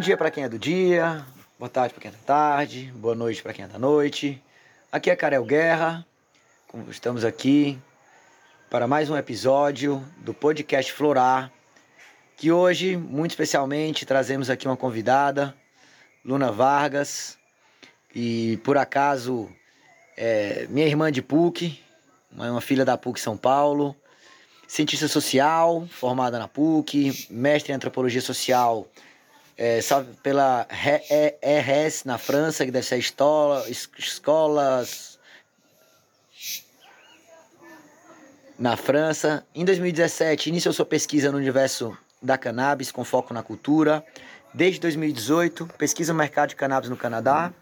Dia 0.00 0.16
para 0.16 0.30
quem 0.30 0.44
é 0.44 0.48
do 0.48 0.58
dia, 0.58 1.26
boa 1.58 1.68
tarde 1.68 1.92
para 1.92 2.00
quem 2.00 2.08
é 2.08 2.12
da 2.12 2.20
tarde, 2.24 2.90
boa 2.96 3.14
noite 3.14 3.42
para 3.42 3.52
quem 3.52 3.66
é 3.66 3.68
da 3.68 3.78
noite. 3.78 4.42
Aqui 4.90 5.10
é 5.10 5.14
Karel 5.14 5.44
Guerra, 5.44 6.06
estamos 6.88 7.22
aqui 7.22 7.78
para 8.70 8.88
mais 8.88 9.10
um 9.10 9.16
episódio 9.16 10.02
do 10.16 10.32
podcast 10.32 10.90
Florar, 10.90 11.52
que 12.34 12.50
hoje, 12.50 12.96
muito 12.96 13.32
especialmente, 13.32 14.06
trazemos 14.06 14.48
aqui 14.48 14.66
uma 14.66 14.76
convidada, 14.76 15.54
Luna 16.24 16.50
Vargas, 16.50 17.36
e 18.14 18.56
por 18.64 18.78
acaso 18.78 19.50
é 20.16 20.66
minha 20.70 20.86
irmã 20.86 21.12
de 21.12 21.20
PUC, 21.20 21.78
uma 22.32 22.62
filha 22.62 22.86
da 22.86 22.96
PUC 22.96 23.20
São 23.20 23.36
Paulo, 23.36 23.94
cientista 24.66 25.06
social, 25.08 25.86
formada 25.90 26.38
na 26.38 26.48
PUC, 26.48 27.28
mestre 27.28 27.70
em 27.70 27.76
antropologia 27.76 28.22
social 28.22 28.88
é, 29.62 29.78
pela 30.22 30.66
RS 30.72 32.04
na 32.06 32.16
França, 32.16 32.64
que 32.64 32.70
deve 32.70 32.86
ser 32.86 32.96
escola, 32.96 33.62
escolas 33.68 35.18
na 38.58 38.74
França. 38.74 39.44
Em 39.54 39.62
2017, 39.62 40.48
iniciou 40.48 40.72
sua 40.72 40.86
pesquisa 40.86 41.30
no 41.30 41.36
universo 41.36 41.94
da 42.22 42.38
cannabis, 42.38 42.90
com 42.90 43.04
foco 43.04 43.34
na 43.34 43.42
cultura. 43.42 44.02
Desde 44.54 44.80
2018, 44.80 45.66
pesquisa 45.76 46.14
no 46.14 46.18
mercado 46.18 46.48
de 46.48 46.56
cannabis 46.56 46.88
no 46.88 46.96
Canadá, 46.96 47.52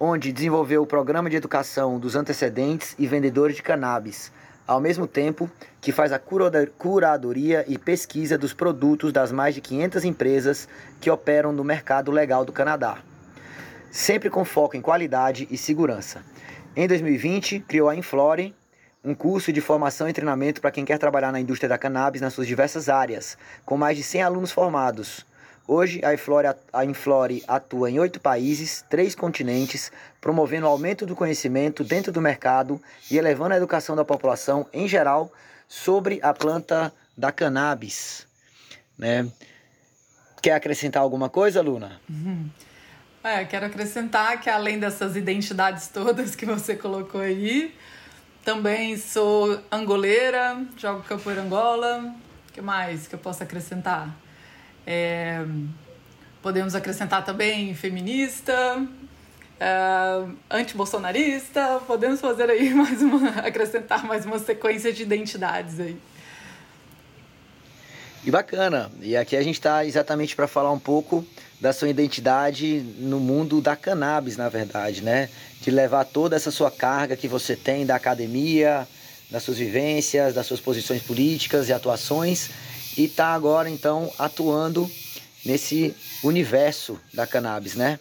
onde 0.00 0.32
desenvolveu 0.32 0.82
o 0.82 0.86
programa 0.86 1.28
de 1.28 1.36
educação 1.36 1.98
dos 1.98 2.16
antecedentes 2.16 2.94
e 2.98 3.06
vendedores 3.06 3.54
de 3.54 3.62
cannabis, 3.62 4.32
ao 4.68 4.80
mesmo 4.80 5.06
tempo 5.06 5.50
que 5.80 5.90
faz 5.90 6.12
a 6.12 6.18
curadoria 6.18 7.64
e 7.66 7.78
pesquisa 7.78 8.36
dos 8.36 8.52
produtos 8.52 9.10
das 9.10 9.32
mais 9.32 9.54
de 9.54 9.62
500 9.62 10.04
empresas 10.04 10.68
que 11.00 11.10
operam 11.10 11.52
no 11.52 11.64
mercado 11.64 12.12
legal 12.12 12.44
do 12.44 12.52
Canadá, 12.52 12.98
sempre 13.90 14.28
com 14.28 14.44
foco 14.44 14.76
em 14.76 14.82
qualidade 14.82 15.48
e 15.50 15.56
segurança. 15.56 16.22
Em 16.76 16.86
2020, 16.86 17.60
criou 17.60 17.88
a 17.88 17.96
Inflore, 17.96 18.54
um 19.02 19.14
curso 19.14 19.50
de 19.50 19.62
formação 19.62 20.06
e 20.06 20.12
treinamento 20.12 20.60
para 20.60 20.70
quem 20.70 20.84
quer 20.84 20.98
trabalhar 20.98 21.32
na 21.32 21.40
indústria 21.40 21.68
da 21.68 21.78
cannabis 21.78 22.20
nas 22.20 22.34
suas 22.34 22.46
diversas 22.46 22.90
áreas, 22.90 23.38
com 23.64 23.78
mais 23.78 23.96
de 23.96 24.02
100 24.02 24.22
alunos 24.22 24.52
formados, 24.52 25.24
Hoje, 25.70 26.00
a 26.02 26.82
Inflore, 26.82 27.44
atua 27.46 27.90
em 27.90 27.98
oito 27.98 28.18
países, 28.18 28.82
três 28.88 29.14
continentes, 29.14 29.92
promovendo 30.18 30.64
o 30.64 30.70
aumento 30.70 31.04
do 31.04 31.14
conhecimento 31.14 31.84
dentro 31.84 32.10
do 32.10 32.22
mercado 32.22 32.80
e 33.10 33.18
elevando 33.18 33.52
a 33.52 33.58
educação 33.58 33.94
da 33.94 34.02
população 34.02 34.66
em 34.72 34.88
geral 34.88 35.30
sobre 35.68 36.20
a 36.22 36.32
planta 36.32 36.90
da 37.14 37.30
cannabis. 37.30 38.26
Né? 38.96 39.30
Quer 40.40 40.52
acrescentar 40.52 41.02
alguma 41.02 41.28
coisa, 41.28 41.60
Luna? 41.60 42.00
Uhum. 42.08 42.48
É, 43.22 43.44
quero 43.44 43.66
acrescentar 43.66 44.40
que 44.40 44.48
além 44.48 44.78
dessas 44.78 45.16
identidades 45.16 45.88
todas 45.88 46.34
que 46.34 46.46
você 46.46 46.76
colocou 46.76 47.20
aí, 47.20 47.74
também 48.42 48.96
sou 48.96 49.60
angoleira, 49.70 50.64
jogo 50.78 51.02
capoeira 51.02 51.42
Angola. 51.42 52.14
O 52.48 52.52
que 52.54 52.62
mais 52.62 53.06
que 53.06 53.14
eu 53.14 53.18
posso 53.18 53.42
acrescentar? 53.42 54.16
É, 54.90 55.44
podemos 56.40 56.74
acrescentar 56.74 57.22
também 57.22 57.74
feminista, 57.74 58.82
é, 59.60 60.24
antibolsonarista, 60.50 61.78
podemos 61.86 62.22
fazer 62.22 62.48
aí 62.48 62.72
mais 62.72 63.02
uma, 63.02 63.28
acrescentar 63.40 64.06
mais 64.06 64.24
uma 64.24 64.38
sequência 64.38 64.90
de 64.90 65.02
identidades 65.02 65.78
aí. 65.78 65.94
E 68.24 68.30
bacana. 68.30 68.90
E 69.02 69.14
aqui 69.14 69.36
a 69.36 69.42
gente 69.42 69.56
está 69.56 69.84
exatamente 69.84 70.34
para 70.34 70.48
falar 70.48 70.72
um 70.72 70.78
pouco 70.78 71.22
da 71.60 71.74
sua 71.74 71.90
identidade 71.90 72.80
no 72.98 73.20
mundo 73.20 73.60
da 73.60 73.76
cannabis, 73.76 74.38
na 74.38 74.48
verdade, 74.48 75.02
né? 75.02 75.28
De 75.60 75.70
levar 75.70 76.06
toda 76.06 76.34
essa 76.34 76.50
sua 76.50 76.70
carga 76.70 77.14
que 77.14 77.28
você 77.28 77.54
tem 77.54 77.84
da 77.84 77.94
academia, 77.94 78.88
das 79.30 79.42
suas 79.42 79.58
vivências, 79.58 80.32
das 80.32 80.46
suas 80.46 80.60
posições 80.60 81.02
políticas 81.02 81.68
e 81.68 81.74
atuações 81.74 82.48
e 82.98 83.04
está 83.04 83.28
agora 83.28 83.70
então 83.70 84.12
atuando 84.18 84.90
nesse 85.44 85.94
universo 86.22 87.00
da 87.14 87.26
cannabis, 87.26 87.76
né? 87.76 88.00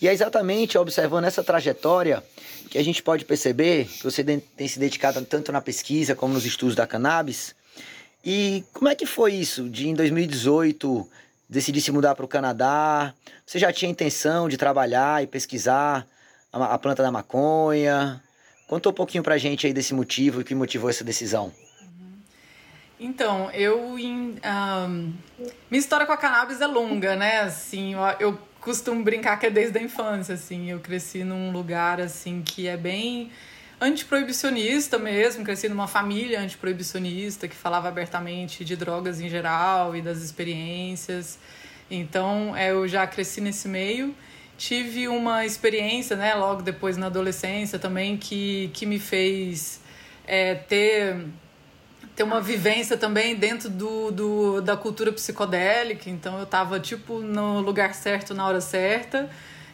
E 0.00 0.08
é 0.08 0.12
exatamente 0.12 0.76
observando 0.76 1.26
essa 1.26 1.44
trajetória 1.44 2.22
que 2.68 2.76
a 2.76 2.82
gente 2.82 3.02
pode 3.02 3.24
perceber 3.24 3.84
que 3.84 4.02
você 4.02 4.24
tem 4.24 4.66
se 4.66 4.80
dedicado 4.80 5.24
tanto 5.24 5.52
na 5.52 5.60
pesquisa 5.60 6.16
como 6.16 6.34
nos 6.34 6.44
estudos 6.44 6.74
da 6.74 6.86
cannabis. 6.86 7.54
E 8.24 8.64
como 8.72 8.88
é 8.88 8.96
que 8.96 9.06
foi 9.06 9.34
isso 9.34 9.68
de 9.68 9.88
em 9.88 9.94
2018 9.94 11.08
decidir 11.48 11.80
se 11.80 11.92
mudar 11.92 12.16
para 12.16 12.24
o 12.24 12.28
Canadá? 12.28 13.14
Você 13.46 13.60
já 13.60 13.72
tinha 13.72 13.90
intenção 13.90 14.48
de 14.48 14.56
trabalhar 14.56 15.22
e 15.22 15.26
pesquisar 15.28 16.04
a, 16.52 16.74
a 16.74 16.78
planta 16.78 17.02
da 17.02 17.12
maconha? 17.12 18.20
Conta 18.66 18.88
um 18.88 18.92
pouquinho 18.92 19.22
para 19.22 19.36
a 19.36 19.38
gente 19.38 19.68
aí 19.68 19.72
desse 19.72 19.94
motivo 19.94 20.40
e 20.40 20.44
que 20.44 20.54
motivou 20.54 20.90
essa 20.90 21.04
decisão. 21.04 21.52
Então, 23.02 23.50
eu. 23.50 23.96
Um, 23.96 25.12
minha 25.68 25.80
história 25.80 26.06
com 26.06 26.12
a 26.12 26.16
cannabis 26.16 26.60
é 26.60 26.66
longa, 26.68 27.16
né? 27.16 27.40
Assim, 27.40 27.94
eu, 27.94 28.00
eu 28.20 28.38
costumo 28.60 29.02
brincar 29.02 29.36
que 29.40 29.46
é 29.46 29.50
desde 29.50 29.76
a 29.76 29.82
infância, 29.82 30.36
assim. 30.36 30.70
Eu 30.70 30.78
cresci 30.78 31.24
num 31.24 31.50
lugar, 31.50 32.00
assim, 32.00 32.42
que 32.42 32.68
é 32.68 32.76
bem 32.76 33.32
antiproibicionista 33.80 35.00
mesmo, 35.00 35.44
cresci 35.44 35.68
numa 35.68 35.88
família 35.88 36.40
antiproibicionista 36.40 37.48
que 37.48 37.56
falava 37.56 37.88
abertamente 37.88 38.64
de 38.64 38.76
drogas 38.76 39.20
em 39.20 39.28
geral 39.28 39.96
e 39.96 40.00
das 40.00 40.18
experiências. 40.18 41.40
Então, 41.90 42.56
é, 42.56 42.70
eu 42.70 42.86
já 42.86 43.04
cresci 43.04 43.40
nesse 43.40 43.66
meio. 43.66 44.14
Tive 44.56 45.08
uma 45.08 45.44
experiência, 45.44 46.14
né, 46.14 46.34
logo 46.34 46.62
depois 46.62 46.96
na 46.96 47.06
adolescência 47.06 47.80
também, 47.80 48.16
que, 48.16 48.70
que 48.72 48.86
me 48.86 49.00
fez 49.00 49.80
é, 50.24 50.54
ter 50.54 51.16
ter 52.14 52.22
uma 52.22 52.40
vivência 52.40 52.96
também 52.96 53.34
dentro 53.34 53.70
do, 53.70 54.10
do, 54.10 54.60
da 54.60 54.76
cultura 54.76 55.12
psicodélica. 55.12 56.10
Então 56.10 56.38
eu 56.38 56.44
estava 56.44 56.78
tipo 56.78 57.20
no 57.20 57.60
lugar 57.60 57.94
certo 57.94 58.34
na 58.34 58.46
hora 58.46 58.60
certa, 58.60 59.30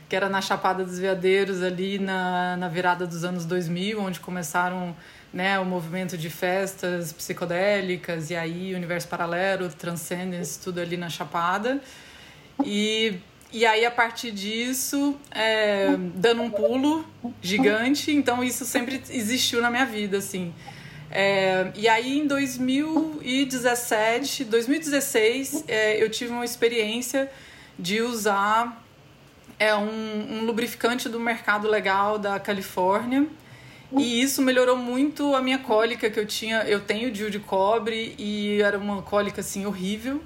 que 0.09 0.17
era 0.17 0.29
na 0.29 0.41
Chapada 0.41 0.85
dos 0.85 0.99
Veadeiros, 0.99 1.63
ali 1.63 1.99
na, 1.99 2.57
na 2.57 2.69
virada 2.69 3.07
dos 3.07 3.25
anos 3.25 3.45
2000, 3.45 4.01
onde 4.01 4.21
começaram 4.21 4.95
né, 5.33 5.59
o 5.59 5.65
movimento 5.65 6.17
de 6.17 6.31
festas 6.31 7.13
psicodélicas, 7.13 8.31
e 8.31 8.37
aí 8.37 8.75
Universo 8.75 9.09
Paralelo, 9.09 9.69
Transcendence, 9.69 10.59
tudo 10.59 10.81
ali 10.81 10.97
na 10.97 11.11
Chapada. 11.11 11.81
E, 12.65 13.17
e 13.53 13.67
aí, 13.67 13.85
a 13.85 13.91
partir 13.91 14.31
disso, 14.31 15.17
é, 15.31 15.95
dando 16.15 16.43
um 16.43 16.51
pulo 16.51 17.05
gigante, 17.43 18.11
então 18.11 18.43
isso 18.43 18.65
sempre 18.65 19.03
existiu 19.11 19.61
na 19.61 19.71
minha 19.71 19.85
vida, 19.85 20.19
assim. 20.19 20.55
É, 21.11 21.73
e 21.75 21.89
aí 21.89 22.19
em 22.19 22.27
2017, 22.27 24.45
2016, 24.45 25.65
é, 25.67 26.03
eu 26.03 26.11
tive 26.11 26.33
uma 26.33 26.45
experiência 26.45 27.31
de 27.79 28.03
usar 28.03 28.85
é, 29.59 29.75
um, 29.75 30.39
um 30.39 30.45
lubrificante 30.45 31.09
do 31.09 31.19
mercado 31.19 31.67
legal 31.69 32.19
da 32.19 32.39
Califórnia. 32.39 33.27
E 33.91 34.21
isso 34.21 34.43
melhorou 34.43 34.77
muito 34.77 35.35
a 35.35 35.41
minha 35.41 35.59
cólica 35.59 36.11
que 36.11 36.21
eu 36.21 36.27
tinha. 36.27 36.59
Eu 36.65 36.81
tenho 36.81 37.11
DIU 37.11 37.31
de 37.31 37.39
cobre 37.39 38.15
e 38.19 38.61
era 38.61 38.79
uma 38.79 39.01
cólica 39.01 39.41
assim 39.41 39.65
horrível, 39.65 40.23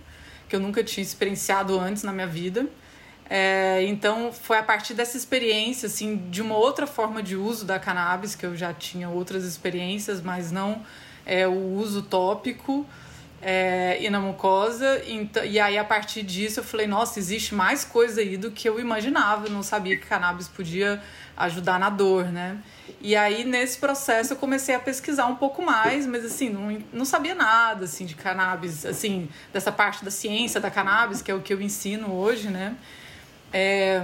que 0.49 0.57
eu 0.57 0.61
nunca 0.61 0.83
tinha 0.83 1.03
experienciado 1.03 1.79
antes 1.79 2.03
na 2.03 2.13
minha 2.13 2.27
vida. 2.27 2.67
É, 3.35 3.83
então 3.85 4.31
foi 4.31 4.59
a 4.59 4.63
partir 4.63 4.93
dessa 4.93 5.17
experiência, 5.17 5.87
assim, 5.87 6.29
de 6.31 6.43
uma 6.43 6.55
outra 6.55 6.87
forma 6.87 7.23
de 7.23 7.35
uso 7.35 7.65
da 7.65 7.79
cannabis, 7.79 8.35
que 8.35 8.45
eu 8.45 8.55
já 8.55 8.75
tinha 8.75 9.09
outras 9.09 9.45
experiências, 9.45 10.21
mas 10.21 10.53
não 10.53 10.83
é, 11.25 11.49
o 11.49 11.73
uso 11.79 12.03
tópico 12.03 12.87
é, 13.41 13.97
e 14.03 14.11
na 14.11 14.21
mucosa. 14.21 15.03
Então, 15.07 15.43
e 15.47 15.59
aí, 15.59 15.79
a 15.79 15.85
partir 15.85 16.23
disso, 16.23 16.61
eu 16.61 16.65
falei, 16.65 16.87
nossa, 16.87 17.19
existe 17.19 17.55
mais 17.55 17.87
coisa 17.87 18.21
aí 18.21 18.37
do 18.37 18.51
que 18.51 18.69
eu 18.69 18.79
imaginava. 18.79 19.47
Eu 19.47 19.51
não 19.51 19.63
sabia 19.63 19.97
que 19.97 20.05
cannabis 20.05 20.47
podia 20.47 21.03
ajudar 21.35 21.81
na 21.81 21.89
dor, 21.89 22.27
né? 22.27 22.59
E 23.01 23.17
aí, 23.17 23.45
nesse 23.45 23.79
processo, 23.79 24.35
eu 24.35 24.37
comecei 24.37 24.75
a 24.75 24.79
pesquisar 24.79 25.25
um 25.25 25.37
pouco 25.37 25.63
mais, 25.63 26.07
mas 26.07 26.23
assim, 26.23 26.51
não, 26.51 26.79
não 26.93 27.07
sabia 27.07 27.35
nada 27.35 27.87
assim, 27.87 28.05
de 28.05 28.15
cannabis, 28.15 28.85
assim, 28.85 29.27
dessa 29.55 29.73
parte 29.73 30.05
da 30.05 30.11
ciência 30.11 30.61
da 30.61 30.71
cannabis, 30.71 31.23
que 31.23 31.31
é 31.31 31.35
o 31.35 31.41
que 31.41 31.55
eu 31.55 31.63
ensino 31.63 32.13
hoje, 32.13 32.51
né? 32.51 32.77
É, 33.53 34.03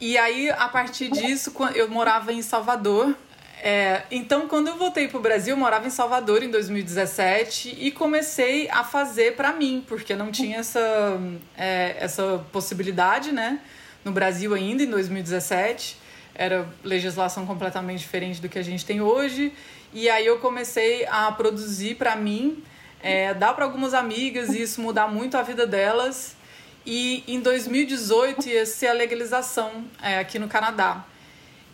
e 0.00 0.18
aí, 0.18 0.50
a 0.50 0.68
partir 0.68 1.10
disso, 1.10 1.52
eu 1.74 1.88
morava 1.88 2.32
em 2.32 2.42
Salvador. 2.42 3.14
É, 3.62 4.02
então, 4.10 4.46
quando 4.46 4.68
eu 4.68 4.76
voltei 4.76 5.08
para 5.08 5.18
o 5.18 5.22
Brasil, 5.22 5.54
eu 5.54 5.58
morava 5.58 5.86
em 5.86 5.90
Salvador 5.90 6.42
em 6.42 6.50
2017 6.50 7.78
e 7.80 7.90
comecei 7.90 8.68
a 8.70 8.84
fazer 8.84 9.36
para 9.36 9.52
mim, 9.52 9.82
porque 9.88 10.14
não 10.14 10.30
tinha 10.30 10.58
essa, 10.58 11.18
é, 11.56 11.96
essa 11.98 12.44
possibilidade, 12.52 13.32
né? 13.32 13.60
No 14.04 14.12
Brasil 14.12 14.52
ainda, 14.52 14.82
em 14.82 14.90
2017. 14.90 15.96
Era 16.34 16.68
legislação 16.82 17.46
completamente 17.46 18.00
diferente 18.00 18.42
do 18.42 18.48
que 18.48 18.58
a 18.58 18.62
gente 18.62 18.84
tem 18.84 19.00
hoje. 19.00 19.52
E 19.94 20.10
aí 20.10 20.26
eu 20.26 20.38
comecei 20.40 21.06
a 21.06 21.32
produzir 21.32 21.94
para 21.94 22.16
mim, 22.16 22.62
é, 23.00 23.32
dar 23.32 23.54
para 23.54 23.64
algumas 23.64 23.94
amigas 23.94 24.50
e 24.50 24.60
isso 24.60 24.80
mudar 24.82 25.06
muito 25.06 25.38
a 25.38 25.42
vida 25.42 25.66
delas. 25.66 26.36
E 26.86 27.24
em 27.26 27.40
2018 27.40 28.48
ia 28.48 28.66
ser 28.66 28.88
a 28.88 28.92
legalização 28.92 29.84
é, 30.02 30.18
aqui 30.18 30.38
no 30.38 30.48
Canadá. 30.48 31.04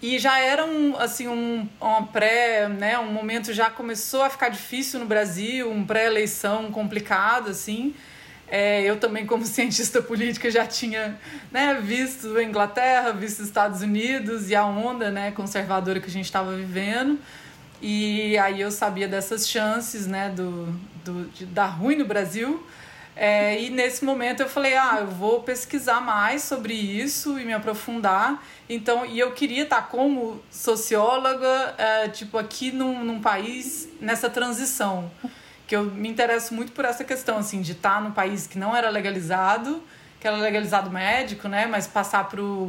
E 0.02 0.18
já 0.18 0.38
era 0.38 0.64
um, 0.64 0.96
assim, 0.96 1.28
um, 1.28 1.68
uma 1.78 2.06
pré, 2.06 2.68
né, 2.68 2.98
um 2.98 3.12
momento 3.12 3.52
já 3.52 3.68
começou 3.70 4.22
a 4.22 4.30
ficar 4.30 4.48
difícil 4.48 4.98
no 4.98 5.06
Brasil, 5.06 5.70
um 5.70 5.84
pré-eleição 5.84 6.70
complicado, 6.72 7.50
assim. 7.50 7.94
É, 8.48 8.82
eu 8.82 8.96
também, 8.96 9.26
como 9.26 9.44
cientista 9.46 10.00
política, 10.00 10.50
já 10.50 10.66
tinha 10.66 11.18
né, 11.52 11.78
visto 11.82 12.36
a 12.36 12.42
Inglaterra, 12.42 13.12
visto 13.12 13.40
os 13.40 13.46
Estados 13.46 13.82
Unidos 13.82 14.48
e 14.48 14.54
a 14.54 14.64
onda 14.64 15.10
né, 15.10 15.32
conservadora 15.32 16.00
que 16.00 16.06
a 16.06 16.10
gente 16.10 16.24
estava 16.24 16.54
vivendo. 16.56 17.18
E 17.82 18.38
aí 18.38 18.60
eu 18.60 18.70
sabia 18.70 19.06
dessas 19.06 19.48
chances 19.48 20.06
né, 20.06 20.30
do, 20.30 20.66
do, 21.04 21.24
de 21.30 21.44
dar 21.44 21.66
ruim 21.66 21.96
no 21.96 22.06
Brasil. 22.06 22.66
É, 23.16 23.60
e 23.60 23.70
nesse 23.70 24.04
momento 24.04 24.40
eu 24.40 24.48
falei, 24.48 24.76
ah, 24.76 24.98
eu 25.00 25.06
vou 25.08 25.42
pesquisar 25.42 26.00
mais 26.00 26.42
sobre 26.42 26.72
isso 26.74 27.38
e 27.38 27.44
me 27.44 27.52
aprofundar. 27.52 28.42
Então, 28.68 29.04
e 29.04 29.18
eu 29.18 29.32
queria 29.32 29.64
estar 29.64 29.88
como 29.88 30.40
socióloga, 30.50 31.74
é, 31.76 32.08
tipo, 32.08 32.38
aqui 32.38 32.70
num, 32.70 33.04
num 33.04 33.20
país 33.20 33.88
nessa 34.00 34.30
transição. 34.30 35.10
Que 35.66 35.76
eu 35.76 35.84
me 35.84 36.08
interesso 36.08 36.54
muito 36.54 36.72
por 36.72 36.84
essa 36.84 37.04
questão, 37.04 37.38
assim, 37.38 37.60
de 37.60 37.72
estar 37.72 38.00
num 38.00 38.12
país 38.12 38.46
que 38.46 38.58
não 38.58 38.74
era 38.74 38.88
legalizado, 38.90 39.82
que 40.18 40.26
era 40.26 40.36
legalizado 40.36 40.90
médico, 40.90 41.48
né? 41.48 41.66
Mas 41.66 41.86
passar 41.86 42.28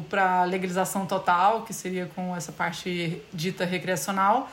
para 0.09 0.44
legalização 0.45 1.05
total, 1.05 1.63
que 1.63 1.73
seria 1.73 2.09
com 2.15 2.35
essa 2.35 2.51
parte 2.51 3.21
dita 3.33 3.65
recreacional. 3.65 4.49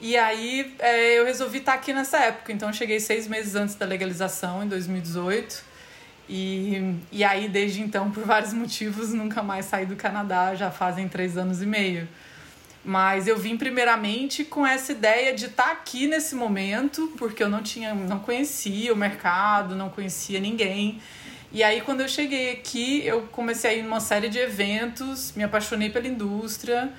E 0.00 0.16
aí 0.16 0.74
é, 0.78 1.18
eu 1.18 1.24
resolvi 1.24 1.58
estar 1.58 1.74
aqui 1.74 1.92
nessa 1.92 2.18
época. 2.18 2.52
Então 2.52 2.72
cheguei 2.72 2.98
seis 2.98 3.26
meses 3.28 3.54
antes 3.54 3.74
da 3.74 3.84
legalização, 3.84 4.64
em 4.64 4.68
2018. 4.68 5.70
E, 6.32 6.94
e 7.10 7.24
aí, 7.24 7.48
desde 7.48 7.82
então, 7.82 8.10
por 8.10 8.24
vários 8.24 8.52
motivos, 8.52 9.12
nunca 9.12 9.42
mais 9.42 9.66
saí 9.66 9.84
do 9.84 9.96
Canadá, 9.96 10.54
já 10.54 10.70
fazem 10.70 11.08
três 11.08 11.36
anos 11.36 11.60
e 11.60 11.66
meio. 11.66 12.08
Mas 12.84 13.26
eu 13.26 13.36
vim 13.36 13.56
primeiramente 13.56 14.44
com 14.44 14.66
essa 14.66 14.92
ideia 14.92 15.34
de 15.34 15.46
estar 15.46 15.72
aqui 15.72 16.06
nesse 16.06 16.34
momento, 16.34 17.12
porque 17.18 17.42
eu 17.42 17.48
não 17.48 17.62
tinha, 17.62 17.92
não 17.94 18.20
conhecia 18.20 18.94
o 18.94 18.96
mercado, 18.96 19.74
não 19.74 19.90
conhecia 19.90 20.40
ninguém. 20.40 21.00
E 21.52 21.62
aí 21.64 21.80
quando 21.80 22.00
eu 22.00 22.08
cheguei 22.08 22.52
aqui, 22.52 23.04
eu 23.04 23.22
comecei 23.32 23.70
a 23.70 23.74
ir 23.74 23.82
numa 23.82 24.00
série 24.00 24.28
de 24.28 24.38
eventos, 24.38 25.32
me 25.34 25.42
apaixonei 25.42 25.90
pela 25.90 26.06
indústria, 26.06 26.90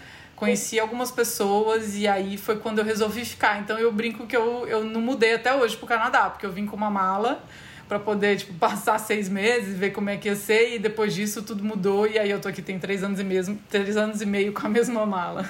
conheci 0.41 0.79
algumas 0.79 1.11
pessoas 1.11 1.95
e 1.95 2.07
aí 2.07 2.35
foi 2.35 2.57
quando 2.57 2.79
eu 2.79 2.83
resolvi 2.83 3.23
ficar. 3.23 3.59
Então 3.59 3.77
eu 3.77 3.91
brinco 3.91 4.25
que 4.25 4.35
eu, 4.35 4.67
eu 4.67 4.83
não 4.83 4.99
mudei 4.99 5.35
até 5.35 5.53
hoje 5.53 5.77
pro 5.77 5.85
Canadá, 5.85 6.31
porque 6.31 6.47
eu 6.47 6.51
vim 6.51 6.65
com 6.65 6.75
uma 6.75 6.89
mala 6.89 7.43
para 7.87 7.99
poder, 7.99 8.37
tipo, 8.37 8.55
passar 8.55 8.97
seis 8.97 9.29
meses, 9.29 9.77
ver 9.77 9.91
como 9.91 10.09
é 10.09 10.17
que 10.17 10.27
ia 10.27 10.35
ser, 10.35 10.73
e 10.73 10.79
depois 10.79 11.13
disso 11.13 11.43
tudo 11.43 11.63
mudou, 11.63 12.07
e 12.07 12.17
aí 12.17 12.31
eu 12.31 12.41
tô 12.41 12.47
aqui 12.47 12.59
tem 12.59 12.79
três 12.79 13.03
anos 13.03 13.19
e 13.19 13.23
meio, 13.23 13.59
três 13.69 13.95
anos 13.95 14.19
e 14.19 14.25
meio 14.25 14.51
com 14.51 14.65
a 14.65 14.69
mesma 14.71 15.05
mala. 15.05 15.47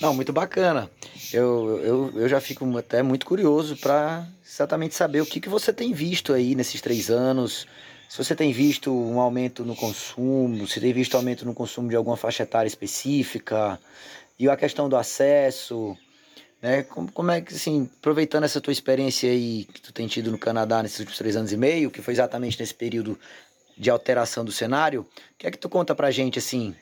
Não, 0.00 0.14
muito 0.14 0.32
bacana. 0.32 0.88
Eu, 1.32 1.80
eu, 1.82 2.12
eu 2.14 2.28
já 2.28 2.40
fico 2.40 2.78
até 2.78 3.02
muito 3.02 3.26
curioso 3.26 3.76
para 3.76 4.24
exatamente 4.48 4.94
saber 4.94 5.20
o 5.20 5.26
que, 5.26 5.40
que 5.40 5.48
você 5.48 5.72
tem 5.72 5.92
visto 5.92 6.32
aí 6.32 6.54
nesses 6.54 6.80
três 6.80 7.10
anos. 7.10 7.66
Se 8.08 8.24
você 8.24 8.34
tem 8.34 8.52
visto 8.52 8.90
um 8.90 9.20
aumento 9.20 9.64
no 9.64 9.76
consumo, 9.76 10.66
se 10.66 10.80
tem 10.80 10.92
visto 10.92 11.16
aumento 11.16 11.44
no 11.44 11.52
consumo 11.52 11.90
de 11.90 11.96
alguma 11.96 12.16
faixa 12.16 12.42
etária 12.42 12.66
específica, 12.66 13.78
e 14.38 14.48
a 14.48 14.56
questão 14.56 14.88
do 14.88 14.96
acesso, 14.96 15.96
né? 16.62 16.84
Como, 16.84 17.10
como 17.12 17.30
é 17.30 17.40
que, 17.40 17.54
assim, 17.54 17.88
aproveitando 17.98 18.44
essa 18.44 18.60
tua 18.60 18.72
experiência 18.72 19.30
aí 19.30 19.66
que 19.72 19.80
tu 19.80 19.92
tem 19.92 20.06
tido 20.06 20.30
no 20.30 20.38
Canadá 20.38 20.82
nesses 20.82 21.00
últimos 21.00 21.18
três 21.18 21.36
anos 21.36 21.52
e 21.52 21.56
meio, 21.56 21.90
que 21.90 22.00
foi 22.00 22.14
exatamente 22.14 22.58
nesse 22.58 22.74
período 22.74 23.18
de 23.76 23.90
alteração 23.90 24.44
do 24.44 24.52
cenário, 24.52 25.02
o 25.02 25.36
que 25.36 25.46
é 25.46 25.50
que 25.50 25.58
tu 25.58 25.68
conta 25.68 25.94
pra 25.94 26.10
gente, 26.10 26.38
assim, 26.38 26.74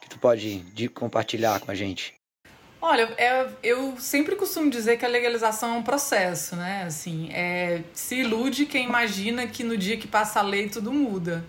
que 0.00 0.08
tu 0.08 0.18
pode 0.18 0.60
de, 0.72 0.88
compartilhar 0.88 1.60
com 1.60 1.70
a 1.70 1.74
gente? 1.74 2.14
Olha, 2.86 3.14
é, 3.16 3.46
eu 3.62 3.96
sempre 3.98 4.36
costumo 4.36 4.68
dizer 4.68 4.98
que 4.98 5.06
a 5.06 5.08
legalização 5.08 5.76
é 5.76 5.78
um 5.78 5.82
processo, 5.82 6.54
né? 6.54 6.84
Assim, 6.86 7.30
é, 7.32 7.80
se 7.94 8.16
ilude 8.16 8.66
quem 8.66 8.84
imagina 8.84 9.46
que 9.46 9.64
no 9.64 9.74
dia 9.74 9.96
que 9.96 10.06
passa 10.06 10.40
a 10.40 10.42
lei 10.42 10.68
tudo 10.68 10.92
muda. 10.92 11.42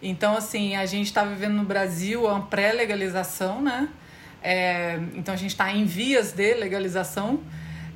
Então, 0.00 0.34
assim, 0.34 0.76
a 0.76 0.86
gente 0.86 1.08
está 1.08 1.22
vivendo 1.22 1.52
no 1.52 1.64
Brasil 1.64 2.24
uma 2.24 2.46
pré-legalização, 2.46 3.60
né? 3.60 3.90
É, 4.42 4.98
então 5.14 5.34
a 5.34 5.36
gente 5.36 5.50
está 5.50 5.70
em 5.70 5.84
vias 5.84 6.32
de 6.32 6.54
legalização, 6.54 7.40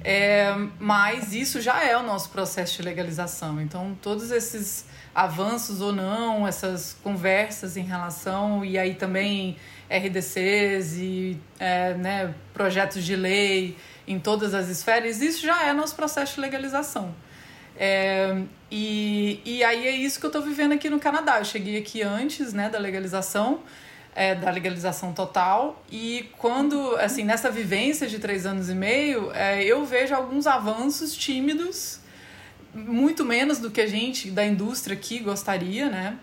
é, 0.05 0.55
mas 0.79 1.33
isso 1.33 1.63
já 1.63 1.83
é 1.83 1.97
o 1.97 2.03
nosso 2.03 2.29
processo 2.29 2.77
de 2.77 2.83
legalização. 2.83 3.63
Então 3.63 3.97
todos 4.03 4.31
esses 4.31 4.85
avanços 5.15 5.81
ou 5.81 5.91
não, 5.91 6.47
essas 6.47 6.95
conversas 7.03 7.79
em 7.79 7.85
relação, 7.85 8.63
e 8.63 8.77
aí 8.77 8.95
também 8.95 9.57
RDCs 9.97 10.97
e 10.97 11.39
é, 11.59 11.95
né, 11.95 12.35
projetos 12.53 13.05
de 13.05 13.15
lei 13.15 13.77
em 14.07 14.19
todas 14.19 14.55
as 14.55 14.69
esferas, 14.69 15.23
isso 15.23 15.45
já 15.45 15.65
é 15.65 15.73
nosso 15.73 15.95
processo 15.95 16.35
de 16.35 16.41
legalização. 16.41 17.15
É, 17.77 18.43
e, 18.71 19.41
e 19.45 19.65
aí 19.65 19.87
é 19.87 19.91
isso 19.91 20.21
que 20.21 20.27
eu 20.27 20.29
estou 20.29 20.43
vivendo 20.43 20.73
aqui 20.73 20.89
no 20.89 21.01
Canadá. 21.01 21.39
Eu 21.39 21.45
cheguei 21.45 21.79
aqui 21.79 22.03
antes 22.03 22.53
né, 22.53 22.69
da 22.69 22.79
legalização, 22.79 23.61
é, 24.15 24.35
da 24.35 24.51
legalização 24.51 25.13
total. 25.13 25.83
E 25.91 26.31
quando, 26.39 26.97
assim, 26.97 27.25
nessa 27.25 27.51
vivência 27.51 28.07
de 28.07 28.19
três 28.19 28.47
anos 28.47 28.69
e 28.69 28.75
meio, 28.75 29.33
é, 29.33 29.65
eu 29.65 29.85
vejo 29.85 30.15
alguns 30.15 30.47
avanços 30.47 31.17
tímidos, 31.17 32.01
muito 32.75 33.25
menos 33.25 33.59
do 33.59 33.71
que 33.71 33.81
a 33.81 33.87
gente 33.87 34.31
da 34.31 34.45
indústria 34.45 34.97
aqui 34.97 35.19
gostaria, 35.21 35.89
né? 35.89 36.19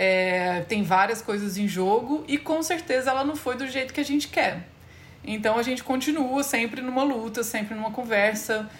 É, 0.00 0.60
tem 0.68 0.84
várias 0.84 1.20
coisas 1.20 1.58
em 1.58 1.66
jogo 1.66 2.24
e 2.28 2.38
com 2.38 2.62
certeza 2.62 3.10
ela 3.10 3.24
não 3.24 3.34
foi 3.34 3.56
do 3.56 3.66
jeito 3.66 3.92
que 3.92 4.00
a 4.00 4.04
gente 4.04 4.28
quer. 4.28 4.68
Então 5.24 5.58
a 5.58 5.62
gente 5.64 5.82
continua 5.82 6.44
sempre 6.44 6.80
numa 6.80 7.02
luta, 7.02 7.42
sempre 7.42 7.74
numa 7.74 7.90
conversa 7.90 8.70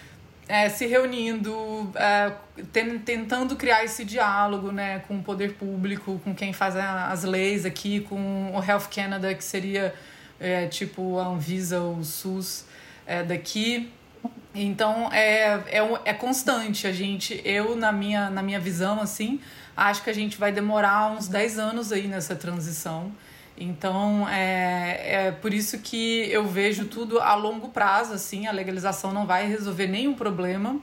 é, 0.49 0.67
se 0.67 0.87
reunindo, 0.87 1.91
é, 1.93 2.31
tentando 3.05 3.55
criar 3.55 3.83
esse 3.83 4.03
diálogo 4.03 4.71
né, 4.71 5.03
com 5.07 5.19
o 5.19 5.23
poder 5.23 5.53
público, 5.53 6.19
com 6.23 6.33
quem 6.33 6.53
faz 6.53 6.75
as 6.75 7.23
leis 7.23 7.65
aqui, 7.65 7.99
com 7.99 8.51
o 8.55 8.63
Health 8.63 8.87
Canada, 8.89 9.35
que 9.35 9.43
seria 9.43 9.93
é, 10.39 10.65
tipo 10.65 11.19
a 11.19 11.27
Anvisa, 11.27 11.81
o 11.81 12.03
SUS 12.03 12.65
é, 13.05 13.21
daqui. 13.21 13.91
Então 14.55 15.11
é, 15.13 15.61
é, 15.67 15.99
é 16.05 16.13
constante. 16.13 16.87
A 16.87 16.91
gente, 16.91 17.39
eu, 17.45 17.75
na 17.75 17.91
minha, 17.91 18.31
na 18.31 18.41
minha 18.41 18.59
visão, 18.59 18.99
assim, 18.99 19.39
acho 19.87 20.03
que 20.03 20.09
a 20.09 20.13
gente 20.13 20.37
vai 20.37 20.51
demorar 20.51 21.11
uns 21.11 21.27
10 21.27 21.57
anos 21.57 21.91
aí 21.91 22.07
nessa 22.07 22.35
transição. 22.35 23.11
Então, 23.57 24.27
é, 24.29 25.27
é 25.27 25.31
por 25.31 25.53
isso 25.53 25.79
que 25.79 26.29
eu 26.31 26.45
vejo 26.47 26.85
tudo 26.85 27.19
a 27.19 27.35
longo 27.35 27.69
prazo, 27.69 28.13
assim, 28.13 28.47
a 28.47 28.51
legalização 28.51 29.11
não 29.11 29.25
vai 29.25 29.47
resolver 29.47 29.87
nenhum 29.87 30.13
problema. 30.13 30.79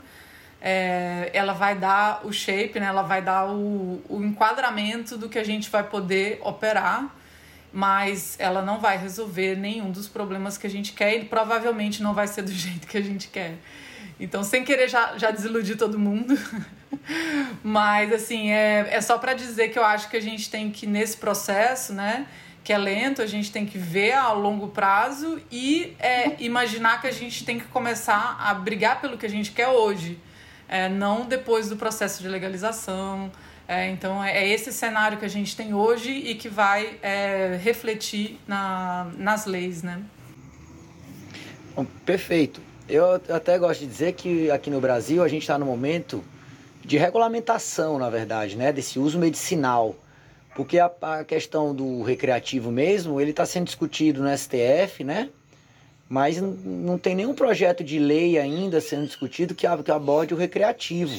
É, 0.61 1.31
ela 1.33 1.53
vai 1.53 1.75
dar 1.75 2.21
o 2.25 2.33
shape, 2.33 2.81
né? 2.81 2.87
ela 2.87 3.03
vai 3.03 3.23
dar 3.23 3.47
o, 3.49 4.03
o 4.09 4.23
enquadramento 4.23 5.17
do 5.17 5.29
que 5.29 5.39
a 5.39 5.45
gente 5.45 5.71
vai 5.71 5.85
poder 5.85 6.41
operar, 6.43 7.15
mas 7.73 8.37
ela 8.39 8.63
não 8.63 8.79
vai 8.79 8.99
resolver 8.99 9.57
nenhum 9.57 9.91
dos 9.91 10.09
problemas 10.09 10.59
que 10.59 10.67
a 10.67 10.71
gente 10.71 10.93
quer 10.93 11.17
e 11.17 11.25
provavelmente 11.25 12.03
não 12.03 12.15
vai 12.15 12.27
ser 12.27 12.43
do 12.43 12.53
jeito 12.53 12.87
que 12.87 12.97
a 12.97 13.03
gente 13.03 13.29
quer. 13.29 13.55
Então, 14.19 14.43
sem 14.43 14.65
querer 14.65 14.89
já, 14.89 15.19
já 15.19 15.31
desiludir 15.31 15.77
todo 15.77 15.99
mundo, 15.99 16.39
mas 17.63 18.13
assim, 18.13 18.51
é, 18.51 18.89
é 18.91 19.01
só 19.01 19.19
para 19.19 19.35
dizer 19.35 19.69
que 19.69 19.79
eu 19.79 19.85
acho 19.85 20.09
que 20.09 20.17
a 20.17 20.23
gente 20.23 20.51
tem 20.51 20.71
que, 20.71 20.87
nesse 20.87 21.17
processo, 21.17 21.93
né? 21.93 22.27
que 22.67 22.73
é 22.73 22.79
lento, 22.79 23.23
a 23.23 23.27
gente 23.27 23.53
tem 23.53 23.65
que 23.65 23.79
ver 23.79 24.15
a 24.15 24.33
longo 24.33 24.67
prazo 24.67 25.41
e 25.53 25.95
é, 26.01 26.35
imaginar 26.43 27.01
que 27.01 27.07
a 27.07 27.13
gente 27.13 27.45
tem 27.45 27.61
que 27.61 27.67
começar 27.67 28.37
a 28.41 28.53
brigar 28.55 29.01
pelo 29.01 29.17
que 29.17 29.25
a 29.25 29.29
gente 29.29 29.53
quer 29.53 29.69
hoje, 29.69 30.19
é, 30.69 30.89
não 30.89 31.25
depois 31.25 31.69
do 31.69 31.77
processo 31.77 32.21
de 32.21 32.29
legalização. 32.29 33.31
É, 33.69 33.89
então, 33.89 34.23
é, 34.23 34.39
é 34.39 34.49
esse 34.49 34.73
cenário 34.73 35.17
que 35.17 35.25
a 35.25 35.29
gente 35.29 35.55
tem 35.55 35.75
hoje 35.75 36.11
e 36.11 36.35
que 36.35 36.49
vai 36.49 36.99
é, 37.05 37.57
refletir 37.63 38.37
na, 38.49 39.13
nas 39.17 39.47
leis, 39.47 39.85
né? 39.85 40.03
Bom, 41.77 41.85
perfeito. 42.05 42.61
Eu 42.89 43.15
até 43.15 43.59
gosto 43.59 43.81
de 43.81 43.87
dizer 43.87 44.13
que 44.13 44.51
aqui 44.51 44.71
no 44.71 44.81
Brasil 44.81 45.23
a 45.23 45.29
gente 45.29 45.43
está 45.43 45.59
no 45.59 45.67
momento 45.67 46.23
de 46.85 46.97
regulamentação, 46.97 47.99
na 47.99 48.09
verdade, 48.09 48.57
né? 48.57 48.73
Desse 48.73 48.99
uso 48.99 49.19
medicinal 49.19 49.97
porque 50.57 50.79
a, 50.79 50.91
a 51.03 51.23
questão 51.23 51.75
do 51.75 52.03
recreativo 52.03 52.73
mesmo, 52.73 53.21
ele 53.21 53.31
está 53.31 53.45
sendo 53.45 53.67
discutido 53.67 54.23
no 54.23 54.37
STF, 54.37 55.05
né? 55.05 55.29
Mas 56.09 56.41
não 56.41 56.97
tem 56.97 57.15
nenhum 57.15 57.35
projeto 57.35 57.85
de 57.85 57.99
lei 57.99 58.39
ainda 58.39 58.81
sendo 58.81 59.07
discutido 59.07 59.55
que, 59.55 59.67
aborde 59.67 60.33
o 60.33 60.37
recreativo. 60.37 61.15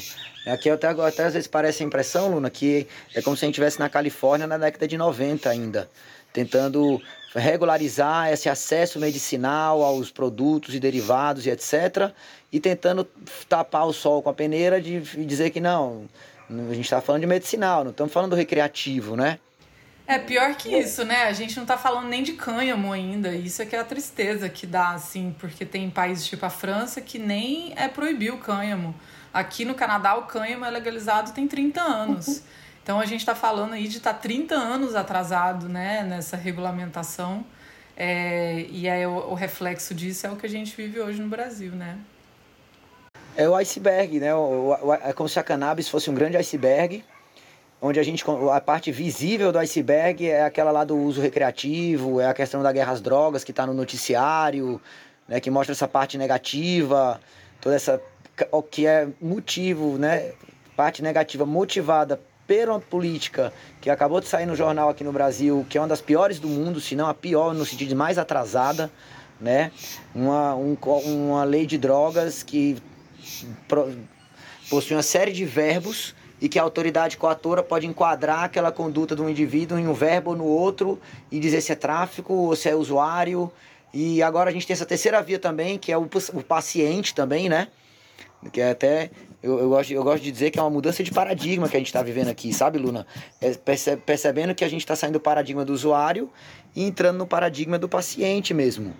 Aqui 0.47 0.69
até, 0.69 0.87
até 0.87 1.25
às 1.25 1.33
vezes 1.33 1.47
parece 1.47 1.83
a 1.83 1.85
impressão, 1.85 2.33
Luna, 2.33 2.49
que 2.49 2.87
é 3.13 3.21
como 3.21 3.37
se 3.37 3.45
a 3.45 3.47
gente 3.47 3.55
estivesse 3.55 3.79
na 3.79 3.89
Califórnia 3.89 4.47
na 4.47 4.57
década 4.57 4.87
de 4.87 4.97
90 4.97 5.49
ainda, 5.49 5.89
tentando 6.33 6.99
regularizar 7.37 8.31
esse 8.31 8.49
acesso 8.49 8.99
medicinal 8.99 9.83
aos 9.83 10.11
produtos 10.11 10.73
e 10.75 10.79
derivados 10.79 11.45
e 11.45 11.49
etc. 11.49 12.11
E 12.51 12.59
tentando 12.59 13.07
tapar 13.47 13.85
o 13.85 13.93
sol 13.93 14.21
com 14.21 14.29
a 14.29 14.33
peneira 14.33 14.81
de 14.81 14.99
dizer 15.25 15.51
que 15.51 15.59
não, 15.59 16.07
A 16.49 16.73
gente 16.73 16.85
está 16.85 17.01
falando 17.01 17.21
de 17.21 17.27
medicinal, 17.27 17.83
não 17.83 17.91
estamos 17.91 18.11
falando 18.11 18.31
do 18.31 18.35
recreativo, 18.35 19.15
né? 19.15 19.39
É 20.07 20.17
pior 20.17 20.55
que 20.55 20.69
isso, 20.69 21.03
né? 21.03 21.23
A 21.23 21.33
gente 21.33 21.57
não 21.57 21.65
tá 21.65 21.77
falando 21.77 22.07
nem 22.07 22.23
de 22.23 22.31
cânhamo 22.31 22.93
ainda. 22.93 23.35
Isso 23.35 23.61
é 23.61 23.65
que 23.65 23.75
é 23.75 23.79
a 23.79 23.83
tristeza 23.83 24.47
que 24.47 24.65
dá, 24.65 24.91
assim, 24.91 25.35
porque 25.37 25.65
tem 25.65 25.89
países 25.89 26.25
tipo 26.25 26.45
a 26.45 26.49
França 26.49 27.01
que 27.01 27.19
nem 27.19 27.73
é 27.75 27.89
proibir 27.89 28.33
o 28.33 28.37
cânhamo. 28.37 28.95
Aqui 29.33 29.65
no 29.65 29.75
Canadá, 29.75 30.15
o 30.15 30.23
cânhamo 30.23 30.63
é 30.63 30.69
legalizado 30.69 31.33
tem 31.33 31.45
30 31.45 31.81
anos. 31.81 32.41
Então 32.87 33.01
a 33.01 33.05
gente 33.05 33.19
está 33.19 33.35
falando 33.35 33.73
aí 33.73 33.85
de 33.85 33.97
estar 33.97 34.13
tá 34.13 34.19
30 34.19 34.55
anos 34.55 34.95
atrasado 34.95 35.67
né, 35.67 36.03
nessa 36.03 36.37
regulamentação. 36.37 37.43
É, 37.97 38.65
e 38.69 38.87
aí 38.87 39.05
o, 39.05 39.11
o, 39.31 39.33
reflexo 39.33 39.93
disso 39.93 40.25
é 40.25 40.31
o 40.31 40.37
que 40.37 40.45
a 40.45 40.49
gente 40.49 40.73
vive 40.73 40.97
hoje 41.01 41.21
no 41.21 41.27
Brasil, 41.27 41.73
né? 41.73 41.97
É 43.35 43.45
o 43.49 43.55
iceberg, 43.55 44.21
né? 44.21 44.33
O, 44.33 44.69
o, 44.69 44.93
é 44.93 45.11
como 45.11 45.27
se 45.27 45.37
a 45.37 45.43
cannabis 45.43 45.89
fosse 45.89 46.09
um 46.09 46.13
grande 46.13 46.37
iceberg, 46.37 47.03
onde 47.81 47.99
a 47.99 48.03
gente 48.03 48.23
a 48.53 48.61
parte 48.61 48.89
visível 48.89 49.51
do 49.51 49.59
iceberg 49.59 50.25
é 50.25 50.43
aquela 50.43 50.71
lá 50.71 50.85
do 50.85 50.95
uso 50.95 51.19
recreativo, 51.19 52.21
é 52.21 52.27
a 52.27 52.33
questão 52.33 52.63
da 52.63 52.71
guerra 52.71 52.93
às 52.93 53.01
drogas 53.01 53.43
que 53.43 53.51
está 53.51 53.65
no 53.65 53.73
noticiário, 53.73 54.81
né, 55.27 55.41
que 55.41 55.51
mostra 55.51 55.73
essa 55.73 55.89
parte 55.89 56.17
negativa, 56.17 57.19
toda 57.59 57.75
essa 57.75 58.01
o 58.49 58.63
que 58.63 58.87
é 58.87 59.09
motivo, 59.19 59.97
né, 59.97 60.31
parte 60.77 61.03
negativa 61.03 61.45
motivada 61.45 62.17
pela 62.47 62.79
política 62.79 63.53
que 63.81 63.89
acabou 63.89 64.21
de 64.21 64.27
sair 64.27 64.45
no 64.45 64.55
jornal 64.55 64.89
aqui 64.89 65.03
no 65.03 65.11
Brasil, 65.11 65.65
que 65.69 65.77
é 65.77 65.81
uma 65.81 65.87
das 65.87 66.01
piores 66.01 66.39
do 66.39 66.47
mundo, 66.47 66.79
se 66.79 66.95
não 66.95 67.07
a 67.07 67.13
pior, 67.13 67.53
no 67.53 67.65
sentido 67.65 67.89
de 67.89 67.95
mais 67.95 68.17
atrasada, 68.17 68.89
né? 69.39 69.71
Uma, 70.15 70.55
um, 70.55 70.77
uma 71.05 71.43
lei 71.43 71.65
de 71.65 71.77
drogas 71.77 72.41
que 72.41 72.81
possui 74.69 74.95
uma 74.95 75.03
série 75.03 75.31
de 75.31 75.45
verbos 75.45 76.15
e 76.39 76.47
que 76.47 76.57
a 76.57 76.63
autoridade 76.63 77.17
coatora 77.17 77.61
pode 77.61 77.85
enquadrar 77.85 78.43
aquela 78.43 78.71
conduta 78.71 79.15
de 79.15 79.21
um 79.21 79.29
indivíduo 79.29 79.77
em 79.77 79.87
um 79.87 79.93
verbo 79.93 80.31
ou 80.31 80.35
no 80.37 80.45
outro 80.45 80.99
e 81.31 81.39
dizer 81.39 81.61
se 81.61 81.71
é 81.71 81.75
tráfico 81.75 82.33
ou 82.33 82.55
se 82.55 82.69
é 82.69 82.75
usuário. 82.75 83.51
E 83.93 84.21
agora 84.21 84.49
a 84.49 84.53
gente 84.53 84.67
tem 84.67 84.73
essa 84.73 84.85
terceira 84.85 85.21
via 85.21 85.39
também, 85.39 85.77
que 85.77 85.91
é 85.91 85.97
o, 85.97 86.07
o 86.33 86.43
paciente 86.43 87.13
também, 87.13 87.49
né? 87.49 87.67
Que 88.51 88.61
é 88.61 88.71
até 88.71 89.09
eu, 89.41 89.59
eu, 89.59 89.69
gosto, 89.69 89.93
eu 89.93 90.03
gosto 90.03 90.23
de 90.23 90.31
dizer 90.31 90.49
que 90.49 90.57
é 90.57 90.61
uma 90.61 90.69
mudança 90.69 91.03
de 91.03 91.11
paradigma 91.11 91.69
que 91.69 91.75
a 91.75 91.79
gente 91.79 91.87
está 91.87 92.01
vivendo 92.01 92.29
aqui, 92.29 92.51
sabe, 92.51 92.79
Luna? 92.79 93.05
É, 93.39 93.51
percebendo 93.95 94.55
que 94.55 94.65
a 94.65 94.69
gente 94.69 94.81
está 94.81 94.95
saindo 94.95 95.13
do 95.13 95.19
paradigma 95.19 95.63
do 95.63 95.73
usuário 95.73 96.29
e 96.75 96.83
entrando 96.83 97.17
no 97.17 97.27
paradigma 97.27 97.77
do 97.77 97.87
paciente 97.87 98.53
mesmo. 98.53 98.93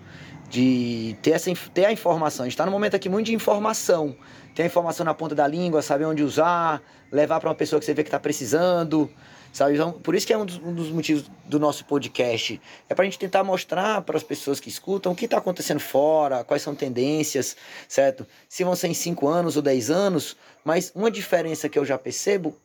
De 0.48 1.16
ter, 1.20 1.32
essa, 1.32 1.52
ter 1.74 1.84
a 1.84 1.92
informação. 1.92 2.44
A 2.44 2.46
gente 2.46 2.54
está 2.54 2.64
num 2.64 2.72
momento 2.72 2.94
aqui 2.94 3.08
muito 3.08 3.26
de 3.26 3.34
informação. 3.34 4.16
Ter 4.54 4.62
a 4.62 4.66
informação 4.66 5.04
na 5.04 5.12
ponta 5.12 5.34
da 5.34 5.46
língua, 5.46 5.82
saber 5.82 6.04
onde 6.06 6.22
usar, 6.22 6.80
levar 7.12 7.40
para 7.40 7.50
uma 7.50 7.54
pessoa 7.54 7.78
que 7.80 7.84
você 7.84 7.92
vê 7.92 8.02
que 8.02 8.08
está 8.08 8.20
precisando. 8.20 9.10
Sabe? 9.52 9.74
Então, 9.74 9.92
por 9.92 10.14
isso 10.14 10.26
que 10.26 10.32
é 10.32 10.38
um 10.38 10.44
dos, 10.44 10.56
um 10.56 10.72
dos 10.72 10.90
motivos 10.90 11.30
do 11.44 11.58
nosso 11.58 11.84
podcast. 11.84 12.60
É 12.88 12.94
para 12.94 13.02
a 13.02 13.06
gente 13.06 13.18
tentar 13.18 13.42
mostrar 13.42 14.02
para 14.02 14.16
as 14.16 14.22
pessoas 14.22 14.60
que 14.60 14.68
escutam 14.68 15.12
o 15.12 15.14
que 15.16 15.24
está 15.24 15.38
acontecendo 15.38 15.80
fora, 15.80 16.44
quais 16.44 16.62
são 16.62 16.74
tendências, 16.74 17.56
certo? 17.88 18.26
Se 18.48 18.62
vão 18.62 18.76
ser 18.76 18.88
em 18.88 18.94
5 18.94 19.26
anos 19.26 19.56
ou 19.56 19.62
10 19.62 19.90
anos, 19.90 20.36
mas 20.64 20.92
uma 20.94 21.10
diferença 21.10 21.68
que 21.68 21.78
eu 21.78 21.84
já 21.84 21.98
percebo 21.98 22.56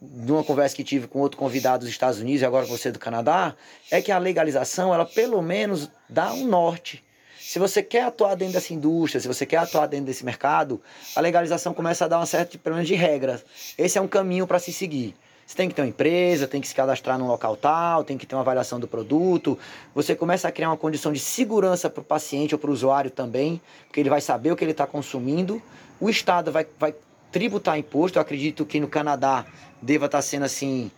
de 0.00 0.32
uma 0.32 0.42
conversa 0.42 0.74
que 0.74 0.82
tive 0.82 1.06
com 1.06 1.20
outro 1.20 1.38
convidado 1.38 1.84
dos 1.84 1.90
Estados 1.90 2.18
Unidos 2.18 2.42
e 2.42 2.44
agora 2.44 2.66
você 2.66 2.90
do 2.90 2.98
Canadá, 2.98 3.54
é 3.88 4.02
que 4.02 4.10
a 4.10 4.18
legalização, 4.18 4.92
ela 4.92 5.06
pelo 5.06 5.40
menos 5.40 5.88
dá 6.08 6.32
um 6.32 6.44
norte. 6.44 7.04
Se 7.38 7.58
você 7.58 7.82
quer 7.82 8.04
atuar 8.04 8.34
dentro 8.34 8.54
dessa 8.54 8.72
indústria, 8.72 9.20
se 9.20 9.28
você 9.28 9.44
quer 9.44 9.58
atuar 9.58 9.86
dentro 9.86 10.06
desse 10.06 10.24
mercado, 10.24 10.80
a 11.14 11.20
legalização 11.20 11.74
começa 11.74 12.04
a 12.04 12.08
dar 12.08 12.18
uma 12.18 12.26
certa, 12.26 12.56
pelo 12.56 12.76
menos, 12.76 12.88
de 12.88 12.94
regras. 12.94 13.44
Esse 13.76 13.98
é 13.98 14.00
um 14.00 14.08
caminho 14.08 14.46
para 14.46 14.58
se 14.58 14.72
seguir. 14.72 15.14
Você 15.52 15.56
tem 15.56 15.68
que 15.68 15.74
ter 15.74 15.82
uma 15.82 15.88
empresa, 15.88 16.48
tem 16.48 16.62
que 16.62 16.66
se 16.66 16.74
cadastrar 16.74 17.18
num 17.18 17.26
local 17.26 17.54
tal, 17.58 18.02
tem 18.02 18.16
que 18.16 18.24
ter 18.24 18.34
uma 18.34 18.40
avaliação 18.40 18.80
do 18.80 18.88
produto. 18.88 19.58
Você 19.94 20.16
começa 20.16 20.48
a 20.48 20.50
criar 20.50 20.70
uma 20.70 20.78
condição 20.78 21.12
de 21.12 21.20
segurança 21.20 21.90
para 21.90 22.00
o 22.00 22.04
paciente 22.04 22.54
ou 22.54 22.58
para 22.58 22.70
o 22.70 22.72
usuário 22.72 23.10
também, 23.10 23.60
porque 23.86 24.00
ele 24.00 24.08
vai 24.08 24.22
saber 24.22 24.50
o 24.50 24.56
que 24.56 24.64
ele 24.64 24.70
está 24.70 24.86
consumindo. 24.86 25.60
O 26.00 26.08
Estado 26.08 26.50
vai, 26.50 26.66
vai 26.78 26.94
tributar 27.30 27.78
imposto. 27.78 28.16
Eu 28.16 28.22
acredito 28.22 28.64
que 28.64 28.80
no 28.80 28.88
Canadá 28.88 29.44
deva 29.82 30.06
estar 30.06 30.18
tá 30.18 30.22
sendo 30.22 30.46
assim 30.46 30.90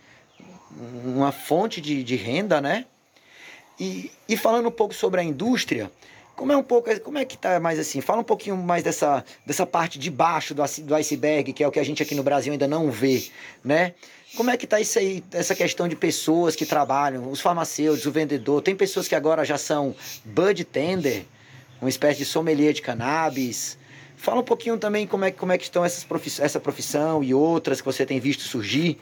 uma 1.03 1.33
fonte 1.33 1.81
de, 1.81 2.01
de 2.01 2.15
renda, 2.15 2.61
né? 2.61 2.85
E, 3.77 4.09
e 4.25 4.37
falando 4.37 4.69
um 4.69 4.71
pouco 4.71 4.93
sobre 4.93 5.19
a 5.19 5.23
indústria, 5.25 5.91
como 6.33 6.53
é 6.53 6.55
um 6.55 6.63
pouco, 6.63 6.97
como 7.01 7.17
é 7.17 7.25
que 7.25 7.37
tá 7.37 7.59
mais 7.59 7.77
assim? 7.77 7.99
Fala 7.99 8.21
um 8.21 8.25
pouquinho 8.25 8.55
mais 8.55 8.83
dessa, 8.83 9.25
dessa 9.45 9.65
parte 9.65 9.99
de 9.99 10.09
baixo 10.09 10.53
do, 10.53 10.63
do 10.83 10.95
iceberg, 10.95 11.51
que 11.51 11.61
é 11.61 11.67
o 11.67 11.71
que 11.71 11.79
a 11.79 11.83
gente 11.83 12.01
aqui 12.01 12.15
no 12.15 12.23
Brasil 12.23 12.53
ainda 12.53 12.69
não 12.69 12.89
vê, 12.89 13.29
né? 13.61 13.93
Como 14.35 14.49
é 14.49 14.57
que 14.57 14.67
tá 14.67 14.79
isso 14.79 14.99
aí, 14.99 15.23
essa 15.31 15.55
questão 15.55 15.87
de 15.87 15.95
pessoas 15.95 16.55
que 16.55 16.65
trabalham, 16.65 17.29
os 17.31 17.39
farmacêuticos, 17.39 18.05
o 18.05 18.11
vendedor? 18.11 18.61
Tem 18.61 18.75
pessoas 18.75 19.07
que 19.07 19.15
agora 19.15 19.45
já 19.45 19.57
são 19.57 19.95
bud 20.25 20.63
tender, 20.65 21.25
uma 21.79 21.89
espécie 21.89 22.19
de 22.19 22.25
sommelier 22.25 22.73
de 22.73 22.81
cannabis. 22.81 23.77
Fala 24.17 24.41
um 24.41 24.43
pouquinho 24.43 24.77
também 24.77 25.07
como 25.07 25.25
é, 25.25 25.31
como 25.31 25.51
é 25.51 25.57
que 25.57 25.63
estão 25.63 25.85
essas 25.85 26.03
profiss 26.03 26.39
essa 26.39 26.59
profissão 26.59 27.23
e 27.23 27.33
outras 27.33 27.79
que 27.79 27.85
você 27.85 28.05
tem 28.05 28.19
visto 28.19 28.43
surgir. 28.43 28.99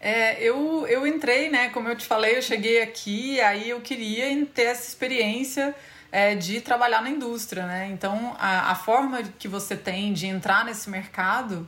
É, 0.00 0.40
eu, 0.40 0.86
eu 0.86 1.06
entrei, 1.06 1.48
né? 1.50 1.70
Como 1.70 1.88
eu 1.88 1.96
te 1.96 2.06
falei, 2.06 2.36
eu 2.36 2.42
cheguei 2.42 2.80
aqui, 2.82 3.40
aí 3.40 3.70
eu 3.70 3.80
queria 3.80 4.46
ter 4.46 4.62
essa 4.62 4.86
experiência 4.86 5.74
é, 6.12 6.34
de 6.36 6.60
trabalhar 6.60 7.02
na 7.02 7.10
indústria, 7.10 7.66
né? 7.66 7.88
Então, 7.92 8.36
a, 8.38 8.70
a 8.70 8.74
forma 8.76 9.22
que 9.38 9.48
você 9.48 9.76
tem 9.76 10.12
de 10.12 10.26
entrar 10.26 10.64
nesse 10.64 10.88
mercado 10.88 11.66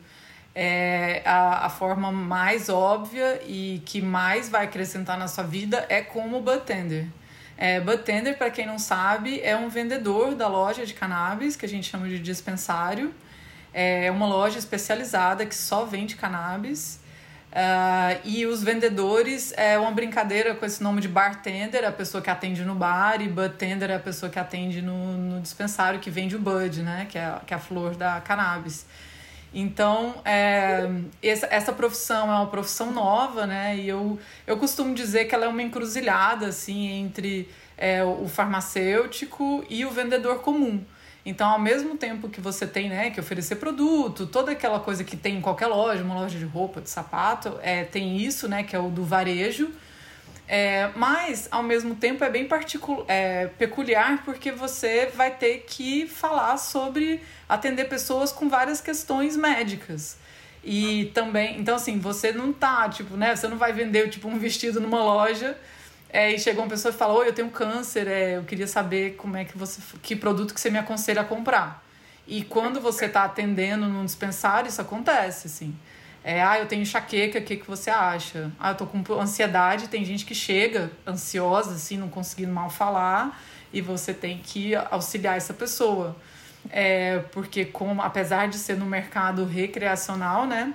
é 0.54 1.22
a, 1.24 1.66
a 1.66 1.68
forma 1.68 2.10
mais 2.10 2.68
óbvia 2.68 3.40
e 3.46 3.82
que 3.86 4.02
mais 4.02 4.48
vai 4.48 4.64
acrescentar 4.64 5.18
na 5.18 5.28
sua 5.28 5.44
vida 5.44 5.86
é 5.88 6.00
como 6.00 6.40
bartender. 6.40 7.06
É, 7.56 7.78
bartender, 7.78 8.38
para 8.38 8.50
quem 8.50 8.66
não 8.66 8.78
sabe, 8.78 9.40
é 9.42 9.54
um 9.54 9.68
vendedor 9.68 10.34
da 10.34 10.48
loja 10.48 10.86
de 10.86 10.94
cannabis, 10.94 11.56
que 11.56 11.66
a 11.66 11.68
gente 11.68 11.88
chama 11.88 12.08
de 12.08 12.18
dispensário. 12.18 13.14
É 13.72 14.10
uma 14.10 14.26
loja 14.26 14.58
especializada 14.58 15.44
que 15.44 15.54
só 15.54 15.84
vende 15.84 16.16
cannabis. 16.16 16.98
Uh, 17.50 18.20
e 18.24 18.46
os 18.46 18.62
vendedores 18.62 19.52
é 19.56 19.76
uma 19.76 19.90
brincadeira 19.90 20.54
com 20.54 20.64
esse 20.64 20.80
nome 20.82 21.00
de 21.00 21.08
bartender, 21.08 21.84
a 21.84 21.90
pessoa 21.90 22.22
que 22.22 22.30
atende 22.30 22.64
no 22.64 22.76
bar, 22.76 23.20
e 23.20 23.28
bartender 23.28 23.90
é 23.90 23.96
a 23.96 24.00
pessoa 24.00 24.30
que 24.30 24.38
atende 24.38 24.80
no, 24.80 25.18
no 25.18 25.40
dispensário, 25.40 25.98
que 25.98 26.10
vende 26.10 26.36
o 26.36 26.38
bud, 26.38 26.80
né? 26.82 27.06
Que 27.10 27.18
é, 27.18 27.40
que 27.44 27.52
é 27.52 27.56
a 27.56 27.60
flor 27.60 27.96
da 27.96 28.20
cannabis. 28.20 28.86
Então, 29.52 30.14
é, 30.24 30.88
essa, 31.22 31.48
essa 31.50 31.72
profissão 31.72 32.30
é 32.30 32.36
uma 32.36 32.46
profissão 32.46 32.92
nova, 32.92 33.46
né? 33.46 33.76
E 33.76 33.88
eu, 33.88 34.18
eu 34.46 34.56
costumo 34.56 34.94
dizer 34.94 35.24
que 35.24 35.34
ela 35.34 35.46
é 35.46 35.48
uma 35.48 35.62
encruzilhada, 35.62 36.46
assim, 36.46 36.88
entre 36.88 37.48
é, 37.76 38.04
o 38.04 38.28
farmacêutico 38.28 39.64
e 39.68 39.84
o 39.84 39.90
vendedor 39.90 40.40
comum. 40.40 40.84
Então, 41.24 41.48
ao 41.48 41.58
mesmo 41.58 41.96
tempo 41.96 42.28
que 42.28 42.40
você 42.40 42.66
tem 42.66 42.88
né, 42.88 43.10
que 43.10 43.20
oferecer 43.20 43.56
produto, 43.56 44.26
toda 44.26 44.52
aquela 44.52 44.80
coisa 44.80 45.04
que 45.04 45.16
tem 45.16 45.36
em 45.36 45.40
qualquer 45.40 45.66
loja, 45.66 46.02
uma 46.02 46.14
loja 46.14 46.38
de 46.38 46.44
roupa, 46.44 46.80
de 46.80 46.88
sapato, 46.88 47.58
é, 47.62 47.84
tem 47.84 48.16
isso, 48.16 48.48
né, 48.48 48.62
que 48.62 48.74
é 48.74 48.78
o 48.78 48.88
do 48.88 49.04
varejo. 49.04 49.70
É, 50.52 50.90
mas, 50.96 51.46
ao 51.48 51.62
mesmo 51.62 51.94
tempo, 51.94 52.24
é 52.24 52.28
bem 52.28 52.48
é, 53.06 53.46
peculiar 53.56 54.24
porque 54.24 54.50
você 54.50 55.06
vai 55.14 55.30
ter 55.30 55.58
que 55.58 56.08
falar 56.08 56.56
sobre 56.56 57.22
atender 57.48 57.84
pessoas 57.84 58.32
com 58.32 58.48
várias 58.48 58.80
questões 58.80 59.36
médicas. 59.36 60.18
E 60.64 61.12
também, 61.14 61.60
então 61.60 61.76
assim, 61.76 62.00
você 62.00 62.32
não 62.32 62.52
tá, 62.52 62.88
tipo, 62.88 63.16
né? 63.16 63.36
Você 63.36 63.46
não 63.46 63.56
vai 63.56 63.72
vender 63.72 64.08
tipo 64.08 64.26
um 64.26 64.40
vestido 64.40 64.80
numa 64.80 65.00
loja 65.00 65.56
é, 66.12 66.32
e 66.34 66.38
chegou 66.40 66.64
uma 66.64 66.70
pessoa 66.70 66.92
e 66.92 66.96
falou: 66.96 67.18
Oi, 67.18 67.28
eu 67.28 67.32
tenho 67.32 67.48
câncer, 67.50 68.08
é, 68.08 68.36
eu 68.36 68.42
queria 68.42 68.66
saber 68.66 69.14
como 69.14 69.36
é 69.36 69.44
que 69.44 69.56
você. 69.56 69.80
que 70.02 70.16
produto 70.16 70.52
que 70.52 70.60
você 70.60 70.68
me 70.68 70.78
aconselha 70.78 71.20
a 71.20 71.24
comprar. 71.24 71.80
E 72.26 72.42
quando 72.42 72.80
você 72.80 73.04
está 73.04 73.22
atendendo 73.22 73.86
num 73.86 74.04
dispensário, 74.04 74.68
isso 74.68 74.80
acontece, 74.80 75.46
assim. 75.46 75.72
É, 76.22 76.42
ah, 76.42 76.58
eu 76.58 76.66
tenho 76.66 76.82
enxaqueca, 76.82 77.38
o 77.38 77.42
que, 77.42 77.56
que 77.56 77.66
você 77.66 77.90
acha? 77.90 78.50
Ah, 78.58 78.70
eu 78.70 78.74
tô 78.74 78.86
com 78.86 79.02
ansiedade, 79.14 79.88
tem 79.88 80.04
gente 80.04 80.24
que 80.24 80.34
chega 80.34 80.90
ansiosa, 81.06 81.74
assim, 81.74 81.96
não 81.96 82.08
conseguindo 82.08 82.52
mal 82.52 82.68
falar, 82.68 83.40
e 83.72 83.80
você 83.80 84.12
tem 84.12 84.38
que 84.38 84.74
auxiliar 84.74 85.36
essa 85.36 85.54
pessoa. 85.54 86.14
É, 86.68 87.20
porque 87.32 87.64
como, 87.64 88.02
apesar 88.02 88.48
de 88.48 88.58
ser 88.58 88.76
no 88.76 88.84
mercado 88.84 89.46
recreacional, 89.46 90.46
né, 90.46 90.74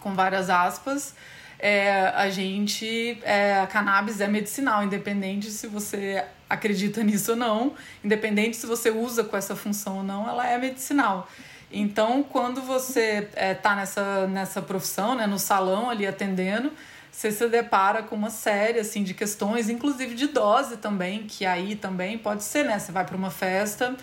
com 0.00 0.14
várias 0.14 0.48
aspas, 0.48 1.14
é, 1.58 2.08
a 2.08 2.30
gente, 2.30 3.18
é, 3.22 3.60
a 3.60 3.66
cannabis 3.66 4.20
é 4.20 4.26
medicinal, 4.26 4.82
independente 4.82 5.50
se 5.50 5.66
você 5.66 6.24
acredita 6.48 7.02
nisso 7.04 7.32
ou 7.32 7.36
não, 7.36 7.74
independente 8.02 8.56
se 8.56 8.66
você 8.66 8.90
usa 8.90 9.22
com 9.22 9.36
essa 9.36 9.54
função 9.54 9.98
ou 9.98 10.02
não, 10.02 10.28
ela 10.28 10.48
é 10.48 10.56
medicinal. 10.56 11.28
Então, 11.72 12.22
quando 12.22 12.60
você 12.60 13.28
está 13.34 13.72
é, 13.72 13.76
nessa, 13.76 14.26
nessa 14.26 14.60
profissão, 14.60 15.14
né, 15.14 15.26
no 15.26 15.38
salão 15.38 15.88
ali 15.88 16.06
atendendo, 16.06 16.70
você 17.10 17.30
se 17.30 17.48
depara 17.48 18.02
com 18.02 18.14
uma 18.14 18.30
série 18.30 18.78
assim, 18.78 19.02
de 19.02 19.14
questões, 19.14 19.70
inclusive 19.70 20.14
de 20.14 20.28
dose 20.28 20.76
também, 20.76 21.24
que 21.26 21.46
aí 21.46 21.74
também 21.74 22.18
pode 22.18 22.44
ser, 22.44 22.64
né? 22.64 22.78
Você 22.78 22.92
vai 22.92 23.04
para 23.04 23.16
uma 23.16 23.30
festa, 23.30 23.96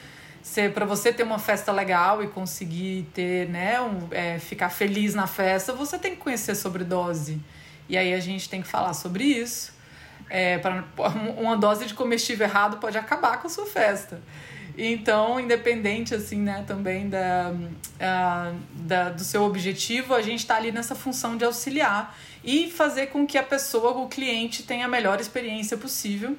para 0.73 0.85
você 0.85 1.13
ter 1.13 1.23
uma 1.23 1.37
festa 1.37 1.71
legal 1.71 2.23
e 2.23 2.27
conseguir 2.27 3.07
ter, 3.13 3.47
né, 3.49 3.79
um, 3.81 4.07
é, 4.11 4.39
ficar 4.39 4.69
feliz 4.69 5.13
na 5.13 5.27
festa, 5.27 5.73
você 5.73 5.97
tem 5.99 6.11
que 6.11 6.17
conhecer 6.17 6.55
sobre 6.55 6.83
dose. 6.83 7.39
E 7.87 7.97
aí 7.97 8.13
a 8.13 8.19
gente 8.19 8.49
tem 8.49 8.61
que 8.61 8.67
falar 8.67 8.93
sobre 8.93 9.23
isso. 9.23 9.73
É, 10.29 10.57
pra, 10.59 10.83
uma 11.37 11.57
dose 11.57 11.85
de 11.85 11.93
comestível 11.93 12.47
errado 12.47 12.77
pode 12.77 12.97
acabar 12.97 13.41
com 13.41 13.47
a 13.47 13.49
sua 13.49 13.65
festa. 13.65 14.21
Então, 14.81 15.39
independente 15.39 16.15
assim, 16.15 16.39
né, 16.39 16.63
também 16.65 17.09
da, 17.09 17.51
uh, 17.51 18.55
da, 18.83 19.09
do 19.09 19.23
seu 19.23 19.43
objetivo, 19.43 20.13
a 20.13 20.21
gente 20.21 20.39
está 20.39 20.55
ali 20.55 20.71
nessa 20.71 20.95
função 20.95 21.35
de 21.35 21.43
auxiliar 21.43 22.17
e 22.43 22.71
fazer 22.71 23.07
com 23.07 23.27
que 23.27 23.37
a 23.37 23.43
pessoa, 23.43 23.91
o 23.97 24.07
cliente, 24.07 24.63
tenha 24.63 24.85
a 24.85 24.87
melhor 24.87 25.19
experiência 25.19 25.75
possível 25.75 26.37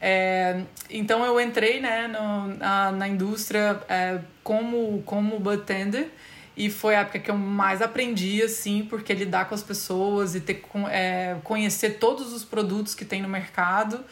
é, 0.00 0.62
então 0.88 1.24
eu 1.26 1.38
entrei 1.38 1.78
né, 1.78 2.08
no, 2.08 2.56
na, 2.56 2.90
na 2.92 3.06
indústria 3.06 3.82
é, 3.86 4.18
como, 4.42 5.02
como 5.04 5.38
bartender 5.38 6.10
e 6.56 6.70
foi 6.70 6.96
a 6.96 7.00
época 7.00 7.18
que 7.18 7.30
eu 7.30 7.36
mais 7.36 7.82
aprendi, 7.82 8.42
assim, 8.42 8.86
porque 8.88 9.12
lidar 9.12 9.46
com 9.46 9.54
as 9.54 9.62
pessoas 9.62 10.34
e 10.34 10.40
ter, 10.40 10.64
é, 10.90 11.36
conhecer 11.44 11.98
todos 11.98 12.32
os 12.32 12.44
produtos 12.44 12.94
que 12.94 13.04
tem 13.04 13.20
no 13.20 13.28
mercado. 13.28 14.02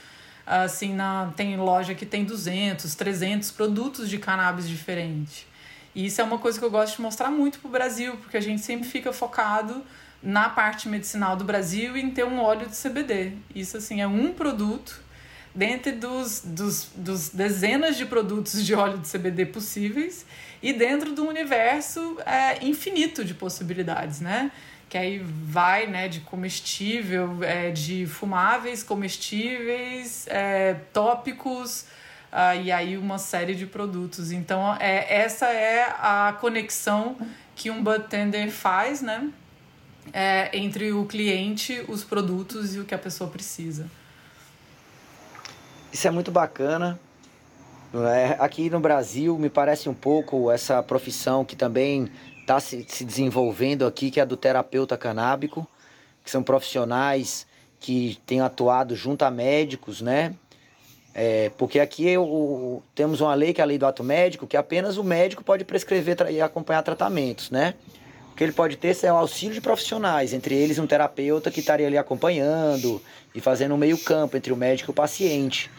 Assim, 0.51 0.95
na, 0.95 1.31
tem 1.37 1.57
loja 1.59 1.95
que 1.95 2.07
tem 2.07 2.25
200, 2.25 2.95
300 2.95 3.51
produtos 3.51 4.09
de 4.09 4.17
cannabis 4.17 4.67
diferentes. 4.67 5.47
E 5.95 6.07
isso 6.07 6.21
é 6.21 6.25
uma 6.25 6.39
coisa 6.39 6.59
que 6.59 6.65
eu 6.65 6.71
gosto 6.71 6.97
de 6.97 7.03
mostrar 7.03 7.31
muito 7.31 7.59
pro 7.59 7.69
Brasil, 7.69 8.17
porque 8.17 8.37
a 8.37 8.41
gente 8.41 8.63
sempre 8.63 8.89
fica 8.89 9.13
focado 9.13 9.85
na 10.23 10.49
parte 10.49 10.89
medicinal 10.89 11.37
do 11.37 11.45
Brasil 11.45 11.97
e 11.97 12.01
em 12.01 12.11
ter 12.11 12.25
um 12.25 12.41
óleo 12.41 12.67
de 12.67 12.77
CBD. 12.77 13.33
Isso, 13.55 13.77
assim, 13.77 14.01
é 14.01 14.07
um 14.07 14.33
produto 14.33 15.03
dentre 15.55 15.93
dos, 15.93 16.43
dos, 16.45 16.91
dos 16.95 17.31
dezenas 17.31 17.97
de 17.97 18.07
produtos 18.07 18.65
de 18.65 18.75
óleo 18.75 18.99
de 18.99 19.11
CBD 19.11 19.47
possíveis 19.47 20.25
e 20.63 20.73
dentro 20.73 21.13
do 21.13 21.27
universo 21.27 22.17
é, 22.25 22.65
infinito 22.65 23.25
de 23.25 23.35
possibilidades, 23.35 24.21
né? 24.21 24.51
Que 24.89 24.97
aí 24.97 25.19
vai 25.19 25.87
né, 25.87 26.09
de 26.09 26.21
comestível, 26.21 27.43
é, 27.43 27.71
de 27.71 28.07
fumáveis, 28.07 28.83
comestíveis, 28.83 30.27
é, 30.29 30.75
tópicos, 30.93 31.85
uh, 32.33 32.61
e 32.63 32.73
aí 32.73 32.97
uma 32.97 33.19
série 33.19 33.55
de 33.55 33.67
produtos. 33.67 34.33
Então, 34.33 34.75
é, 34.81 35.23
essa 35.23 35.47
é 35.47 35.83
a 35.99 36.35
conexão 36.41 37.17
que 37.55 37.71
um 37.71 37.83
bartender 37.83 38.51
faz, 38.51 39.03
né? 39.03 39.31
É, 40.11 40.57
entre 40.57 40.91
o 40.93 41.05
cliente, 41.05 41.85
os 41.87 42.03
produtos 42.03 42.75
e 42.75 42.79
o 42.79 42.85
que 42.85 42.95
a 42.95 42.99
pessoa 42.99 43.29
precisa. 43.29 43.91
Isso 45.93 46.09
é 46.09 46.11
muito 46.11 46.31
bacana. 46.31 46.99
É, 47.95 48.37
aqui 48.39 48.69
no 48.69 48.81
Brasil, 48.81 49.39
me 49.39 49.49
parece 49.49 49.89
um 49.89 49.95
pouco 49.95 50.51
essa 50.51 50.83
profissão 50.83 51.45
que 51.45 51.57
também 51.57 52.11
está 52.49 52.59
se, 52.59 52.87
se 52.89 53.05
desenvolvendo 53.05 53.87
aqui, 53.87 54.11
que 54.11 54.19
é 54.19 54.23
a 54.23 54.27
do 54.27 54.37
terapeuta 54.37 54.97
canábico, 54.97 55.69
que 56.25 56.31
são 56.31 56.43
profissionais 56.43 57.47
que 57.79 58.19
têm 58.27 58.41
atuado 58.41 58.97
junto 58.97 59.23
a 59.23 59.31
médicos, 59.31 60.01
né? 60.01 60.35
É, 61.15 61.51
porque 61.59 61.79
aqui 61.79 62.09
eu, 62.09 62.83
temos 62.95 63.21
uma 63.21 63.35
lei 63.35 63.53
que 63.53 63.61
é 63.61 63.65
a 63.65 63.67
lei 63.67 63.77
do 63.77 63.87
ato 63.87 64.03
médico, 64.03 64.47
que 64.47 64.57
apenas 64.57 64.97
o 64.97 65.05
médico 65.05 65.45
pode 65.45 65.65
prescrever 65.65 66.17
e 66.31 66.41
acompanhar 66.41 66.83
tratamentos, 66.83 67.51
né? 67.51 67.75
O 68.33 68.35
que 68.35 68.45
ele 68.45 68.53
pode 68.53 68.77
ter 68.77 68.97
é 69.03 69.13
o 69.13 69.17
auxílio 69.17 69.55
de 69.55 69.61
profissionais, 69.61 70.33
entre 70.33 70.55
eles 70.55 70.79
um 70.79 70.87
terapeuta 70.87 71.51
que 71.51 71.61
estaria 71.61 71.87
ali 71.87 71.99
acompanhando 71.99 73.03
e 73.35 73.41
fazendo 73.41 73.75
um 73.75 73.79
meio 73.79 73.99
campo 73.99 74.37
entre 74.37 74.53
o 74.53 74.57
médico 74.57 74.91
e 74.91 74.93
o 74.93 74.95
paciente. 74.95 75.71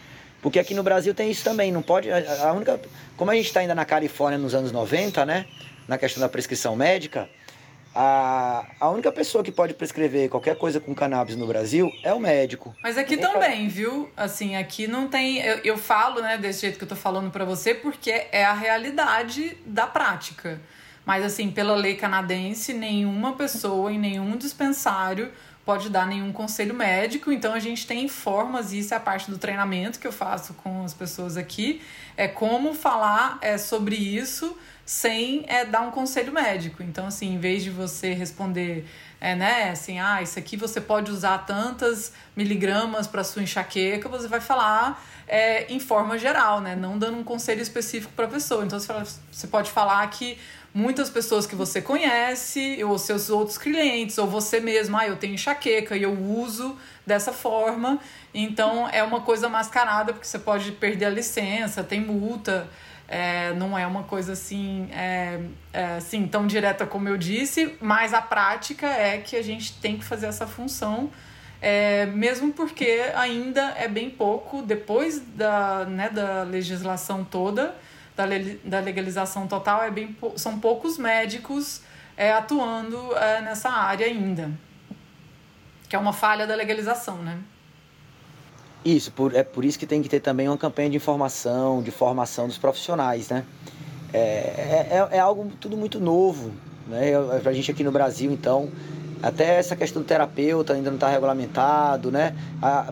Porque 0.42 0.58
aqui 0.58 0.74
no 0.74 0.82
Brasil 0.82 1.14
tem 1.14 1.30
isso 1.30 1.42
também, 1.42 1.72
não 1.72 1.82
pode. 1.82 2.10
A 2.10 2.52
única. 2.52 2.80
Como 3.16 3.30
a 3.30 3.34
gente 3.34 3.46
está 3.46 3.60
ainda 3.60 3.74
na 3.74 3.84
Califórnia 3.84 4.38
nos 4.38 4.54
anos 4.54 4.72
90, 4.72 5.26
né? 5.26 5.46
Na 5.88 5.98
questão 5.98 6.20
da 6.20 6.28
prescrição 6.28 6.76
médica, 6.76 7.28
a, 7.94 8.64
a 8.78 8.88
única 8.88 9.10
pessoa 9.10 9.42
que 9.42 9.50
pode 9.50 9.74
prescrever 9.74 10.28
qualquer 10.28 10.56
coisa 10.56 10.78
com 10.78 10.94
cannabis 10.94 11.34
no 11.34 11.46
Brasil 11.46 11.90
é 12.04 12.14
o 12.14 12.20
médico. 12.20 12.74
Mas 12.82 12.96
aqui 12.96 13.16
também, 13.16 13.68
viu? 13.68 14.08
Assim, 14.16 14.54
aqui 14.56 14.86
não 14.86 15.08
tem. 15.08 15.38
Eu, 15.38 15.58
eu 15.58 15.78
falo, 15.78 16.20
né, 16.20 16.38
desse 16.38 16.62
jeito 16.62 16.78
que 16.78 16.84
eu 16.84 16.88
tô 16.88 16.96
falando 16.96 17.30
para 17.30 17.44
você, 17.44 17.74
porque 17.74 18.10
é 18.30 18.44
a 18.44 18.52
realidade 18.52 19.56
da 19.66 19.86
prática. 19.86 20.60
Mas, 21.04 21.24
assim, 21.24 21.50
pela 21.50 21.74
lei 21.74 21.96
canadense, 21.96 22.72
nenhuma 22.72 23.34
pessoa 23.34 23.90
em 23.90 23.98
nenhum 23.98 24.36
dispensário 24.36 25.32
pode 25.64 25.90
dar 25.90 26.06
nenhum 26.06 26.32
conselho 26.32 26.74
médico, 26.74 27.30
então 27.30 27.52
a 27.52 27.58
gente 27.58 27.86
tem 27.86 28.08
formas, 28.08 28.72
e 28.72 28.78
isso 28.78 28.94
é 28.94 28.96
a 28.96 29.00
parte 29.00 29.30
do 29.30 29.38
treinamento 29.38 30.00
que 30.00 30.06
eu 30.06 30.12
faço 30.12 30.54
com 30.54 30.84
as 30.84 30.94
pessoas 30.94 31.36
aqui, 31.36 31.80
é 32.16 32.26
como 32.26 32.74
falar 32.74 33.38
é, 33.40 33.56
sobre 33.58 33.94
isso 33.94 34.56
sem 34.90 35.44
é, 35.46 35.64
dar 35.64 35.82
um 35.82 35.92
conselho 35.92 36.32
médico. 36.32 36.82
Então, 36.82 37.06
assim, 37.06 37.34
em 37.34 37.38
vez 37.38 37.62
de 37.62 37.70
você 37.70 38.12
responder, 38.12 38.84
é, 39.20 39.36
né, 39.36 39.70
assim, 39.70 40.00
ah, 40.00 40.20
isso 40.20 40.36
aqui 40.36 40.56
você 40.56 40.80
pode 40.80 41.12
usar 41.12 41.46
tantas 41.46 42.12
miligramas 42.34 43.06
para 43.06 43.22
sua 43.22 43.40
enxaqueca, 43.40 44.08
você 44.08 44.26
vai 44.26 44.40
falar 44.40 45.00
é, 45.28 45.72
em 45.72 45.78
forma 45.78 46.18
geral, 46.18 46.60
né, 46.60 46.74
não 46.74 46.98
dando 46.98 47.18
um 47.18 47.22
conselho 47.22 47.62
específico 47.62 48.12
para 48.16 48.24
a 48.24 48.28
pessoa. 48.28 48.64
Então, 48.64 48.80
você, 48.80 48.86
fala, 48.88 49.06
você 49.30 49.46
pode 49.46 49.70
falar 49.70 50.04
que 50.10 50.36
muitas 50.74 51.08
pessoas 51.08 51.46
que 51.46 51.54
você 51.54 51.80
conhece, 51.80 52.82
ou 52.82 52.98
seus 52.98 53.30
outros 53.30 53.58
clientes, 53.58 54.18
ou 54.18 54.26
você 54.26 54.58
mesmo, 54.58 54.96
ah, 54.96 55.06
eu 55.06 55.14
tenho 55.14 55.34
enxaqueca 55.34 55.96
e 55.96 56.02
eu 56.02 56.12
uso 56.12 56.76
dessa 57.06 57.32
forma. 57.32 58.00
Então 58.34 58.88
é 58.88 59.04
uma 59.04 59.20
coisa 59.20 59.48
mascarada, 59.48 60.12
porque 60.12 60.26
você 60.26 60.38
pode 60.40 60.72
perder 60.72 61.04
a 61.04 61.10
licença, 61.10 61.84
tem 61.84 62.00
multa. 62.00 62.68
É, 63.12 63.52
não 63.54 63.76
é 63.76 63.84
uma 63.88 64.04
coisa 64.04 64.34
assim, 64.34 64.88
é, 64.92 65.40
é, 65.72 65.84
assim 65.96 66.28
tão 66.28 66.46
direta 66.46 66.86
como 66.86 67.08
eu 67.08 67.16
disse, 67.16 67.76
mas 67.80 68.14
a 68.14 68.22
prática 68.22 68.86
é 68.86 69.18
que 69.18 69.34
a 69.34 69.42
gente 69.42 69.72
tem 69.80 69.98
que 69.98 70.04
fazer 70.04 70.26
essa 70.26 70.46
função. 70.46 71.10
É, 71.60 72.06
mesmo 72.06 72.52
porque 72.52 73.10
ainda 73.16 73.74
é 73.76 73.88
bem 73.88 74.08
pouco 74.08 74.62
depois 74.62 75.20
da, 75.34 75.84
né, 75.86 76.08
da 76.08 76.44
legislação 76.44 77.24
toda, 77.24 77.74
da, 78.14 78.24
da 78.64 78.78
legalização 78.78 79.48
total, 79.48 79.82
é 79.82 79.90
bem, 79.90 80.16
são 80.36 80.60
poucos 80.60 80.96
médicos 80.96 81.82
é, 82.16 82.32
atuando 82.32 83.16
é, 83.16 83.40
nessa 83.40 83.70
área 83.70 84.06
ainda. 84.06 84.52
Que 85.88 85.96
é 85.96 85.98
uma 85.98 86.12
falha 86.12 86.46
da 86.46 86.54
legalização, 86.54 87.16
né? 87.16 87.40
Isso, 88.84 89.12
por, 89.12 89.34
é 89.34 89.42
por 89.42 89.64
isso 89.64 89.78
que 89.78 89.86
tem 89.86 90.00
que 90.02 90.08
ter 90.08 90.20
também 90.20 90.48
uma 90.48 90.56
campanha 90.56 90.88
de 90.88 90.96
informação, 90.96 91.82
de 91.82 91.90
formação 91.90 92.46
dos 92.46 92.56
profissionais, 92.56 93.28
né? 93.28 93.44
É, 94.12 94.18
é, 94.18 95.08
é, 95.12 95.16
é 95.16 95.18
algo 95.20 95.50
tudo 95.60 95.76
muito 95.76 96.00
novo, 96.00 96.50
né? 96.88 97.12
Pra 97.42 97.52
gente 97.52 97.70
aqui 97.70 97.84
no 97.84 97.92
Brasil, 97.92 98.32
então, 98.32 98.70
até 99.22 99.58
essa 99.58 99.76
questão 99.76 100.00
do 100.00 100.08
terapeuta 100.08 100.72
ainda 100.72 100.88
não 100.90 100.96
está 100.96 101.10
regulamentado, 101.10 102.10
né? 102.10 102.34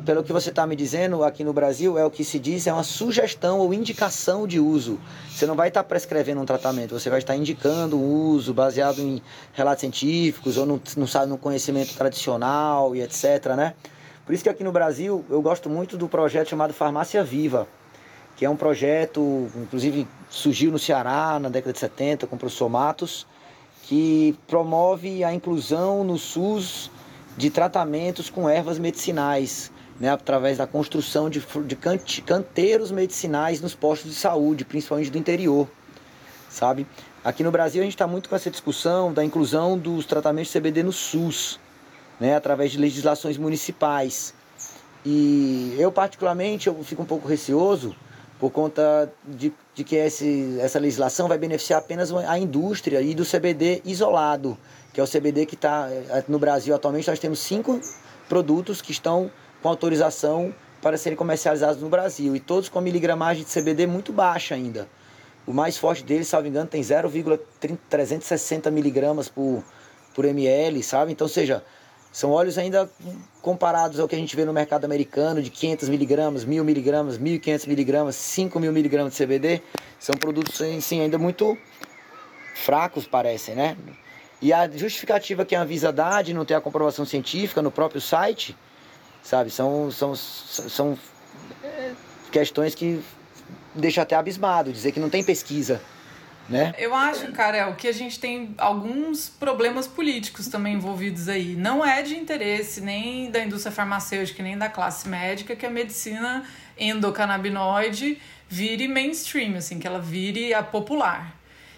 Pelo 0.04 0.22
que 0.22 0.30
você 0.30 0.50
está 0.50 0.66
me 0.66 0.76
dizendo, 0.76 1.24
aqui 1.24 1.42
no 1.42 1.54
Brasil 1.54 1.98
é 1.98 2.04
o 2.04 2.10
que 2.10 2.22
se 2.22 2.38
diz, 2.38 2.66
é 2.66 2.72
uma 2.72 2.82
sugestão 2.82 3.58
ou 3.58 3.72
indicação 3.72 4.46
de 4.46 4.60
uso. 4.60 5.00
Você 5.30 5.46
não 5.46 5.54
vai 5.54 5.68
estar 5.68 5.82
tá 5.82 5.88
prescrevendo 5.88 6.42
um 6.42 6.44
tratamento, 6.44 6.92
você 6.98 7.08
vai 7.08 7.20
estar 7.20 7.34
indicando 7.34 7.98
um 7.98 8.26
uso 8.26 8.52
baseado 8.52 9.00
em 9.00 9.22
relatos 9.54 9.80
científicos 9.80 10.58
ou 10.58 10.66
no, 10.66 10.82
no, 10.96 11.26
no 11.26 11.38
conhecimento 11.38 11.94
tradicional 11.94 12.94
e 12.94 13.00
etc, 13.00 13.56
né? 13.56 13.72
Por 14.28 14.34
isso 14.34 14.44
que 14.44 14.50
aqui 14.50 14.62
no 14.62 14.70
Brasil 14.70 15.24
eu 15.30 15.40
gosto 15.40 15.70
muito 15.70 15.96
do 15.96 16.06
projeto 16.06 16.50
chamado 16.50 16.74
Farmácia 16.74 17.24
Viva, 17.24 17.66
que 18.36 18.44
é 18.44 18.50
um 18.50 18.56
projeto, 18.56 19.50
inclusive 19.56 20.06
surgiu 20.28 20.70
no 20.70 20.78
Ceará 20.78 21.38
na 21.40 21.48
década 21.48 21.72
de 21.72 21.78
70 21.78 22.26
com 22.26 22.36
o 22.36 22.38
professor 22.38 22.68
Matos, 22.68 23.26
que 23.84 24.36
promove 24.46 25.24
a 25.24 25.32
inclusão 25.32 26.04
no 26.04 26.18
SUS 26.18 26.90
de 27.38 27.48
tratamentos 27.48 28.28
com 28.28 28.46
ervas 28.46 28.78
medicinais, 28.78 29.72
né, 29.98 30.10
através 30.10 30.58
da 30.58 30.66
construção 30.66 31.30
de, 31.30 31.42
de 31.64 32.20
canteiros 32.20 32.90
medicinais 32.90 33.62
nos 33.62 33.74
postos 33.74 34.10
de 34.10 34.16
saúde, 34.18 34.62
principalmente 34.62 35.08
do 35.08 35.16
interior, 35.16 35.66
sabe? 36.50 36.86
Aqui 37.24 37.42
no 37.42 37.50
Brasil 37.50 37.80
a 37.80 37.84
gente 37.84 37.94
está 37.94 38.06
muito 38.06 38.28
com 38.28 38.36
essa 38.36 38.50
discussão 38.50 39.10
da 39.10 39.24
inclusão 39.24 39.78
dos 39.78 40.04
tratamentos 40.04 40.52
de 40.52 40.60
CBD 40.60 40.82
no 40.82 40.92
SUS, 40.92 41.58
né, 42.20 42.34
através 42.34 42.72
de 42.72 42.78
legislações 42.78 43.36
municipais. 43.36 44.34
E 45.04 45.74
eu 45.78 45.92
particularmente 45.92 46.66
eu 46.66 46.82
fico 46.82 47.02
um 47.02 47.06
pouco 47.06 47.28
receoso 47.28 47.94
por 48.38 48.50
conta 48.50 49.12
de, 49.24 49.52
de 49.74 49.84
que 49.84 49.96
esse, 49.96 50.58
essa 50.60 50.78
legislação 50.78 51.26
vai 51.28 51.38
beneficiar 51.38 51.80
apenas 51.80 52.12
a 52.12 52.38
indústria 52.38 53.00
e 53.00 53.14
do 53.14 53.24
CBD 53.24 53.82
isolado, 53.84 54.56
que 54.92 55.00
é 55.00 55.02
o 55.02 55.08
CBD 55.08 55.44
que 55.44 55.54
está 55.54 55.88
eh, 55.90 56.24
no 56.28 56.38
Brasil 56.38 56.74
atualmente. 56.74 57.08
Nós 57.08 57.18
temos 57.18 57.40
cinco 57.40 57.80
produtos 58.28 58.80
que 58.80 58.92
estão 58.92 59.30
com 59.60 59.68
autorização 59.68 60.54
para 60.80 60.96
serem 60.96 61.16
comercializados 61.16 61.82
no 61.82 61.88
Brasil 61.88 62.36
e 62.36 62.40
todos 62.40 62.68
com 62.68 62.80
miligramagem 62.80 63.44
de 63.44 63.50
CBD 63.50 63.86
muito 63.86 64.12
baixa 64.12 64.54
ainda. 64.54 64.88
O 65.44 65.52
mais 65.52 65.76
forte 65.76 66.04
deles, 66.04 66.28
salvo 66.28 66.46
engano, 66.46 66.68
tem 66.68 66.82
0,360 66.82 68.70
miligramas 68.70 69.28
por, 69.28 69.64
por 70.14 70.24
ml, 70.24 70.82
sabe? 70.82 71.10
Então, 71.10 71.26
seja, 71.26 71.64
São 72.18 72.32
óleos 72.32 72.58
ainda 72.58 72.90
comparados 73.40 74.00
ao 74.00 74.08
que 74.08 74.16
a 74.16 74.18
gente 74.18 74.34
vê 74.34 74.44
no 74.44 74.52
mercado 74.52 74.84
americano, 74.84 75.40
de 75.40 75.50
500 75.50 75.88
miligramas, 75.88 76.44
1000 76.44 76.64
miligramas, 76.64 77.16
1500 77.16 77.66
miligramas, 77.66 78.16
5000 78.16 78.72
miligramas 78.72 79.12
de 79.14 79.24
CBD. 79.24 79.62
São 80.00 80.16
produtos 80.16 80.60
assim, 80.60 81.00
ainda 81.00 81.16
muito 81.16 81.56
fracos, 82.56 83.06
parecem, 83.06 83.54
né? 83.54 83.76
E 84.42 84.52
a 84.52 84.68
justificativa 84.68 85.44
que 85.44 85.54
a 85.54 85.62
Anvisa 85.62 85.92
dá 85.92 86.20
de 86.20 86.34
não 86.34 86.44
ter 86.44 86.54
a 86.54 86.60
comprovação 86.60 87.04
científica 87.04 87.62
no 87.62 87.70
próprio 87.70 88.00
site, 88.00 88.56
sabe? 89.22 89.48
São, 89.48 89.88
são, 89.92 90.16
são 90.16 90.98
questões 92.32 92.74
que 92.74 93.00
deixam 93.76 94.02
até 94.02 94.16
abismado, 94.16 94.72
dizer 94.72 94.90
que 94.90 94.98
não 94.98 95.08
tem 95.08 95.22
pesquisa 95.22 95.80
né? 96.48 96.74
Eu 96.78 96.94
acho, 96.94 97.30
Karel, 97.32 97.74
que 97.74 97.86
a 97.86 97.92
gente 97.92 98.18
tem 98.18 98.54
alguns 98.56 99.28
problemas 99.28 99.86
políticos 99.86 100.48
também 100.48 100.74
envolvidos 100.74 101.28
aí. 101.28 101.54
Não 101.54 101.84
é 101.84 102.02
de 102.02 102.16
interesse 102.16 102.80
nem 102.80 103.30
da 103.30 103.40
indústria 103.44 103.72
farmacêutica, 103.72 104.42
nem 104.42 104.56
da 104.56 104.68
classe 104.68 105.08
médica 105.08 105.54
que 105.54 105.66
a 105.66 105.70
medicina 105.70 106.44
endocannabinoide 106.78 108.18
vire 108.48 108.88
mainstream, 108.88 109.56
assim, 109.56 109.78
que 109.78 109.86
ela 109.86 110.00
vire 110.00 110.54
a 110.54 110.62
popular. 110.62 111.36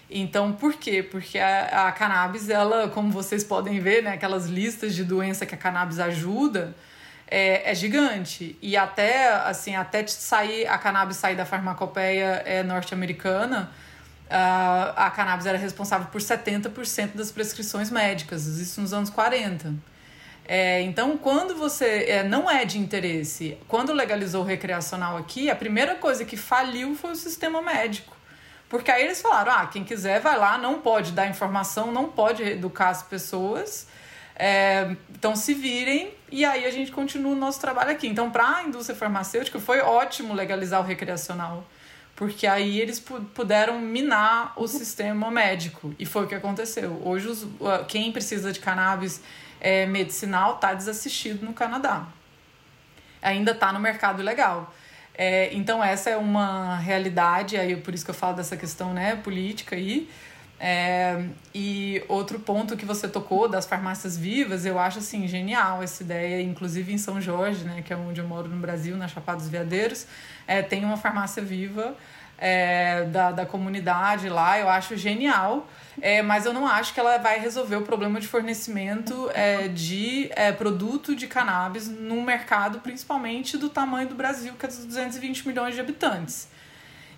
Então, 0.09 0.51
por 0.51 0.73
quê? 0.73 1.01
Porque 1.01 1.39
a, 1.39 1.87
a 1.87 1.91
cannabis, 1.91 2.49
ela, 2.49 2.89
como 2.89 3.11
vocês 3.11 3.43
podem 3.43 3.79
ver, 3.79 4.03
né, 4.03 4.13
aquelas 4.13 4.47
listas 4.47 4.93
de 4.93 5.03
doença 5.03 5.45
que 5.45 5.55
a 5.55 5.57
cannabis 5.57 5.99
ajuda, 5.99 6.75
é, 7.27 7.71
é, 7.71 7.73
gigante. 7.73 8.57
E 8.61 8.75
até, 8.75 9.29
assim, 9.29 9.73
até 9.73 10.05
sair, 10.05 10.67
a 10.67 10.77
cannabis 10.77 11.15
sair 11.15 11.35
da 11.35 11.45
farmacopeia 11.45 12.43
é, 12.45 12.61
norte-americana, 12.61 13.71
uh, 14.31 14.93
a 14.95 15.11
cannabis 15.11 15.45
era 15.45 15.57
responsável 15.57 16.07
por 16.07 16.21
70% 16.21 17.15
das 17.15 17.31
prescrições 17.31 17.91
médicas, 17.91 18.45
isso 18.47 18.79
nos 18.79 18.93
anos 18.93 19.09
40. 19.09 19.73
É, 20.45 20.81
então, 20.81 21.17
quando 21.17 21.55
você 21.55 22.05
é, 22.07 22.23
não 22.23 22.49
é 22.49 22.65
de 22.65 22.79
interesse, 22.79 23.57
quando 23.67 23.93
legalizou 23.93 24.41
o 24.43 24.45
recreacional 24.45 25.17
aqui, 25.17 25.49
a 25.49 25.55
primeira 25.55 25.95
coisa 25.95 26.25
que 26.25 26.35
faliu 26.35 26.95
foi 26.95 27.11
o 27.11 27.15
sistema 27.15 27.61
médico. 27.61 28.15
Porque 28.67 28.89
aí 28.89 29.03
eles 29.03 29.21
falaram: 29.21 29.51
ah, 29.51 29.67
quem 29.67 29.83
quiser 29.83 30.19
vai 30.19 30.37
lá, 30.37 30.57
não 30.57 30.81
pode 30.81 31.11
dar 31.11 31.27
informação, 31.27 31.91
não 31.91 32.09
pode 32.09 32.41
educar 32.41 32.89
as 32.89 33.03
pessoas. 33.03 33.87
É, 34.35 34.95
então 35.11 35.35
se 35.35 35.53
virem 35.53 36.13
e 36.31 36.43
aí 36.43 36.65
a 36.65 36.71
gente 36.71 36.91
continua 36.91 37.33
o 37.33 37.35
nosso 37.35 37.59
trabalho 37.59 37.91
aqui. 37.91 38.07
Então, 38.07 38.31
para 38.31 38.57
a 38.57 38.63
indústria 38.63 38.97
farmacêutica, 38.97 39.59
foi 39.59 39.81
ótimo 39.81 40.33
legalizar 40.33 40.81
o 40.81 40.83
recreacional 40.83 41.63
porque 42.21 42.45
aí 42.45 42.79
eles 42.79 43.03
puderam 43.33 43.81
minar 43.81 44.53
o 44.55 44.67
sistema 44.67 45.31
médico 45.31 45.91
e 45.97 46.05
foi 46.05 46.25
o 46.25 46.27
que 46.27 46.35
aconteceu. 46.35 47.01
Hoje 47.03 47.27
os, 47.27 47.47
quem 47.87 48.11
precisa 48.11 48.51
de 48.51 48.59
cannabis 48.59 49.23
é, 49.59 49.87
medicinal 49.87 50.53
está 50.53 50.71
desassistido 50.75 51.43
no 51.43 51.51
Canadá. 51.51 52.05
Ainda 53.23 53.53
está 53.53 53.73
no 53.73 53.79
mercado 53.79 54.21
legal. 54.21 54.71
É, 55.15 55.51
então 55.51 55.83
essa 55.83 56.11
é 56.11 56.15
uma 56.15 56.77
realidade, 56.77 57.57
aí 57.57 57.75
por 57.75 57.91
isso 57.91 58.05
que 58.05 58.11
eu 58.11 58.15
falo 58.15 58.35
dessa 58.35 58.55
questão 58.55 58.93
né, 58.93 59.15
política 59.15 59.75
aí. 59.75 60.07
É, 60.63 61.25
e 61.55 62.03
outro 62.07 62.39
ponto 62.39 62.77
que 62.77 62.85
você 62.85 63.07
tocou 63.07 63.49
das 63.49 63.65
farmácias 63.65 64.15
vivas, 64.15 64.63
eu 64.63 64.77
acho 64.77 64.99
assim 64.99 65.27
genial 65.27 65.81
essa 65.81 66.03
ideia, 66.03 66.39
inclusive 66.39 66.93
em 66.93 66.99
São 66.99 67.19
Jorge, 67.19 67.63
né, 67.63 67.81
que 67.81 67.91
é 67.91 67.97
onde 67.97 68.21
eu 68.21 68.27
moro 68.27 68.47
no 68.47 68.57
Brasil, 68.57 68.95
na 68.95 69.07
Chapada 69.07 69.39
dos 69.39 69.49
Veadeiros, 69.49 70.05
é, 70.45 70.61
tem 70.61 70.85
uma 70.85 70.97
farmácia 70.97 71.41
viva 71.41 71.95
é, 72.37 73.05
da, 73.05 73.31
da 73.31 73.43
comunidade 73.43 74.29
lá, 74.29 74.59
eu 74.59 74.69
acho 74.69 74.95
genial. 74.95 75.67
É, 75.99 76.21
mas 76.21 76.45
eu 76.45 76.53
não 76.53 76.65
acho 76.65 76.93
que 76.93 76.99
ela 76.99 77.17
vai 77.17 77.39
resolver 77.39 77.75
o 77.75 77.81
problema 77.81 78.19
de 78.19 78.27
fornecimento 78.27 79.29
é, 79.33 79.67
de 79.67 80.29
é, 80.35 80.51
produto 80.51 81.15
de 81.15 81.27
cannabis 81.27 81.87
num 81.87 82.23
mercado, 82.23 82.79
principalmente 82.79 83.57
do 83.57 83.67
tamanho 83.67 84.07
do 84.07 84.15
Brasil, 84.15 84.53
que 84.57 84.65
é 84.65 84.69
dos 84.69 84.85
220 84.85 85.47
milhões 85.47 85.75
de 85.75 85.81
habitantes. 85.81 86.47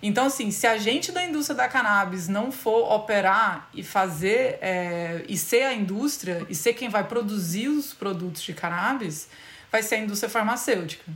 Então, 0.06 0.26
assim, 0.26 0.50
se 0.50 0.66
a 0.66 0.76
gente 0.76 1.10
da 1.10 1.24
indústria 1.24 1.56
da 1.56 1.66
cannabis 1.66 2.28
não 2.28 2.52
for 2.52 2.92
operar 2.92 3.70
e 3.72 3.82
fazer, 3.82 4.58
é, 4.60 5.24
e 5.26 5.34
ser 5.34 5.62
a 5.62 5.72
indústria, 5.72 6.46
e 6.46 6.54
ser 6.54 6.74
quem 6.74 6.90
vai 6.90 7.04
produzir 7.04 7.68
os 7.68 7.94
produtos 7.94 8.42
de 8.42 8.52
cannabis, 8.52 9.30
vai 9.72 9.82
ser 9.82 9.94
a 9.94 9.98
indústria 10.00 10.28
farmacêutica. 10.28 11.10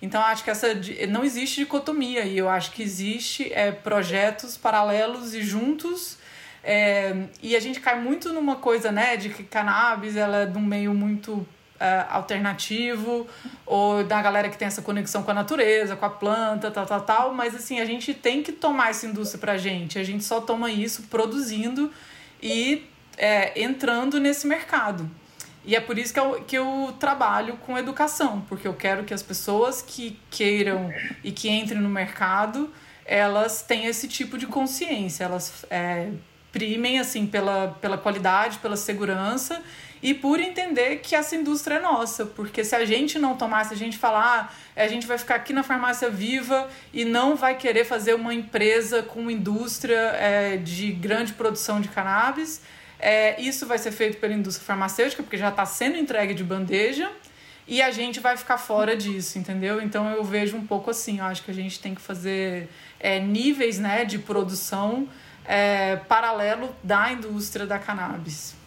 Então, 0.00 0.22
acho 0.22 0.44
que 0.44 0.50
essa 0.50 0.68
não 1.08 1.24
existe 1.24 1.56
dicotomia 1.56 2.22
e 2.26 2.38
eu 2.38 2.48
acho 2.48 2.70
que 2.70 2.80
existe 2.80 3.52
é, 3.52 3.72
projetos 3.72 4.56
paralelos 4.56 5.34
e 5.34 5.42
juntos. 5.42 6.16
É, 6.62 7.24
e 7.42 7.56
a 7.56 7.60
gente 7.60 7.80
cai 7.80 8.00
muito 8.00 8.32
numa 8.32 8.54
coisa, 8.54 8.92
né, 8.92 9.16
de 9.16 9.30
que 9.30 9.42
cannabis 9.42 10.14
ela 10.14 10.42
é 10.42 10.46
de 10.46 10.56
um 10.56 10.64
meio 10.64 10.94
muito 10.94 11.44
é, 11.80 12.06
alternativo, 12.08 13.26
ou 13.64 14.02
da 14.04 14.20
galera 14.20 14.48
que 14.48 14.58
tem 14.58 14.66
essa 14.66 14.82
conexão 14.82 15.22
com 15.22 15.30
a 15.30 15.34
natureza, 15.34 15.96
com 15.96 16.04
a 16.04 16.10
planta, 16.10 16.70
tal, 16.70 16.86
tal, 16.86 17.00
tal. 17.02 17.34
Mas, 17.34 17.54
assim, 17.54 17.80
a 17.80 17.84
gente 17.84 18.14
tem 18.14 18.42
que 18.42 18.52
tomar 18.52 18.90
essa 18.90 19.06
indústria 19.06 19.40
pra 19.40 19.56
gente. 19.56 19.98
A 19.98 20.04
gente 20.04 20.24
só 20.24 20.40
toma 20.40 20.70
isso 20.70 21.04
produzindo 21.04 21.90
e 22.42 22.86
é, 23.16 23.60
entrando 23.60 24.18
nesse 24.18 24.46
mercado. 24.46 25.08
E 25.64 25.76
é 25.76 25.80
por 25.80 25.98
isso 25.98 26.14
que 26.14 26.20
eu, 26.20 26.44
que 26.46 26.56
eu 26.56 26.94
trabalho 26.98 27.56
com 27.58 27.76
educação, 27.76 28.42
porque 28.48 28.66
eu 28.66 28.72
quero 28.72 29.04
que 29.04 29.12
as 29.12 29.22
pessoas 29.22 29.82
que 29.82 30.18
queiram 30.30 30.90
e 31.22 31.30
que 31.30 31.48
entrem 31.50 31.80
no 31.80 31.90
mercado, 31.90 32.72
elas 33.04 33.62
tenham 33.62 33.90
esse 33.90 34.08
tipo 34.08 34.38
de 34.38 34.46
consciência, 34.46 35.24
elas 35.24 35.66
é, 35.68 36.10
primem 36.50 36.98
assim 36.98 37.26
pela, 37.26 37.76
pela 37.80 37.98
qualidade, 37.98 38.58
pela 38.58 38.76
segurança 38.76 39.62
e 40.02 40.14
por 40.14 40.40
entender 40.40 40.96
que 40.96 41.14
essa 41.14 41.34
indústria 41.34 41.76
é 41.76 41.80
nossa, 41.80 42.26
porque 42.26 42.64
se 42.64 42.74
a 42.74 42.84
gente 42.84 43.18
não 43.18 43.36
tomar, 43.36 43.64
se 43.64 43.74
a 43.74 43.76
gente 43.76 43.98
falar, 43.98 44.54
ah, 44.76 44.82
a 44.82 44.88
gente 44.88 45.06
vai 45.06 45.18
ficar 45.18 45.34
aqui 45.34 45.52
na 45.52 45.62
farmácia 45.62 46.08
viva 46.08 46.68
e 46.92 47.04
não 47.04 47.36
vai 47.36 47.56
querer 47.56 47.84
fazer 47.84 48.14
uma 48.14 48.32
empresa 48.32 49.02
com 49.02 49.30
indústria 49.30 50.12
é, 50.16 50.56
de 50.56 50.92
grande 50.92 51.32
produção 51.32 51.80
de 51.80 51.88
cannabis, 51.88 52.62
é, 52.98 53.40
isso 53.40 53.66
vai 53.66 53.78
ser 53.78 53.92
feito 53.92 54.18
pela 54.18 54.34
indústria 54.34 54.66
farmacêutica, 54.66 55.22
porque 55.22 55.36
já 55.36 55.48
está 55.48 55.64
sendo 55.66 55.96
entregue 55.96 56.34
de 56.34 56.44
bandeja, 56.44 57.10
e 57.68 57.82
a 57.82 57.90
gente 57.90 58.18
vai 58.18 58.34
ficar 58.34 58.56
fora 58.56 58.96
disso, 58.96 59.38
entendeu? 59.38 59.80
Então 59.80 60.10
eu 60.10 60.24
vejo 60.24 60.56
um 60.56 60.66
pouco 60.66 60.90
assim, 60.90 61.18
eu 61.18 61.26
acho 61.26 61.42
que 61.42 61.50
a 61.50 61.54
gente 61.54 61.78
tem 61.78 61.94
que 61.94 62.00
fazer 62.00 62.66
é, 62.98 63.20
níveis 63.20 63.78
né, 63.78 64.06
de 64.06 64.18
produção 64.18 65.06
é, 65.44 65.96
paralelo 65.96 66.74
da 66.82 67.12
indústria 67.12 67.66
da 67.66 67.78
cannabis. 67.78 68.57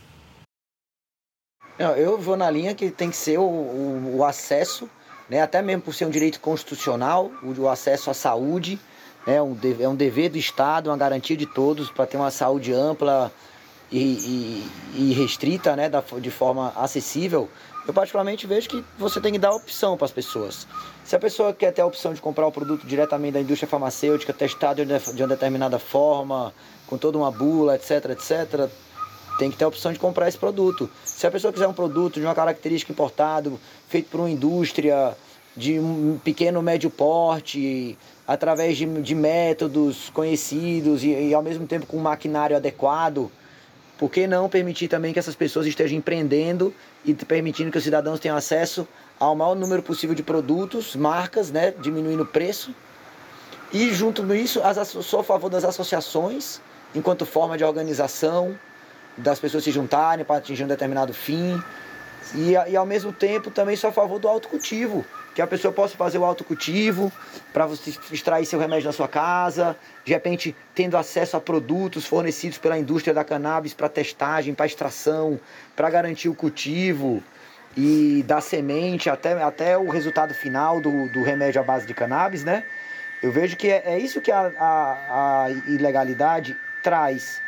Não, 1.82 1.96
eu 1.96 2.18
vou 2.18 2.38
na 2.38 2.50
linha 2.50 2.76
que 2.76 2.92
tem 2.92 3.10
que 3.10 3.18
ser 3.18 3.40
o, 3.40 3.44
o, 3.44 4.18
o 4.18 4.24
acesso, 4.24 4.88
né, 5.28 5.42
até 5.42 5.64
mesmo 5.64 5.82
por 5.82 5.96
ser 5.96 6.06
um 6.06 6.12
direito 6.12 6.40
constitucional, 6.40 7.32
o, 7.42 7.62
o 7.62 7.68
acesso 7.68 8.12
à 8.12 8.14
saúde, 8.14 8.80
né, 9.26 9.42
um, 9.42 9.58
é 9.80 9.88
um 9.88 9.96
dever 9.96 10.30
do 10.30 10.38
Estado, 10.38 10.92
uma 10.92 10.98
garantia 10.98 11.36
de 11.36 11.48
todos 11.48 11.90
para 11.90 12.06
ter 12.06 12.18
uma 12.18 12.30
saúde 12.30 12.72
ampla, 12.72 13.32
e, 13.92 13.98
e, 13.98 14.72
e 14.96 15.14
restrita, 15.14 15.76
né, 15.76 15.90
da, 15.90 16.02
de 16.20 16.30
forma 16.32 16.72
acessível, 16.76 17.50
eu 17.88 17.94
particularmente 17.94 18.46
vejo 18.46 18.70
que 18.70 18.86
você 18.98 19.20
tem 19.20 19.34
que 19.34 19.40
dar 19.40 19.52
opção 19.52 19.98
para 19.98 20.06
as 20.06 20.12
pessoas. 20.12 20.68
Se 21.04 21.16
a 21.16 21.20
pessoa 21.20 21.52
quer 21.52 21.72
ter 21.74 21.82
a 21.82 21.86
opção 21.86 22.14
de 22.14 22.22
comprar 22.22 22.46
o 22.46 22.52
produto 22.52 22.86
diretamente 22.86 23.34
da 23.34 23.42
indústria 23.42 23.68
farmacêutica, 23.68 24.32
testado 24.32 24.86
de 24.86 25.24
uma 25.24 25.28
determinada 25.28 25.80
forma, 25.80 26.54
com 26.86 26.96
toda 26.96 27.18
uma 27.18 27.32
bula, 27.32 27.76
etc, 27.76 28.12
etc, 28.12 28.70
tem 29.38 29.52
que 29.52 29.58
ter 29.58 29.66
a 29.66 29.68
opção 29.68 29.92
de 29.92 30.00
comprar 30.00 30.28
esse 30.28 30.38
produto. 30.38 30.90
Se 31.04 31.26
a 31.26 31.32
pessoa 31.32 31.52
quiser 31.52 31.68
um 31.68 31.74
produto 31.74 32.20
de 32.20 32.26
uma 32.26 32.36
característica 32.36 32.92
importado, 32.92 33.60
feito 33.88 34.10
por 34.10 34.20
uma 34.20 34.30
indústria 34.30 35.16
de 35.56 35.80
um 35.80 36.20
pequeno 36.24 36.62
médio 36.62 36.90
porte, 36.90 37.98
através 38.28 38.78
de, 38.78 38.86
de 39.02 39.16
métodos 39.16 40.10
conhecidos 40.10 41.04
e, 41.04 41.10
e 41.10 41.34
ao 41.34 41.44
mesmo 41.44 41.68
tempo 41.68 41.86
com 41.86 41.98
um 41.98 42.02
maquinário 42.02 42.56
adequado, 42.56 43.32
por 43.98 44.10
que 44.10 44.26
não 44.26 44.50
permitir 44.50 44.88
também 44.88 45.14
que 45.14 45.20
essas 45.20 45.36
pessoas 45.36 45.68
estejam 45.68 45.98
empreendendo 45.98 46.74
e 47.06 47.14
permitindo 47.14 47.70
que 47.70 47.78
os 47.78 47.84
cidadãos 47.84 48.20
tenham 48.20 48.38
acesso 48.38 48.88
ao 49.20 49.36
maior 49.36 49.56
número 49.56 49.84
possível 49.84 50.16
de 50.16 50.24
produtos, 50.24 50.96
marcas, 50.96 51.52
né, 51.52 51.72
diminuindo 51.80 52.24
o 52.24 52.26
preço? 52.26 52.74
E 53.72 53.94
junto 53.94 54.24
com 54.26 54.34
isso, 54.34 54.60
as, 54.64 54.88
sou 54.88 55.20
a 55.20 55.24
favor 55.24 55.50
das 55.50 55.64
associações, 55.64 56.60
enquanto 56.96 57.26
forma 57.26 57.58
de 57.58 57.64
organização, 57.64 58.58
das 59.18 59.40
pessoas 59.40 59.64
se 59.64 59.72
juntarem 59.72 60.26
para 60.26 60.38
atingir 60.38 60.64
um 60.64 60.68
determinado 60.68 61.14
fim. 61.14 61.62
E, 62.34 62.52
e 62.52 62.76
ao 62.76 62.86
mesmo 62.86 63.12
tempo 63.12 63.52
também 63.52 63.76
sou 63.76 63.90
a 63.90 63.94
favor 63.94 64.20
do 64.20 64.28
autocultivo, 64.28 65.06
que 65.36 65.42
a 65.42 65.48
pessoa 65.48 65.74
possa 65.74 65.98
fazer 65.98 66.18
o 66.18 66.24
autocultivo 66.24 67.12
para 67.52 67.66
você 67.66 67.94
extrair 68.12 68.46
seu 68.46 68.60
remédio 68.60 68.88
na 68.88 68.94
sua 68.94 69.08
casa, 69.08 69.76
de 70.06 70.14
repente 70.14 70.56
tendo 70.74 70.98
acesso 70.98 71.36
a 71.36 71.42
produtos 71.42 72.06
fornecidos 72.06 72.58
pela 72.58 72.78
indústria 72.78 73.14
da 73.14 73.24
cannabis 73.24 73.74
para 73.74 73.90
testagem, 73.90 74.54
para 74.54 74.66
extração, 74.66 75.40
para 75.76 75.90
garantir 75.90 76.30
o 76.30 76.36
cultivo 76.36 77.22
e 77.76 78.24
da 78.28 78.42
semente 78.42 79.10
até, 79.10 79.42
até 79.42 79.78
o 79.78 79.90
resultado 79.90 80.34
final 80.34 80.82
do, 80.82 81.08
do 81.10 81.24
remédio 81.24 81.62
à 81.62 81.64
base 81.64 81.86
de 81.86 81.94
cannabis, 81.94 82.44
né? 82.44 82.64
Eu 83.22 83.32
vejo 83.32 83.56
que 83.56 83.70
é, 83.70 83.84
é 83.86 84.00
isso 84.00 84.20
que 84.20 84.32
a, 84.32 84.52
a, 84.58 85.44
a 85.46 85.50
ilegalidade 85.68 86.58
traz. 86.82 87.42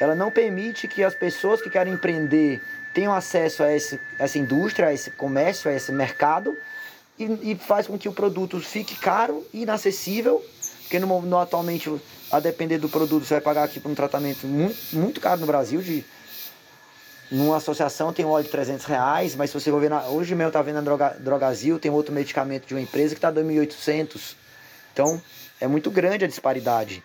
Ela 0.00 0.14
não 0.14 0.30
permite 0.30 0.86
que 0.86 1.02
as 1.02 1.14
pessoas 1.14 1.60
que 1.60 1.70
querem 1.70 1.94
empreender 1.94 2.60
tenham 2.94 3.14
acesso 3.14 3.62
a 3.62 3.74
esse, 3.74 4.00
essa 4.18 4.38
indústria, 4.38 4.88
a 4.88 4.94
esse 4.94 5.10
comércio, 5.10 5.70
a 5.70 5.74
esse 5.74 5.92
mercado 5.92 6.56
e, 7.18 7.52
e 7.52 7.54
faz 7.56 7.86
com 7.86 7.98
que 7.98 8.08
o 8.08 8.12
produto 8.12 8.60
fique 8.60 8.96
caro 8.96 9.46
e 9.52 9.62
inacessível, 9.62 10.44
porque 10.82 10.98
no, 10.98 11.22
no, 11.22 11.38
atualmente, 11.38 11.92
a 12.30 12.40
depender 12.40 12.78
do 12.78 12.88
produto, 12.88 13.24
você 13.24 13.34
vai 13.34 13.40
pagar 13.40 13.64
aqui 13.64 13.80
por 13.80 13.90
um 13.90 13.94
tratamento 13.94 14.46
muito, 14.46 14.78
muito 14.92 15.20
caro 15.20 15.40
no 15.40 15.46
Brasil, 15.46 15.82
de 15.82 16.04
numa 17.30 17.58
associação 17.58 18.10
tem 18.12 18.24
um 18.24 18.30
óleo 18.30 18.44
de 18.44 18.50
300 18.50 18.86
reais, 18.86 19.34
mas 19.34 19.50
se 19.50 19.60
você 19.60 19.70
for 19.70 19.80
ver, 19.80 19.90
na, 19.90 20.06
hoje 20.06 20.34
mesmo 20.34 20.50
tá 20.50 20.62
vendo 20.62 20.76
na 20.76 20.80
Droga, 20.80 21.16
Drogazil, 21.18 21.78
tem 21.78 21.90
outro 21.90 22.14
medicamento 22.14 22.66
de 22.66 22.74
uma 22.74 22.80
empresa 22.80 23.14
que 23.14 23.18
está 23.18 23.30
2.800. 23.30 24.34
Então, 24.92 25.20
é 25.60 25.66
muito 25.66 25.90
grande 25.90 26.24
a 26.24 26.28
disparidade. 26.28 27.02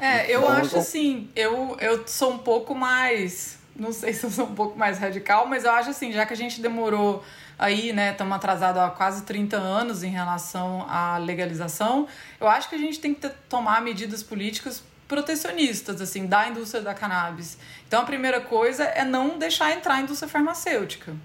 É, 0.00 0.32
eu 0.32 0.40
então, 0.40 0.52
acho 0.52 0.78
assim, 0.78 1.28
eu, 1.34 1.76
eu 1.80 2.06
sou 2.06 2.32
um 2.32 2.38
pouco 2.38 2.74
mais, 2.74 3.58
não 3.74 3.92
sei 3.92 4.12
se 4.14 4.24
eu 4.24 4.30
sou 4.30 4.46
um 4.46 4.54
pouco 4.54 4.78
mais 4.78 4.98
radical, 4.98 5.46
mas 5.46 5.64
eu 5.64 5.70
acho 5.72 5.90
assim, 5.90 6.12
já 6.12 6.24
que 6.24 6.32
a 6.32 6.36
gente 6.36 6.60
demorou 6.60 7.24
aí, 7.58 7.92
né, 7.92 8.12
estamos 8.12 8.36
atrasados 8.36 8.80
há 8.80 8.90
quase 8.90 9.22
30 9.24 9.56
anos 9.56 10.04
em 10.04 10.10
relação 10.10 10.86
à 10.88 11.18
legalização, 11.18 12.06
eu 12.40 12.46
acho 12.46 12.68
que 12.68 12.76
a 12.76 12.78
gente 12.78 13.00
tem 13.00 13.12
que 13.12 13.28
tomar 13.48 13.82
medidas 13.82 14.22
políticas 14.22 14.82
protecionistas, 15.08 16.00
assim, 16.00 16.26
da 16.26 16.46
indústria 16.46 16.82
da 16.82 16.94
cannabis. 16.94 17.56
Então, 17.88 18.02
a 18.02 18.04
primeira 18.04 18.42
coisa 18.42 18.84
é 18.84 19.04
não 19.04 19.38
deixar 19.38 19.72
entrar 19.72 19.94
a 19.94 20.00
indústria 20.02 20.28
farmacêutica. 20.28 21.16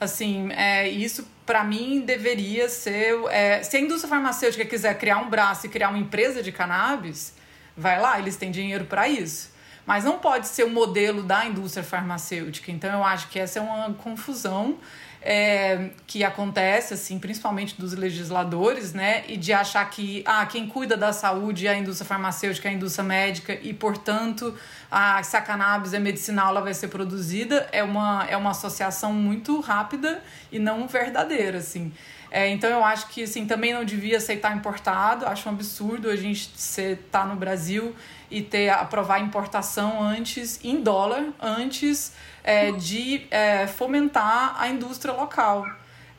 Assim, 0.00 0.50
é, 0.52 0.88
isso 0.88 1.26
para 1.46 1.62
mim 1.62 2.00
deveria 2.00 2.68
ser. 2.68 3.14
É, 3.30 3.62
se 3.62 3.76
a 3.76 3.80
indústria 3.80 4.08
farmacêutica 4.08 4.64
quiser 4.64 4.98
criar 4.98 5.18
um 5.18 5.30
braço 5.30 5.66
e 5.66 5.68
criar 5.68 5.90
uma 5.90 5.98
empresa 5.98 6.42
de 6.42 6.50
cannabis, 6.50 7.34
vai 7.80 8.00
lá, 8.00 8.18
eles 8.18 8.36
têm 8.36 8.50
dinheiro 8.50 8.84
para 8.84 9.08
isso. 9.08 9.50
Mas 9.86 10.04
não 10.04 10.18
pode 10.18 10.46
ser 10.46 10.64
o 10.64 10.70
modelo 10.70 11.22
da 11.22 11.44
indústria 11.46 11.82
farmacêutica. 11.82 12.70
Então, 12.70 12.90
eu 12.90 13.02
acho 13.02 13.28
que 13.28 13.38
essa 13.38 13.58
é 13.58 13.62
uma 13.62 13.92
confusão 13.94 14.78
é, 15.22 15.90
que 16.06 16.24
acontece, 16.24 16.94
assim, 16.94 17.18
principalmente 17.18 17.78
dos 17.78 17.92
legisladores, 17.92 18.92
né? 18.92 19.24
E 19.28 19.36
de 19.36 19.52
achar 19.52 19.88
que 19.90 20.22
ah, 20.26 20.46
quem 20.46 20.66
cuida 20.66 20.96
da 20.96 21.12
saúde 21.12 21.66
é 21.66 21.70
a 21.70 21.76
indústria 21.76 22.06
farmacêutica, 22.06 22.68
é 22.68 22.72
a 22.72 22.74
indústria 22.74 23.04
médica, 23.04 23.58
e, 23.60 23.72
portanto, 23.74 24.54
a, 24.90 25.22
se 25.22 25.36
a 25.36 25.40
cannabis 25.42 25.92
é 25.92 25.98
medicinal, 25.98 26.48
ela 26.50 26.60
vai 26.60 26.72
ser 26.72 26.88
produzida, 26.88 27.68
é 27.70 27.82
uma, 27.82 28.26
é 28.28 28.36
uma 28.36 28.50
associação 28.50 29.12
muito 29.12 29.60
rápida 29.60 30.22
e 30.50 30.58
não 30.58 30.86
verdadeira, 30.86 31.58
assim. 31.58 31.92
É, 32.30 32.48
então 32.48 32.70
eu 32.70 32.84
acho 32.84 33.08
que 33.08 33.24
assim, 33.24 33.44
também 33.44 33.74
não 33.74 33.84
devia 33.84 34.18
aceitar 34.18 34.56
importado, 34.56 35.26
acho 35.26 35.48
um 35.48 35.52
absurdo 35.52 36.08
a 36.08 36.14
gente 36.14 36.50
estar 36.56 36.96
tá 37.10 37.24
no 37.24 37.34
Brasil 37.34 37.94
e 38.30 38.40
ter 38.40 38.68
aprovar 38.68 39.20
importação 39.20 40.00
antes 40.00 40.64
em 40.64 40.80
dólar, 40.80 41.24
antes 41.40 42.12
é, 42.44 42.70
de 42.70 43.26
é, 43.30 43.66
fomentar 43.66 44.54
a 44.56 44.68
indústria 44.68 45.12
local. 45.12 45.66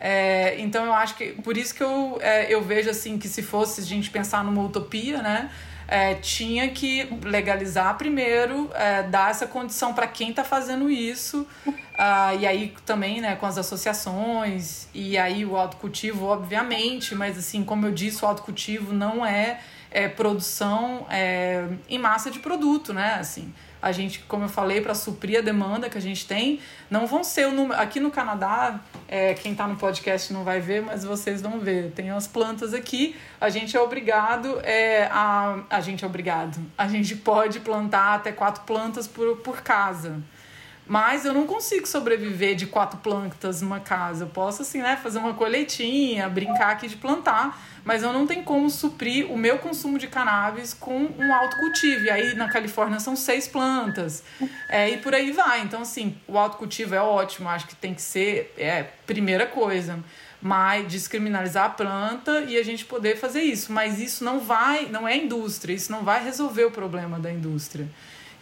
É, 0.04 0.60
então 0.60 0.84
eu 0.84 0.94
acho 0.94 1.16
que 1.16 1.34
por 1.44 1.56
isso 1.56 1.76
que 1.76 1.84
eu, 1.84 2.18
é, 2.22 2.52
eu 2.54 2.62
vejo 2.62 2.90
assim 2.90 3.18
que 3.18 3.28
se 3.28 3.42
fosse 3.42 3.82
a 3.82 3.84
gente 3.84 4.10
pensar 4.10 4.44
numa 4.44 4.64
utopia, 4.64 5.22
né? 5.22 5.50
É, 5.88 6.16
tinha 6.16 6.70
que 6.70 7.08
legalizar 7.24 7.98
primeiro, 7.98 8.72
é, 8.74 9.04
dar 9.04 9.30
essa 9.30 9.46
condição 9.46 9.94
para 9.94 10.08
quem 10.08 10.30
está 10.30 10.44
fazendo 10.44 10.90
isso, 10.90 11.46
uh, 12.02 12.40
e 12.40 12.48
aí 12.48 12.74
também 12.86 13.22
né, 13.22 13.36
com 13.36 13.46
as 13.46 13.58
associações, 13.58 14.88
e 14.94 15.18
aí 15.18 15.46
o 15.46 15.56
autocultivo, 15.56 16.26
obviamente, 16.26 17.14
mas 17.14 17.38
assim, 17.38 17.64
como 17.64 17.86
eu 17.86 17.92
disse, 17.92 18.26
o 18.26 18.28
autocultivo 18.28 18.92
não 18.92 19.24
é, 19.24 19.60
é 19.92 20.08
produção 20.08 21.06
é, 21.10 21.68
em 21.88 22.00
massa 22.00 22.32
de 22.32 22.40
produto, 22.40 22.94
né? 22.94 23.16
Assim, 23.20 23.54
a 23.82 23.92
gente, 23.92 24.20
como 24.28 24.46
eu 24.46 24.50
falei, 24.50 24.80
para 24.80 24.94
suprir 24.94 25.40
a 25.40 25.42
demanda 25.42 25.90
que 25.90 25.98
a 25.98 26.02
gente 26.02 26.28
tem, 26.28 26.60
não 26.90 27.08
vão 27.08 27.24
ser 27.24 27.48
o 27.48 27.52
número. 27.52 27.80
Aqui 27.82 28.00
no 28.00 28.12
Canadá, 28.12 28.80
é, 29.08 29.34
quem 29.34 29.54
está 29.54 29.68
no 29.68 29.76
podcast 29.76 30.32
não 30.32 30.44
vai 30.44 30.60
ver, 30.60 30.84
mas 30.84 31.04
vocês 31.04 31.42
vão 31.42 31.60
ver. 31.60 31.92
Tem 31.92 32.12
as 32.12 32.28
plantas 32.28 32.76
aqui, 32.76 33.16
a 33.40 33.50
gente 33.50 33.76
é 33.76 33.82
obrigado 33.82 34.60
é, 34.64 35.06
a. 35.12 35.64
A 35.70 35.82
gente 35.82 36.04
é 36.04 36.08
obrigado. 36.08 36.60
A 36.78 36.88
gente 36.88 37.16
pode 37.16 37.60
plantar 37.60 38.16
até 38.16 38.32
quatro 38.32 38.64
plantas 38.64 39.08
por, 39.08 39.38
por 39.38 39.62
casa. 39.62 40.22
Mas 40.92 41.24
eu 41.24 41.34
não 41.34 41.48
consigo 41.48 41.88
sobreviver 41.88 42.54
de 42.54 42.68
quatro 42.68 43.00
plantas 43.00 43.62
numa 43.62 43.80
casa. 43.80 44.26
Eu 44.26 44.28
posso, 44.28 44.62
assim, 44.62 44.82
né, 44.82 45.00
fazer 45.02 45.20
uma 45.20 45.34
colheitinha, 45.34 46.28
brincar 46.28 46.72
aqui 46.72 46.86
de 46.86 46.98
plantar, 46.98 47.58
mas 47.86 48.04
eu 48.04 48.12
não 48.12 48.28
tenho 48.28 48.44
como 48.44 48.70
suprir 48.70 49.32
o 49.32 49.38
meu 49.38 49.58
consumo 49.58 49.98
de 49.98 50.08
cannabis 50.08 50.74
com 50.74 51.10
um 51.18 51.34
autocultivo. 51.34 52.04
E 52.04 52.10
aí 52.10 52.36
na 52.36 52.50
Califórnia 52.50 53.00
são 53.00 53.16
seis 53.16 53.48
plantas. 53.48 54.22
É, 54.68 54.90
e 54.90 54.98
por 54.98 55.16
aí 55.16 55.32
vai. 55.32 55.62
Então, 55.62 55.82
assim, 55.82 56.18
o 56.28 56.38
autocultivo 56.38 56.94
é 56.94 57.02
ótimo, 57.02 57.48
acho 57.48 57.68
que 57.68 57.76
tem 57.78 57.94
que 57.94 58.02
ser 58.02 58.54
é, 58.58 58.84
primeira 59.08 59.46
coisa. 59.46 59.98
Mas 60.42 60.92
descriminalizar 60.92 61.68
a 61.68 61.70
planta 61.70 62.42
e 62.42 62.58
a 62.58 62.64
gente 62.64 62.84
poder 62.84 63.16
fazer 63.16 63.44
isso. 63.44 63.72
Mas 63.72 63.98
isso 63.98 64.26
não 64.26 64.42
vai, 64.42 64.88
não 64.88 65.08
é 65.08 65.16
indústria, 65.16 65.74
isso 65.74 65.90
não 65.90 66.04
vai 66.04 66.22
resolver 66.22 66.66
o 66.66 66.72
problema 66.72 67.18
da 67.18 67.32
indústria. 67.32 67.88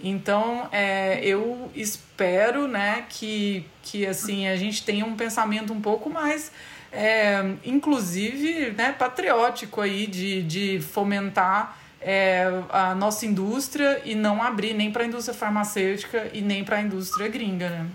Então, 0.02 0.68
é, 0.72 1.20
eu 1.24 1.70
espero 1.76 2.68
né, 2.68 3.06
que, 3.10 3.66
que 3.84 4.06
assim, 4.06 4.48
a 4.48 4.56
gente 4.56 4.84
tenha 4.84 5.06
um 5.06 5.16
pensamento 5.16 5.74
um 5.74 5.82
pouco 5.82 6.10
mais, 6.10 6.52
é, 6.92 7.44
inclusive, 7.66 8.72
né, 8.72 8.94
patriótico 8.98 9.82
aí, 9.82 10.08
de, 10.08 10.42
de 10.44 10.80
fomentar 10.80 11.78
é, 12.02 12.46
a 12.70 12.96
nossa 12.96 13.26
indústria 13.26 14.02
e 14.06 14.16
não 14.16 14.42
abrir 14.42 14.74
nem 14.74 14.90
para 14.90 15.04
a 15.04 15.06
indústria 15.06 15.38
farmacêutica 15.38 16.30
e 16.34 16.42
nem 16.42 16.64
para 16.64 16.78
a 16.78 16.82
indústria 16.82 17.28
gringa. 17.28 17.70
Né? 17.70 17.86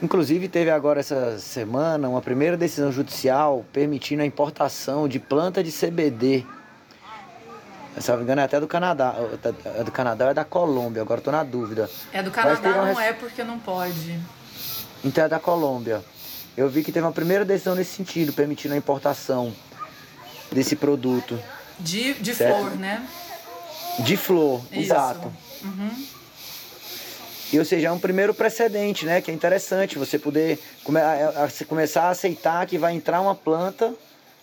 Inclusive, 0.00 0.48
teve 0.48 0.70
agora 0.70 1.00
essa 1.00 1.38
semana 1.38 2.08
uma 2.08 2.22
primeira 2.22 2.56
decisão 2.56 2.92
judicial 2.92 3.64
permitindo 3.72 4.22
a 4.22 4.26
importação 4.26 5.08
de 5.08 5.18
planta 5.18 5.62
de 5.62 5.72
CBD 5.72 6.44
se 8.00 8.10
não 8.10 8.18
me 8.18 8.24
engano, 8.24 8.40
é 8.40 8.44
até 8.44 8.58
do 8.58 8.66
Canadá. 8.66 9.14
É 9.64 9.84
do 9.84 9.92
Canadá 9.92 10.24
ou 10.24 10.30
é 10.30 10.34
da 10.34 10.44
Colômbia? 10.44 11.02
Agora 11.02 11.20
estou 11.20 11.32
na 11.32 11.44
dúvida. 11.44 11.90
É 12.12 12.22
do 12.22 12.30
Canadá, 12.30 12.70
não 12.70 12.84
res... 12.84 12.98
é 12.98 13.12
porque 13.12 13.44
não 13.44 13.58
pode. 13.58 14.18
Então 15.04 15.24
é 15.24 15.28
da 15.28 15.38
Colômbia. 15.38 16.02
Eu 16.56 16.68
vi 16.68 16.82
que 16.82 16.92
teve 16.92 17.04
uma 17.04 17.12
primeira 17.12 17.44
decisão 17.44 17.74
nesse 17.74 17.96
sentido, 17.96 18.32
permitindo 18.32 18.74
a 18.74 18.76
importação 18.76 19.54
desse 20.50 20.76
produto. 20.76 21.38
De, 21.78 22.14
de 22.14 22.34
flor, 22.34 22.70
né? 22.76 23.06
De 24.00 24.16
flor, 24.16 24.62
Isso. 24.70 24.80
exato. 24.80 25.32
Uhum. 25.62 26.06
E, 27.52 27.58
ou 27.58 27.64
seja, 27.64 27.88
é 27.88 27.92
um 27.92 27.98
primeiro 27.98 28.32
precedente, 28.32 29.04
né? 29.04 29.20
Que 29.20 29.30
é 29.30 29.34
interessante 29.34 29.98
você 29.98 30.18
poder 30.18 30.58
come 30.82 30.98
a, 30.98 31.44
a, 31.44 31.64
começar 31.66 32.04
a 32.04 32.10
aceitar 32.10 32.66
que 32.66 32.78
vai 32.78 32.94
entrar 32.94 33.20
uma 33.20 33.34
planta 33.34 33.92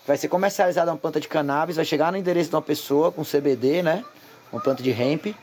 vai 0.05 0.17
ser 0.17 0.27
comercializada 0.27 0.91
uma 0.91 0.97
planta 0.97 1.19
de 1.19 1.27
cannabis, 1.27 1.75
vai 1.75 1.85
chegar 1.85 2.11
no 2.11 2.17
endereço 2.17 2.49
de 2.49 2.55
uma 2.55 2.61
pessoa 2.61 3.11
com 3.11 3.23
CBD, 3.23 3.83
né? 3.83 4.03
Uma 4.51 4.61
planta 4.61 4.81
de 4.81 4.89
hemp. 4.89 5.35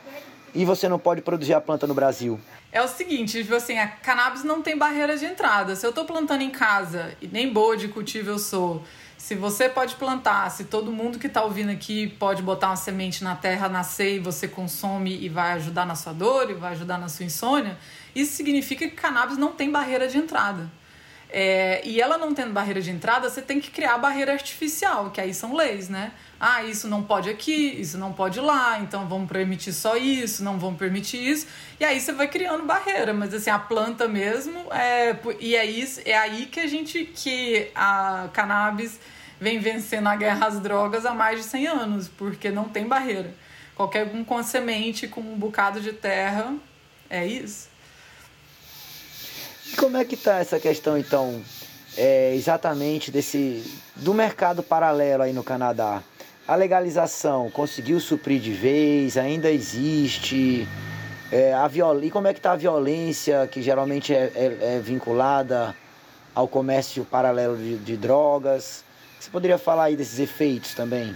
E 0.53 0.65
você 0.65 0.89
não 0.89 0.97
pode 0.97 1.21
produzir 1.21 1.53
a 1.53 1.61
planta 1.61 1.85
no 1.85 1.93
Brasil. 1.93 2.39
É 2.71 2.81
o 2.81 2.87
seguinte, 2.87 3.43
tipo 3.43 3.55
assim, 3.55 3.77
a 3.77 3.87
cannabis 3.87 4.43
não 4.43 4.61
tem 4.61 4.77
barreira 4.77 5.17
de 5.17 5.25
entrada. 5.25 5.75
Se 5.75 5.85
eu 5.85 5.89
estou 5.89 6.05
plantando 6.05 6.41
em 6.41 6.49
casa 6.49 7.15
e 7.21 7.27
nem 7.27 7.51
boa 7.51 7.77
de 7.77 7.87
cultivo 7.87 8.31
eu 8.31 8.39
sou, 8.39 8.83
se 9.17 9.35
você 9.35 9.67
pode 9.67 9.95
plantar, 9.95 10.49
se 10.51 10.65
todo 10.65 10.91
mundo 10.91 11.17
que 11.17 11.27
está 11.27 11.43
ouvindo 11.43 11.71
aqui 11.71 12.07
pode 12.07 12.41
botar 12.41 12.67
uma 12.67 12.75
semente 12.75 13.23
na 13.23 13.35
terra, 13.35 13.67
nascer 13.67 14.15
e 14.15 14.19
você 14.19 14.47
consome 14.47 15.17
e 15.19 15.27
vai 15.27 15.53
ajudar 15.53 15.85
na 15.85 15.95
sua 15.95 16.13
dor 16.13 16.49
e 16.51 16.53
vai 16.53 16.73
ajudar 16.73 16.97
na 16.97 17.09
sua 17.09 17.25
insônia, 17.25 17.77
isso 18.15 18.35
significa 18.35 18.87
que 18.87 18.95
cannabis 18.95 19.37
não 19.37 19.51
tem 19.51 19.71
barreira 19.71 20.07
de 20.07 20.17
entrada. 20.17 20.69
É, 21.29 21.81
e 21.83 21.99
ela 21.99 22.17
não 22.17 22.33
tendo 22.33 22.53
barreira 22.53 22.81
de 22.81 22.89
entrada, 22.89 23.29
você 23.29 23.41
tem 23.41 23.59
que 23.59 23.69
criar 23.69 23.95
a 23.95 23.97
barreira 23.97 24.31
artificial, 24.31 25.11
que 25.11 25.19
aí 25.19 25.33
são 25.33 25.53
leis, 25.53 25.89
né? 25.89 26.13
Ah, 26.39 26.63
isso 26.63 26.87
não 26.87 27.03
pode 27.03 27.29
aqui, 27.29 27.79
isso 27.79 27.97
não 27.97 28.13
pode 28.13 28.39
lá, 28.39 28.79
então 28.79 29.07
vamos 29.07 29.29
permitir 29.29 29.73
só 29.73 29.97
isso, 29.97 30.43
não 30.43 30.57
vamos 30.57 30.79
permitir 30.79 31.17
isso. 31.17 31.47
E 31.79 31.83
aí 31.83 31.99
você 31.99 32.13
vai 32.13 32.27
criando 32.27 32.63
barreira, 32.63 33.13
mas 33.13 33.33
assim, 33.33 33.49
a 33.49 33.59
planta 33.59 34.07
mesmo, 34.07 34.71
é, 34.71 35.17
e 35.39 35.55
é, 35.55 35.65
isso, 35.65 35.99
é 36.05 36.17
aí 36.17 36.45
que 36.45 36.59
a 36.59 36.67
gente, 36.67 37.03
que 37.05 37.69
a 37.75 38.29
cannabis 38.31 38.97
vem 39.39 39.59
vencendo 39.59 40.07
a 40.07 40.15
guerra 40.15 40.47
às 40.47 40.59
drogas 40.59 41.05
há 41.05 41.13
mais 41.13 41.39
de 41.39 41.45
100 41.45 41.67
anos, 41.67 42.07
porque 42.07 42.49
não 42.49 42.69
tem 42.69 42.87
barreira. 42.87 43.33
Qualquer 43.75 44.07
um 44.13 44.23
com 44.23 44.41
semente, 44.41 45.07
com 45.07 45.21
um 45.21 45.37
bocado 45.37 45.81
de 45.81 45.91
terra, 45.93 46.55
é 47.09 47.25
isso. 47.25 47.69
E 49.71 49.75
como 49.75 49.97
é 49.97 50.05
que 50.05 50.15
está 50.15 50.37
essa 50.37 50.59
questão, 50.59 50.97
então, 50.97 51.41
é, 51.97 52.33
exatamente 52.33 53.11
desse 53.11 53.63
do 53.97 54.13
mercado 54.13 54.63
paralelo 54.63 55.23
aí 55.23 55.33
no 55.33 55.43
Canadá? 55.43 56.01
A 56.47 56.55
legalização 56.55 57.51
conseguiu 57.51 57.99
suprir 57.99 58.39
de 58.39 58.53
vez? 58.53 59.17
Ainda 59.17 59.51
existe? 59.51 60.65
É, 61.29 61.53
a 61.53 61.67
viol... 61.67 62.01
E 62.01 62.09
como 62.09 62.27
é 62.27 62.33
que 62.33 62.39
está 62.39 62.53
a 62.53 62.55
violência, 62.55 63.45
que 63.47 63.61
geralmente 63.61 64.13
é, 64.13 64.31
é, 64.33 64.75
é, 64.75 64.79
vinculada 64.79 65.75
ao 66.33 66.47
comércio 66.47 67.03
paralelo 67.03 67.57
de, 67.57 67.77
de 67.77 67.97
drogas? 67.97 68.85
Você 69.19 69.29
poderia 69.29 69.57
falar 69.57 69.85
aí 69.85 69.97
desses 69.97 70.19
efeitos 70.19 70.73
também? 70.73 71.13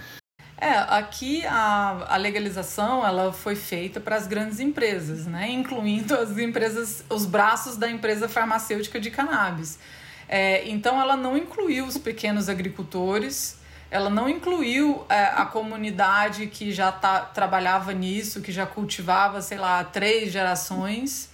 É, 0.62 0.78
aqui 0.90 1.44
a, 1.44 2.06
a 2.08 2.16
legalização 2.16 3.04
ela 3.04 3.32
foi 3.32 3.56
feita 3.56 3.98
para 3.98 4.14
as 4.14 4.28
grandes 4.28 4.60
empresas, 4.60 5.26
né? 5.26 5.50
incluindo 5.50 6.14
as 6.14 6.38
empresas, 6.38 7.04
os 7.10 7.26
braços 7.26 7.76
da 7.76 7.90
empresa 7.90 8.28
farmacêutica 8.28 9.00
de 9.00 9.10
cannabis. 9.10 9.80
É, 10.28 10.68
então 10.68 11.00
ela 11.00 11.16
não 11.16 11.36
incluiu 11.36 11.84
os 11.84 11.98
pequenos 11.98 12.48
agricultores, 12.48 13.58
ela 13.90 14.08
não 14.08 14.28
incluiu 14.28 15.04
é, 15.08 15.24
a 15.34 15.44
comunidade 15.46 16.46
que 16.46 16.70
já 16.70 16.92
tá, 16.92 17.22
trabalhava 17.22 17.92
nisso, 17.92 18.40
que 18.40 18.52
já 18.52 18.64
cultivava, 18.64 19.42
sei 19.42 19.58
lá, 19.58 19.82
três 19.82 20.30
gerações. 20.30 21.28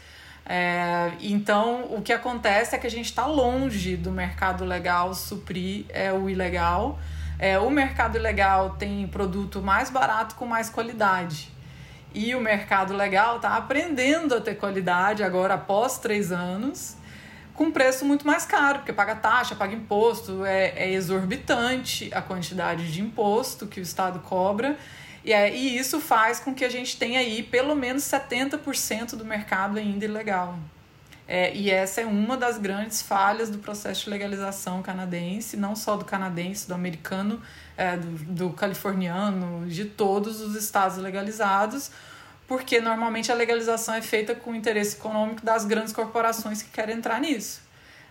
É, 0.47 1.13
então 1.21 1.85
o 1.95 2.01
que 2.01 2.15
acontece 2.15 2.75
é 2.75 2.79
que 2.79 2.87
a 2.87 2.91
gente 2.91 3.11
está 3.11 3.27
longe 3.27 3.95
do 3.95 4.11
mercado 4.11 4.65
legal 4.65 5.13
suprir 5.13 5.85
é, 5.91 6.11
o 6.15 6.31
ilegal. 6.31 6.99
É, 7.39 7.57
o 7.59 7.71
mercado 7.71 8.19
ilegal 8.19 8.71
tem 8.71 9.07
produto 9.07 9.63
mais 9.63 9.91
barato 9.91 10.35
com 10.35 10.45
mais 10.45 10.69
qualidade. 10.69 11.53
E 12.13 12.35
o 12.35 12.41
mercado 12.41 12.95
legal 12.95 13.37
está 13.37 13.57
aprendendo 13.57 14.35
a 14.35 14.41
ter 14.41 14.57
qualidade 14.57 15.23
agora 15.23 15.55
após 15.55 15.99
três 15.99 16.33
anos, 16.33 16.97
com 17.55 17.71
preço 17.71 18.05
muito 18.05 18.27
mais 18.27 18.45
caro, 18.45 18.79
porque 18.79 18.93
paga 18.93 19.15
taxa, 19.15 19.55
paga 19.55 19.75
imposto, 19.75 20.45
é, 20.45 20.73
é 20.77 20.91
exorbitante 20.91 22.11
a 22.13 22.21
quantidade 22.21 22.91
de 22.91 23.01
imposto 23.01 23.67
que 23.67 23.79
o 23.79 23.83
Estado 23.83 24.19
cobra. 24.21 24.77
E, 25.25 25.33
é, 25.33 25.55
e 25.55 25.79
isso 25.79 26.01
faz 26.01 26.41
com 26.41 26.55
que 26.55 26.65
a 26.65 26.69
gente 26.69 26.97
tenha 26.97 27.21
aí 27.21 27.43
pelo 27.43 27.77
menos 27.77 28.03
70% 28.05 29.15
do 29.15 29.25
mercado 29.25 29.79
ainda 29.79 30.05
ilegal. 30.05 30.59
É, 31.31 31.55
e 31.55 31.71
essa 31.71 32.01
é 32.01 32.07
uma 32.07 32.39
das 32.39 32.57
grandes 32.57 33.03
falhas 33.03 33.51
do 33.51 33.59
processo 33.59 34.05
de 34.05 34.11
legalização 34.11 34.83
canadense, 34.83 35.59
não 35.59 35.77
só 35.77 35.95
do 35.95 36.05
canadense, 36.07 36.67
do 36.67 36.73
americano, 36.73 37.43
é, 37.77 37.99
do, 37.99 38.11
do 38.33 38.51
californiano, 38.51 39.69
de 39.69 39.85
todos 39.85 40.41
os 40.41 40.57
estados 40.57 40.97
legalizados, 40.97 41.91
porque 42.47 42.81
normalmente 42.81 43.31
a 43.31 43.35
legalização 43.35 43.95
é 43.95 44.01
feita 44.01 44.35
com 44.35 44.53
o 44.53 44.55
interesse 44.55 44.97
econômico 44.97 45.45
das 45.45 45.67
grandes 45.67 45.93
corporações 45.93 46.63
que 46.63 46.71
querem 46.71 46.97
entrar 46.97 47.21
nisso. 47.21 47.61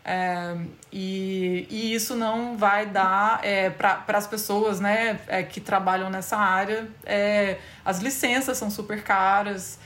É, 0.06 0.56
e, 0.94 1.68
e 1.72 1.94
isso 1.96 2.16
não 2.16 2.56
vai 2.56 2.86
dar 2.86 3.44
é, 3.44 3.72
para 3.72 4.04
as 4.10 4.28
pessoas 4.28 4.80
né, 4.80 5.20
é, 5.28 5.42
que 5.42 5.60
trabalham 5.60 6.10
nessa 6.10 6.38
área. 6.38 6.88
É, 7.04 7.58
as 7.84 8.00
licenças 8.00 8.60
são 8.60 8.70
super 8.70 9.04
caras, 9.04 9.80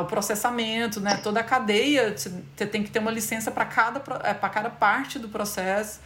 o 0.00 0.04
processamento, 0.04 1.00
né? 1.00 1.16
Toda 1.22 1.40
a 1.40 1.42
cadeia, 1.42 2.14
você 2.16 2.66
tem 2.66 2.82
que 2.82 2.90
ter 2.90 2.98
uma 2.98 3.10
licença 3.10 3.50
para 3.50 3.64
cada, 3.64 4.02
é, 4.24 4.34
cada 4.34 4.70
parte 4.70 5.18
do 5.18 5.28
processo. 5.28 6.00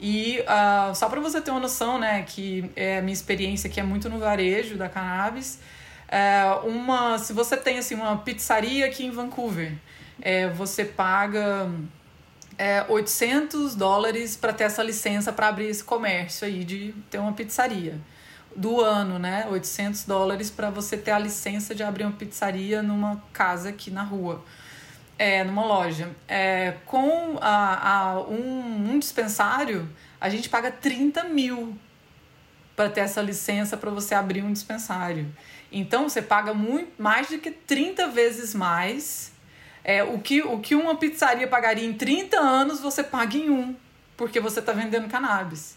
E 0.00 0.40
uh, 0.40 0.94
só 0.94 1.08
para 1.08 1.20
você 1.20 1.40
ter 1.40 1.50
uma 1.50 1.60
noção, 1.60 1.98
né, 1.98 2.22
que 2.22 2.70
é 2.76 2.98
a 2.98 3.02
minha 3.02 3.14
experiência 3.14 3.68
que 3.70 3.80
é 3.80 3.82
muito 3.82 4.10
no 4.10 4.18
varejo 4.18 4.76
da 4.76 4.88
cannabis, 4.88 5.58
é 6.08 6.44
uma, 6.64 7.18
se 7.18 7.32
você 7.32 7.56
tem 7.56 7.78
assim 7.78 7.94
uma 7.94 8.18
pizzaria 8.18 8.86
aqui 8.86 9.06
em 9.06 9.10
Vancouver, 9.10 9.72
é, 10.20 10.48
você 10.48 10.84
paga 10.84 11.70
é, 12.58 12.84
800 12.88 13.74
dólares 13.74 14.36
para 14.36 14.52
ter 14.52 14.64
essa 14.64 14.82
licença 14.82 15.32
para 15.32 15.48
abrir 15.48 15.66
esse 15.66 15.82
comércio 15.82 16.46
aí 16.46 16.62
de 16.64 16.94
ter 17.10 17.18
uma 17.18 17.32
pizzaria 17.32 17.98
do 18.56 18.80
ano, 18.80 19.18
né? 19.18 19.46
800 19.50 20.04
dólares 20.04 20.50
para 20.50 20.70
você 20.70 20.96
ter 20.96 21.10
a 21.10 21.18
licença 21.18 21.74
de 21.74 21.82
abrir 21.82 22.04
uma 22.04 22.12
pizzaria 22.12 22.82
numa 22.82 23.22
casa 23.32 23.68
aqui 23.68 23.90
na 23.90 24.02
rua, 24.02 24.42
é, 25.18 25.44
numa 25.44 25.64
loja. 25.64 26.10
É, 26.26 26.74
com 26.86 27.38
a, 27.40 27.90
a 27.90 28.20
um, 28.22 28.92
um 28.92 28.98
dispensário, 28.98 29.88
a 30.20 30.28
gente 30.30 30.48
paga 30.48 30.70
30 30.70 31.24
mil 31.24 31.78
para 32.74 32.88
ter 32.88 33.00
essa 33.00 33.20
licença 33.20 33.76
para 33.76 33.90
você 33.90 34.14
abrir 34.14 34.42
um 34.42 34.52
dispensário. 34.52 35.30
Então 35.70 36.08
você 36.08 36.22
paga 36.22 36.54
muito 36.54 36.90
mais 37.00 37.28
do 37.28 37.38
que 37.38 37.50
30 37.50 38.08
vezes 38.08 38.54
mais. 38.54 39.32
É, 39.84 40.02
o, 40.02 40.18
que, 40.18 40.42
o 40.42 40.58
que 40.58 40.74
uma 40.74 40.96
pizzaria 40.96 41.46
pagaria 41.46 41.86
em 41.86 41.92
30 41.92 42.38
anos, 42.38 42.80
você 42.80 43.04
paga 43.04 43.36
em 43.36 43.50
um, 43.50 43.76
porque 44.16 44.40
você 44.40 44.60
está 44.60 44.72
vendendo 44.72 45.08
cannabis. 45.08 45.75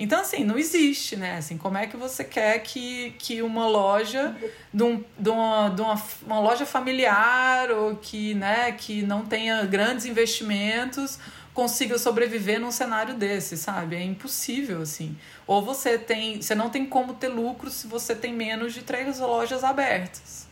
Então, 0.00 0.22
assim, 0.22 0.44
não 0.44 0.56
existe, 0.56 1.14
né? 1.14 1.36
Assim, 1.36 1.58
como 1.58 1.76
é 1.76 1.86
que 1.86 1.94
você 1.94 2.24
quer 2.24 2.58
que, 2.60 3.14
que 3.18 3.42
uma 3.42 3.68
loja, 3.68 4.34
de, 4.72 4.82
um, 4.82 5.04
de, 5.18 5.28
uma, 5.28 5.68
de 5.68 5.82
uma, 5.82 6.02
uma 6.24 6.40
loja 6.40 6.64
familiar 6.64 7.70
ou 7.70 7.94
que, 7.96 8.32
né, 8.32 8.72
que 8.72 9.02
não 9.02 9.26
tenha 9.26 9.62
grandes 9.66 10.06
investimentos 10.06 11.18
consiga 11.52 11.98
sobreviver 11.98 12.58
num 12.58 12.70
cenário 12.70 13.12
desse, 13.12 13.58
sabe? 13.58 13.94
É 13.94 14.02
impossível, 14.02 14.80
assim. 14.80 15.14
Ou 15.46 15.60
você 15.62 15.98
tem. 15.98 16.40
Você 16.40 16.54
não 16.54 16.70
tem 16.70 16.86
como 16.86 17.12
ter 17.12 17.28
lucro 17.28 17.68
se 17.68 17.86
você 17.86 18.14
tem 18.14 18.32
menos 18.32 18.72
de 18.72 18.80
três 18.80 19.18
lojas 19.18 19.62
abertas. 19.62 20.46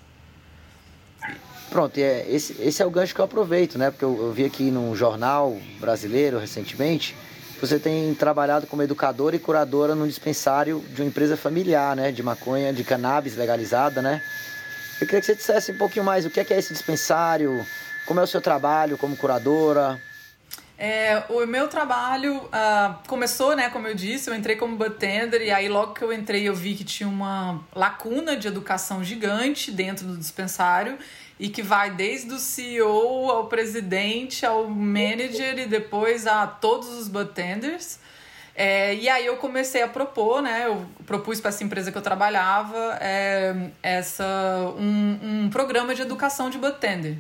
Pronto, 1.70 1.96
é, 1.96 2.26
esse, 2.28 2.54
esse 2.60 2.82
é 2.82 2.86
o 2.86 2.90
gancho 2.90 3.14
que 3.14 3.20
eu 3.20 3.24
aproveito, 3.24 3.78
né? 3.78 3.90
Porque 3.90 4.04
eu, 4.04 4.14
eu 4.20 4.32
vi 4.32 4.44
aqui 4.44 4.70
num 4.70 4.94
jornal 4.94 5.56
brasileiro 5.80 6.38
recentemente 6.38 7.16
você 7.60 7.78
tem 7.78 8.14
trabalhado 8.14 8.66
como 8.66 8.82
educadora 8.82 9.36
e 9.36 9.38
curadora 9.38 9.94
no 9.94 10.06
dispensário 10.06 10.84
de 10.94 11.02
uma 11.02 11.08
empresa 11.08 11.36
familiar, 11.36 11.96
né? 11.96 12.12
De 12.12 12.22
maconha, 12.22 12.72
de 12.72 12.84
cannabis 12.84 13.36
legalizada, 13.36 14.00
né? 14.00 14.22
Eu 15.00 15.06
queria 15.06 15.20
que 15.20 15.26
você 15.26 15.34
dissesse 15.34 15.72
um 15.72 15.78
pouquinho 15.78 16.04
mais 16.04 16.26
o 16.26 16.30
que 16.30 16.40
é, 16.40 16.44
que 16.44 16.52
é 16.52 16.58
esse 16.58 16.72
dispensário, 16.72 17.64
como 18.06 18.20
é 18.20 18.22
o 18.22 18.26
seu 18.26 18.40
trabalho 18.40 18.98
como 18.98 19.16
curadora. 19.16 20.00
É, 20.80 21.24
o 21.28 21.44
meu 21.44 21.66
trabalho 21.66 22.36
uh, 22.36 23.08
começou, 23.08 23.56
né, 23.56 23.68
como 23.68 23.88
eu 23.88 23.94
disse, 23.96 24.30
eu 24.30 24.34
entrei 24.34 24.54
como 24.54 24.76
bartender 24.76 25.42
e 25.42 25.50
aí 25.50 25.68
logo 25.68 25.92
que 25.92 26.04
eu 26.04 26.12
entrei 26.12 26.48
eu 26.48 26.54
vi 26.54 26.76
que 26.76 26.84
tinha 26.84 27.08
uma 27.08 27.60
lacuna 27.74 28.36
de 28.36 28.46
educação 28.46 29.02
gigante 29.02 29.72
dentro 29.72 30.06
do 30.06 30.16
dispensário 30.16 30.96
e 31.38 31.48
que 31.48 31.62
vai 31.62 31.90
desde 31.90 32.32
o 32.32 32.38
CEO 32.38 33.30
ao 33.30 33.46
presidente, 33.46 34.44
ao 34.44 34.68
manager 34.68 35.58
e 35.58 35.66
depois 35.66 36.26
a 36.26 36.46
todos 36.46 36.88
os 36.88 37.08
bartenders. 37.08 37.98
É, 38.54 38.92
e 38.96 39.08
aí 39.08 39.24
eu 39.24 39.36
comecei 39.36 39.82
a 39.82 39.88
propor, 39.88 40.42
né? 40.42 40.64
Eu 40.66 40.84
propus 41.06 41.40
para 41.40 41.50
essa 41.50 41.62
empresa 41.62 41.92
que 41.92 41.98
eu 41.98 42.02
trabalhava 42.02 42.98
é, 43.00 43.70
essa, 43.80 44.26
um, 44.76 45.44
um 45.44 45.50
programa 45.50 45.94
de 45.94 46.02
educação 46.02 46.50
de 46.50 46.58
bartender. 46.58 47.18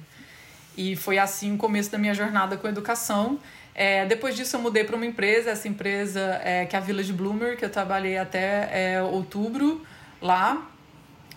E 0.76 0.96
foi 0.96 1.16
assim 1.16 1.54
o 1.54 1.56
começo 1.56 1.92
da 1.92 1.98
minha 1.98 2.12
jornada 2.12 2.56
com 2.56 2.66
educação. 2.66 3.38
É, 3.72 4.04
depois 4.06 4.34
disso 4.34 4.56
eu 4.56 4.60
mudei 4.60 4.82
para 4.82 4.96
uma 4.96 5.06
empresa, 5.06 5.50
essa 5.50 5.68
empresa 5.68 6.40
é, 6.42 6.66
que 6.66 6.74
é 6.74 6.78
a 6.80 6.82
Village 6.82 7.12
Bloomer, 7.12 7.56
que 7.56 7.64
eu 7.64 7.70
trabalhei 7.70 8.18
até 8.18 8.68
é, 8.72 9.00
outubro 9.00 9.86
lá. 10.20 10.66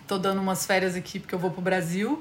Tô 0.08 0.18
dando 0.18 0.40
umas 0.40 0.66
férias 0.66 0.96
aqui 0.96 1.20
porque 1.20 1.32
eu 1.32 1.38
vou 1.38 1.52
pro 1.52 1.62
Brasil. 1.62 2.20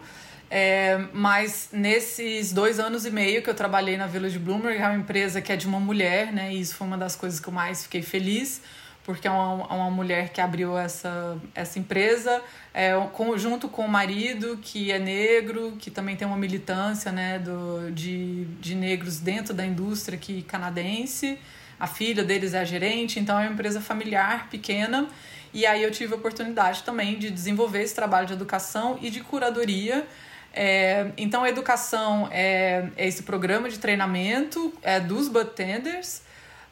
É, 0.54 1.08
mas 1.14 1.70
nesses 1.72 2.52
dois 2.52 2.78
anos 2.78 3.06
e 3.06 3.10
meio 3.10 3.42
que 3.42 3.50
eu 3.50 3.54
trabalhei 3.54 3.96
na 3.96 4.06
Village 4.06 4.38
Bloomer, 4.38 4.76
que 4.76 4.82
é 4.82 4.86
uma 4.86 4.98
empresa 4.98 5.40
que 5.40 5.50
é 5.50 5.56
de 5.56 5.66
uma 5.66 5.80
mulher, 5.80 6.34
né? 6.34 6.54
E 6.54 6.60
isso 6.60 6.76
foi 6.76 6.86
uma 6.86 6.98
das 6.98 7.16
coisas 7.16 7.40
que 7.40 7.48
eu 7.48 7.54
mais 7.54 7.84
fiquei 7.84 8.02
feliz, 8.02 8.62
porque 9.06 9.30
é 9.30 9.32
uma, 9.32 9.66
uma 9.74 9.90
mulher 9.90 10.34
que 10.34 10.42
abriu 10.42 10.78
essa, 10.78 11.38
essa 11.56 11.80
empresa, 11.80 12.42
é, 12.74 12.92
junto 13.38 13.70
com 13.70 13.86
o 13.86 13.88
marido, 13.88 14.60
que 14.62 14.92
é 14.92 15.00
negro, 15.00 15.78
que 15.80 15.90
também 15.90 16.18
tem 16.18 16.28
uma 16.28 16.36
militância 16.36 17.14
né, 17.14 17.40
do, 17.40 17.90
de, 17.90 18.44
de 18.60 18.76
negros 18.76 19.20
dentro 19.20 19.54
da 19.54 19.66
indústria 19.66 20.18
aqui 20.18 20.42
canadense. 20.42 21.40
A 21.80 21.88
filha 21.88 22.26
deles 22.26 22.54
é 22.54 22.60
a 22.60 22.66
gerente, 22.66 23.22
então 23.22 23.40
é 23.40 23.44
uma 23.44 23.54
empresa 23.54 23.80
familiar, 23.80 24.50
pequena. 24.50 25.08
E 25.54 25.66
aí 25.66 25.82
eu 25.82 25.92
tive 25.92 26.14
a 26.14 26.18
oportunidade 26.18 26.84
também 26.84 27.18
de 27.18 27.32
desenvolver 27.32 27.84
esse 27.84 27.96
trabalho 27.96 28.28
de 28.28 28.34
educação 28.34 29.00
e 29.02 29.10
de 29.10 29.22
curadoria 29.22 30.06
é, 30.54 31.12
então, 31.18 31.44
a 31.44 31.50
educação 31.50 32.28
é, 32.32 32.90
é, 32.98 33.08
esse 33.08 33.24
programa 33.24 33.70
de 33.70 33.80
treinamento 33.80 34.74
é, 34.82 35.00
dos 35.00 35.30
bartenders 35.30 36.22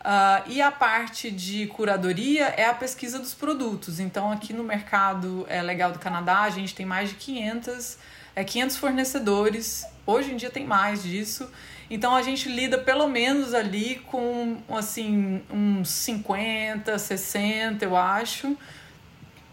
uh, 0.02 0.44
e 0.48 0.62
a 0.62 0.72
parte 0.72 1.32
de 1.32 1.68
curadoria 1.68 2.46
é 2.58 2.66
a 2.66 2.74
pesquisa 2.74 3.20
dos 3.20 3.34
produtos. 3.34 4.00
Então, 4.00 4.32
aqui 4.32 4.52
no 4.52 4.64
mercado 4.64 5.46
é, 5.50 5.62
legal 5.62 5.92
do 5.92 6.00
Canadá, 6.00 6.42
a 6.42 6.50
gente 6.50 6.76
tem 6.76 6.86
mais 6.86 7.10
de 7.10 7.16
500, 7.16 7.98
é, 8.36 8.44
500 8.44 8.78
fornecedores. 8.78 9.86
Hoje 10.06 10.34
em 10.34 10.36
dia 10.36 10.50
tem 10.50 10.66
mais 10.66 11.04
disso. 11.04 11.50
Então, 11.90 12.14
a 12.14 12.22
gente 12.22 12.50
lida 12.50 12.78
pelo 12.78 13.08
menos 13.08 13.54
ali 13.54 13.96
com 14.08 14.58
assim, 14.70 15.42
uns 15.50 15.90
50, 15.90 17.00
60, 17.00 17.86
eu 17.86 17.96
acho 17.96 18.58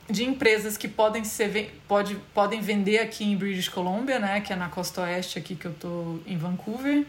de 0.08 0.24
empresas 0.24 0.76
que 0.76 0.88
podem 0.88 1.24
ser 1.24 1.80
pode, 1.88 2.14
podem 2.32 2.60
vender 2.60 2.98
aqui 2.98 3.24
em 3.24 3.36
British 3.36 3.68
Columbia, 3.68 4.18
né, 4.18 4.40
que 4.40 4.52
é 4.52 4.56
na 4.56 4.68
costa 4.68 5.02
oeste 5.02 5.38
aqui 5.38 5.54
que 5.54 5.66
eu 5.66 5.74
tô 5.74 6.18
em 6.26 6.36
Vancouver. 6.36 7.04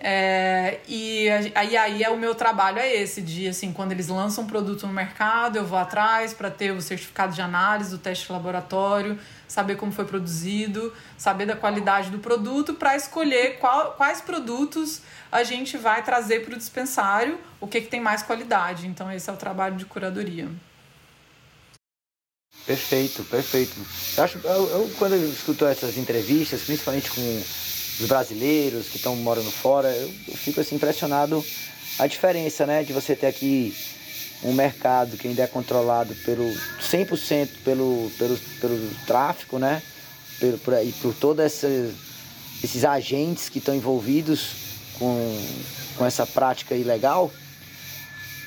É, 0.00 0.78
e 0.86 1.28
aí, 1.56 1.76
aí 1.76 2.02
é 2.04 2.08
o 2.08 2.16
meu 2.16 2.32
trabalho 2.32 2.78
é 2.78 2.88
esse 2.94 3.20
de 3.20 3.48
assim 3.48 3.72
quando 3.72 3.90
eles 3.90 4.06
lançam 4.06 4.44
um 4.44 4.46
produto 4.46 4.86
no 4.86 4.92
mercado 4.92 5.56
eu 5.56 5.66
vou 5.66 5.76
atrás 5.76 6.32
para 6.32 6.48
ter 6.48 6.70
o 6.70 6.80
certificado 6.80 7.34
de 7.34 7.42
análise 7.42 7.90
do 7.90 7.98
teste 7.98 8.26
de 8.26 8.32
laboratório 8.32 9.18
saber 9.48 9.74
como 9.74 9.90
foi 9.90 10.04
produzido 10.04 10.94
saber 11.16 11.46
da 11.46 11.56
qualidade 11.56 12.10
do 12.10 12.20
produto 12.20 12.74
para 12.74 12.94
escolher 12.94 13.58
qual, 13.58 13.94
quais 13.94 14.20
produtos 14.20 15.02
a 15.32 15.42
gente 15.42 15.76
vai 15.76 16.00
trazer 16.04 16.44
para 16.44 16.54
o 16.54 16.56
dispensário 16.56 17.36
o 17.60 17.66
que, 17.66 17.80
que 17.80 17.88
tem 17.88 18.00
mais 18.00 18.22
qualidade 18.22 18.86
então 18.86 19.10
esse 19.10 19.28
é 19.28 19.32
o 19.32 19.36
trabalho 19.36 19.74
de 19.74 19.84
curadoria 19.84 20.48
Perfeito, 22.66 23.24
perfeito. 23.24 23.74
Eu 24.16 24.24
acho, 24.24 24.38
eu, 24.44 24.68
eu, 24.70 24.90
quando 24.98 25.14
eu 25.14 25.30
escuto 25.30 25.64
essas 25.64 25.96
entrevistas, 25.96 26.62
principalmente 26.62 27.10
com 27.10 27.42
os 28.00 28.06
brasileiros 28.06 28.88
que 28.88 28.96
estão 28.96 29.16
morando 29.16 29.50
fora, 29.50 29.88
eu, 29.88 30.12
eu, 30.28 30.36
fico 30.36 30.60
assim 30.60 30.76
impressionado 30.76 31.44
a 31.98 32.06
diferença, 32.06 32.66
né, 32.66 32.82
de 32.82 32.92
você 32.92 33.16
ter 33.16 33.26
aqui 33.26 33.74
um 34.42 34.52
mercado 34.52 35.16
que 35.16 35.26
ainda 35.26 35.42
é 35.42 35.46
controlado 35.46 36.14
pelo 36.16 36.44
100% 36.80 37.48
pelo, 37.64 38.10
pelo, 38.18 38.38
pelo 38.60 38.94
tráfico, 39.06 39.58
né, 39.58 39.82
pelo, 40.38 40.58
por, 40.58 40.74
e 40.74 40.92
por 40.92 41.14
todos 41.14 41.44
esses, 41.44 42.84
agentes 42.84 43.48
que 43.48 43.58
estão 43.58 43.74
envolvidos 43.74 44.50
com, 44.98 45.40
com 45.96 46.04
essa 46.04 46.26
prática 46.26 46.74
ilegal 46.74 47.32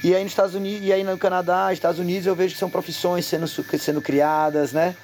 e 0.04 0.16
aí 0.16 0.24
nos 0.24 0.32
Estados 0.32 0.56
Unidos, 0.56 0.88
e 0.88 0.91
aí 0.91 1.04
no 1.04 1.18
Canadá, 1.18 1.72
Estados 1.72 1.99
Unidos, 1.99 2.26
eu 2.26 2.36
vejo 2.36 2.54
que 2.54 2.60
são 2.60 2.70
profissões 2.70 3.26
sendo, 3.26 3.47
sendo 3.47 4.02
criadas, 4.02 4.72
né? 4.72 4.95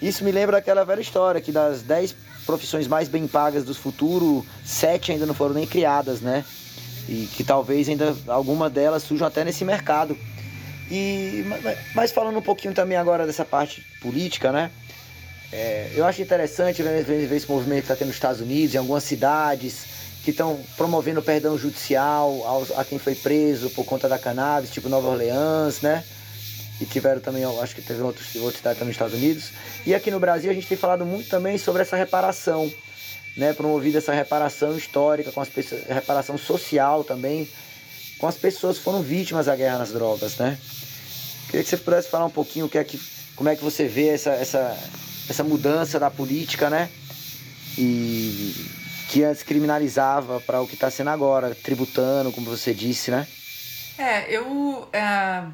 Isso 0.00 0.24
me 0.24 0.32
lembra 0.32 0.58
aquela 0.58 0.84
velha 0.84 1.00
história 1.00 1.40
que 1.40 1.52
das 1.52 1.82
10 1.82 2.14
profissões 2.46 2.86
mais 2.86 3.08
bem 3.08 3.26
pagas 3.26 3.64
do 3.64 3.74
futuro, 3.74 4.46
sete 4.64 5.12
ainda 5.12 5.26
não 5.26 5.34
foram 5.34 5.54
nem 5.54 5.66
criadas, 5.66 6.20
né? 6.20 6.44
E 7.08 7.28
que 7.34 7.44
talvez 7.44 7.88
ainda 7.88 8.16
alguma 8.28 8.70
delas 8.70 9.02
surjam 9.02 9.26
até 9.26 9.44
nesse 9.44 9.64
mercado. 9.64 10.16
E 10.90 11.44
mas 11.94 12.12
falando 12.12 12.38
um 12.38 12.42
pouquinho 12.42 12.72
também 12.72 12.96
agora 12.96 13.26
dessa 13.26 13.44
parte 13.44 13.84
política, 14.00 14.52
né? 14.52 14.70
É, 15.52 15.90
eu 15.94 16.04
acho 16.04 16.22
interessante 16.22 16.82
ver, 16.82 17.04
ver 17.04 17.34
esse 17.34 17.48
movimento 17.48 17.78
que 17.78 17.84
está 17.84 17.96
tendo 17.96 18.08
nos 18.08 18.16
Estados 18.16 18.40
Unidos, 18.40 18.74
em 18.74 18.78
algumas 18.78 19.04
cidades, 19.04 19.95
que 20.26 20.32
estão 20.32 20.60
promovendo 20.76 21.22
perdão 21.22 21.56
judicial 21.56 22.42
aos, 22.44 22.72
a 22.72 22.84
quem 22.84 22.98
foi 22.98 23.14
preso 23.14 23.70
por 23.70 23.84
conta 23.84 24.08
da 24.08 24.18
cannabis, 24.18 24.72
tipo 24.72 24.88
Nova 24.88 25.06
Orleans, 25.06 25.82
né? 25.82 26.02
E 26.80 26.84
tiveram 26.84 27.20
também, 27.20 27.44
acho 27.44 27.76
que 27.76 27.80
teve 27.80 28.02
outros, 28.02 28.34
outros 28.34 28.60
também 28.60 28.80
nos 28.80 28.90
Estados 28.96 29.14
Unidos. 29.14 29.52
E 29.86 29.94
aqui 29.94 30.10
no 30.10 30.18
Brasil 30.18 30.50
a 30.50 30.54
gente 30.54 30.66
tem 30.66 30.76
falado 30.76 31.06
muito 31.06 31.28
também 31.28 31.56
sobre 31.58 31.82
essa 31.82 31.96
reparação, 31.96 32.68
né? 33.36 33.52
Promovida 33.52 33.98
essa 33.98 34.12
reparação 34.12 34.76
histórica, 34.76 35.30
com 35.30 35.40
as 35.40 35.48
pessoas, 35.48 35.84
reparação 35.86 36.36
social 36.36 37.04
também, 37.04 37.48
com 38.18 38.26
as 38.26 38.34
pessoas 38.34 38.78
que 38.78 38.82
foram 38.82 39.02
vítimas 39.02 39.46
da 39.46 39.54
guerra 39.54 39.78
nas 39.78 39.92
drogas, 39.92 40.38
né? 40.38 40.58
Queria 41.46 41.62
que 41.62 41.70
você 41.70 41.76
pudesse 41.76 42.08
falar 42.08 42.24
um 42.24 42.30
pouquinho 42.30 42.66
o 42.66 42.68
que 42.68 42.78
é 42.78 42.82
que, 42.82 43.00
como 43.36 43.48
é 43.48 43.54
que 43.54 43.62
você 43.62 43.86
vê 43.86 44.08
essa, 44.08 44.30
essa, 44.30 44.76
essa 45.30 45.44
mudança 45.44 46.00
da 46.00 46.10
política, 46.10 46.68
né? 46.68 46.88
E 47.78 48.75
que 49.08 49.22
antes 49.22 49.42
criminalizava 49.42 50.40
para 50.40 50.60
o 50.60 50.66
que 50.66 50.74
está 50.74 50.90
sendo 50.90 51.10
agora, 51.10 51.54
tributando, 51.54 52.32
como 52.32 52.46
você 52.46 52.74
disse, 52.74 53.10
né? 53.10 53.26
É, 53.98 54.30
eu. 54.30 54.88
É, 54.92 55.44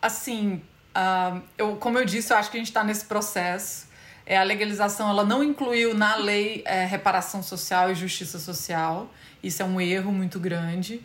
assim, 0.00 0.62
uh, 0.94 1.42
eu, 1.56 1.76
como 1.76 1.98
eu 1.98 2.04
disse, 2.04 2.32
eu 2.32 2.36
acho 2.36 2.50
que 2.50 2.56
a 2.56 2.60
gente 2.60 2.68
está 2.68 2.84
nesse 2.84 3.04
processo. 3.04 3.88
É, 4.24 4.36
a 4.36 4.42
legalização 4.42 5.08
ela 5.08 5.24
não 5.24 5.42
incluiu 5.42 5.94
na 5.94 6.16
lei 6.16 6.62
é, 6.66 6.84
reparação 6.84 7.42
social 7.42 7.90
e 7.90 7.94
justiça 7.94 8.38
social. 8.38 9.10
Isso 9.42 9.62
é 9.62 9.64
um 9.64 9.80
erro 9.80 10.12
muito 10.12 10.38
grande. 10.38 11.00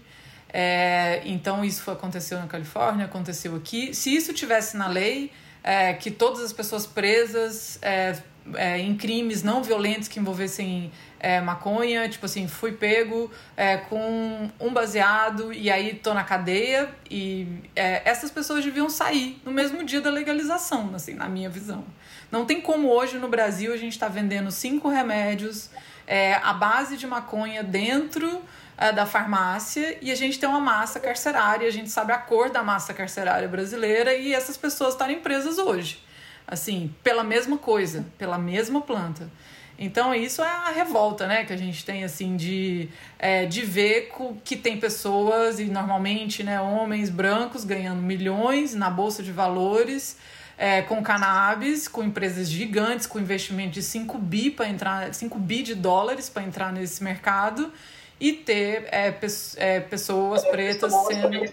É, 0.52 1.22
então, 1.26 1.64
isso 1.64 1.90
aconteceu 1.90 2.38
na 2.38 2.48
Califórnia, 2.48 3.06
aconteceu 3.06 3.56
aqui. 3.56 3.94
Se 3.94 4.14
isso 4.14 4.34
tivesse 4.34 4.76
na 4.76 4.88
lei, 4.88 5.32
é, 5.64 5.94
que 5.94 6.12
todas 6.12 6.42
as 6.42 6.52
pessoas 6.52 6.86
presas 6.86 7.80
é, 7.82 8.18
é, 8.56 8.78
em 8.80 8.96
crimes 8.96 9.42
não 9.42 9.64
violentos 9.64 10.08
que 10.08 10.20
envolvessem 10.20 10.92
é, 11.24 11.40
maconha, 11.40 12.10
tipo 12.10 12.26
assim, 12.26 12.50
fui 12.50 12.74
pego 12.74 13.32
é, 13.56 13.78
com 13.78 14.52
um 14.60 14.74
baseado 14.74 15.54
e 15.54 15.72
aí 15.72 15.94
tô 15.94 16.14
na 16.14 16.26
cadeia 16.26 16.94
e 17.10 17.48
é, 17.74 18.02
essas 18.04 18.30
pessoas 18.30 18.66
deviam 18.66 18.90
sair 18.90 19.42
no 19.46 19.52
mesmo 19.52 19.86
dia 19.86 20.02
da 20.02 20.10
legalização, 20.10 20.92
assim, 20.94 21.14
na 21.14 21.30
minha 21.30 21.50
visão. 21.50 21.86
Não 22.30 22.46
tem 22.46 22.60
como 22.60 22.90
hoje 22.90 23.18
no 23.18 23.30
Brasil 23.30 23.74
a 23.74 23.78
gente 23.78 23.98
tá 23.98 24.10
vendendo 24.10 24.52
cinco 24.52 24.90
remédios 24.90 25.70
é, 26.06 26.38
base 26.56 26.98
de 26.98 27.08
maconha 27.08 27.64
dentro 27.64 28.44
é, 28.78 28.92
da 28.92 29.06
farmácia 29.06 29.98
e 30.02 30.12
a 30.12 30.16
gente 30.16 30.38
tem 30.38 30.50
uma 30.50 30.60
massa 30.60 31.00
carcerária, 31.00 31.66
a 31.66 31.72
gente 31.72 31.90
sabe 31.90 32.12
a 32.12 32.18
cor 32.18 32.50
da 32.50 32.62
massa 32.62 32.94
carcerária 32.94 33.48
brasileira 33.48 34.14
e 34.14 34.34
essas 34.34 34.58
pessoas 34.58 34.94
estarem 34.94 35.22
presas 35.22 35.58
hoje 35.58 36.04
assim, 36.46 36.94
pela 37.02 37.24
mesma 37.24 37.58
coisa, 37.58 38.06
pela 38.18 38.38
mesma 38.38 38.82
planta. 38.82 39.30
Então, 39.78 40.14
isso 40.14 40.42
é 40.42 40.48
a 40.48 40.70
revolta, 40.70 41.28
né, 41.28 41.46
que 41.46 41.54
a 41.54 41.58
gente 41.58 41.84
tem, 41.84 42.04
assim, 42.04 42.38
de, 42.38 42.90
é, 43.18 43.46
de 43.46 43.62
ver 43.62 44.12
que 44.44 44.56
tem 44.56 44.78
pessoas, 44.80 45.60
e 45.60 45.66
normalmente, 45.66 46.44
né, 46.44 46.62
homens 46.62 47.10
brancos 47.10 47.66
ganhando 47.66 48.02
milhões 48.02 48.74
na 48.76 48.90
bolsa 48.90 49.24
de 49.24 49.32
valores, 49.32 50.18
é, 50.58 50.84
com 50.84 51.02
cannabis, 51.02 51.88
com 51.88 52.04
empresas 52.04 52.50
gigantes, 52.50 53.08
com 53.08 53.20
investimento 53.20 53.72
de 53.72 53.82
5 53.82 54.18
bi 54.20 54.52
para 54.52 54.70
entrar, 54.70 55.14
5 55.14 55.40
bi 55.40 55.64
de 55.64 55.74
dólares 55.74 56.30
para 56.30 56.44
entrar 56.44 56.72
nesse 56.72 57.04
mercado, 57.04 57.72
e 58.20 58.32
ter 58.32 58.88
é, 58.92 59.12
pe 59.12 59.28
é, 59.58 59.80
pessoas 59.80 60.46
pretas 60.46 60.94
sendo. 61.08 61.52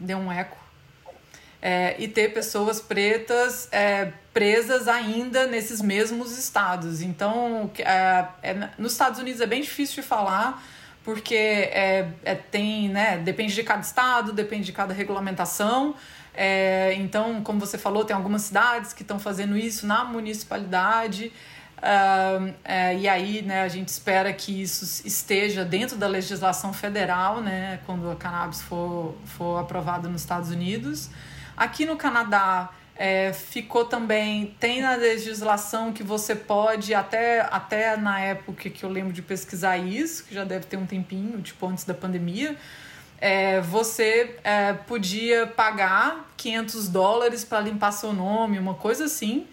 Deu 0.00 0.18
um 0.18 0.32
eco 0.32 0.59
é, 1.62 1.94
e 1.98 2.08
ter 2.08 2.32
pessoas 2.32 2.80
pretas 2.80 3.68
é, 3.70 4.12
presas 4.32 4.88
ainda 4.88 5.46
nesses 5.46 5.80
mesmos 5.82 6.38
estados. 6.38 7.02
Então, 7.02 7.70
é, 7.78 8.26
é, 8.42 8.68
nos 8.78 8.92
Estados 8.92 9.18
Unidos 9.18 9.40
é 9.40 9.46
bem 9.46 9.60
difícil 9.60 10.02
de 10.02 10.08
falar, 10.08 10.62
porque 11.04 11.34
é, 11.34 12.08
é, 12.24 12.34
tem, 12.34 12.88
né, 12.88 13.18
depende 13.18 13.54
de 13.54 13.62
cada 13.62 13.80
estado, 13.80 14.32
depende 14.32 14.64
de 14.64 14.72
cada 14.72 14.94
regulamentação. 14.94 15.94
É, 16.34 16.94
então, 16.94 17.42
como 17.42 17.58
você 17.58 17.76
falou, 17.76 18.04
tem 18.04 18.14
algumas 18.14 18.42
cidades 18.42 18.92
que 18.92 19.02
estão 19.02 19.18
fazendo 19.18 19.56
isso 19.56 19.86
na 19.86 20.04
municipalidade. 20.04 21.32
Uh, 21.80 22.54
e 23.00 23.08
aí, 23.08 23.40
né, 23.40 23.62
a 23.62 23.68
gente 23.68 23.88
espera 23.88 24.30
que 24.34 24.62
isso 24.62 25.06
esteja 25.06 25.64
dentro 25.64 25.96
da 25.96 26.06
legislação 26.06 26.74
federal, 26.74 27.40
né, 27.40 27.80
quando 27.86 28.10
a 28.10 28.16
cannabis 28.16 28.60
for, 28.60 29.16
for 29.24 29.58
aprovada 29.58 30.06
nos 30.06 30.20
Estados 30.20 30.50
Unidos. 30.50 31.08
Aqui 31.60 31.84
no 31.84 31.94
Canadá 31.94 32.70
é, 32.96 33.34
ficou 33.34 33.84
também, 33.84 34.56
tem 34.58 34.80
na 34.80 34.94
legislação 34.94 35.92
que 35.92 36.02
você 36.02 36.34
pode, 36.34 36.94
até, 36.94 37.40
até 37.50 37.98
na 37.98 38.18
época 38.18 38.70
que 38.70 38.82
eu 38.82 38.88
lembro 38.88 39.12
de 39.12 39.20
pesquisar 39.20 39.76
isso, 39.76 40.24
que 40.24 40.34
já 40.34 40.42
deve 40.42 40.64
ter 40.64 40.78
um 40.78 40.86
tempinho, 40.86 41.38
tipo 41.42 41.66
antes 41.66 41.84
da 41.84 41.92
pandemia, 41.92 42.56
é, 43.20 43.60
você 43.60 44.38
é, 44.42 44.72
podia 44.72 45.46
pagar 45.48 46.32
500 46.38 46.88
dólares 46.88 47.44
para 47.44 47.60
limpar 47.60 47.92
seu 47.92 48.14
nome, 48.14 48.58
uma 48.58 48.72
coisa 48.72 49.04
assim. 49.04 49.46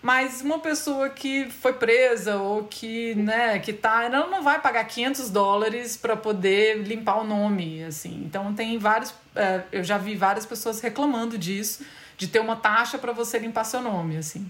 Mas 0.00 0.42
uma 0.42 0.60
pessoa 0.60 1.08
que 1.08 1.50
foi 1.50 1.72
presa 1.72 2.36
ou 2.36 2.64
que, 2.64 3.14
né, 3.16 3.58
que 3.58 3.72
tá, 3.72 4.04
ela 4.04 4.28
não 4.28 4.42
vai 4.42 4.60
pagar 4.60 4.84
500 4.84 5.28
dólares 5.30 5.96
para 5.96 6.16
poder 6.16 6.78
limpar 6.82 7.16
o 7.20 7.24
nome, 7.24 7.82
assim. 7.82 8.22
Então 8.24 8.54
tem 8.54 8.78
vários, 8.78 9.12
é, 9.34 9.62
eu 9.72 9.82
já 9.82 9.98
vi 9.98 10.14
várias 10.14 10.46
pessoas 10.46 10.80
reclamando 10.80 11.36
disso, 11.36 11.84
de 12.16 12.28
ter 12.28 12.38
uma 12.38 12.54
taxa 12.54 12.96
para 12.96 13.12
você 13.12 13.38
limpar 13.38 13.64
seu 13.64 13.82
nome, 13.82 14.16
assim. 14.16 14.48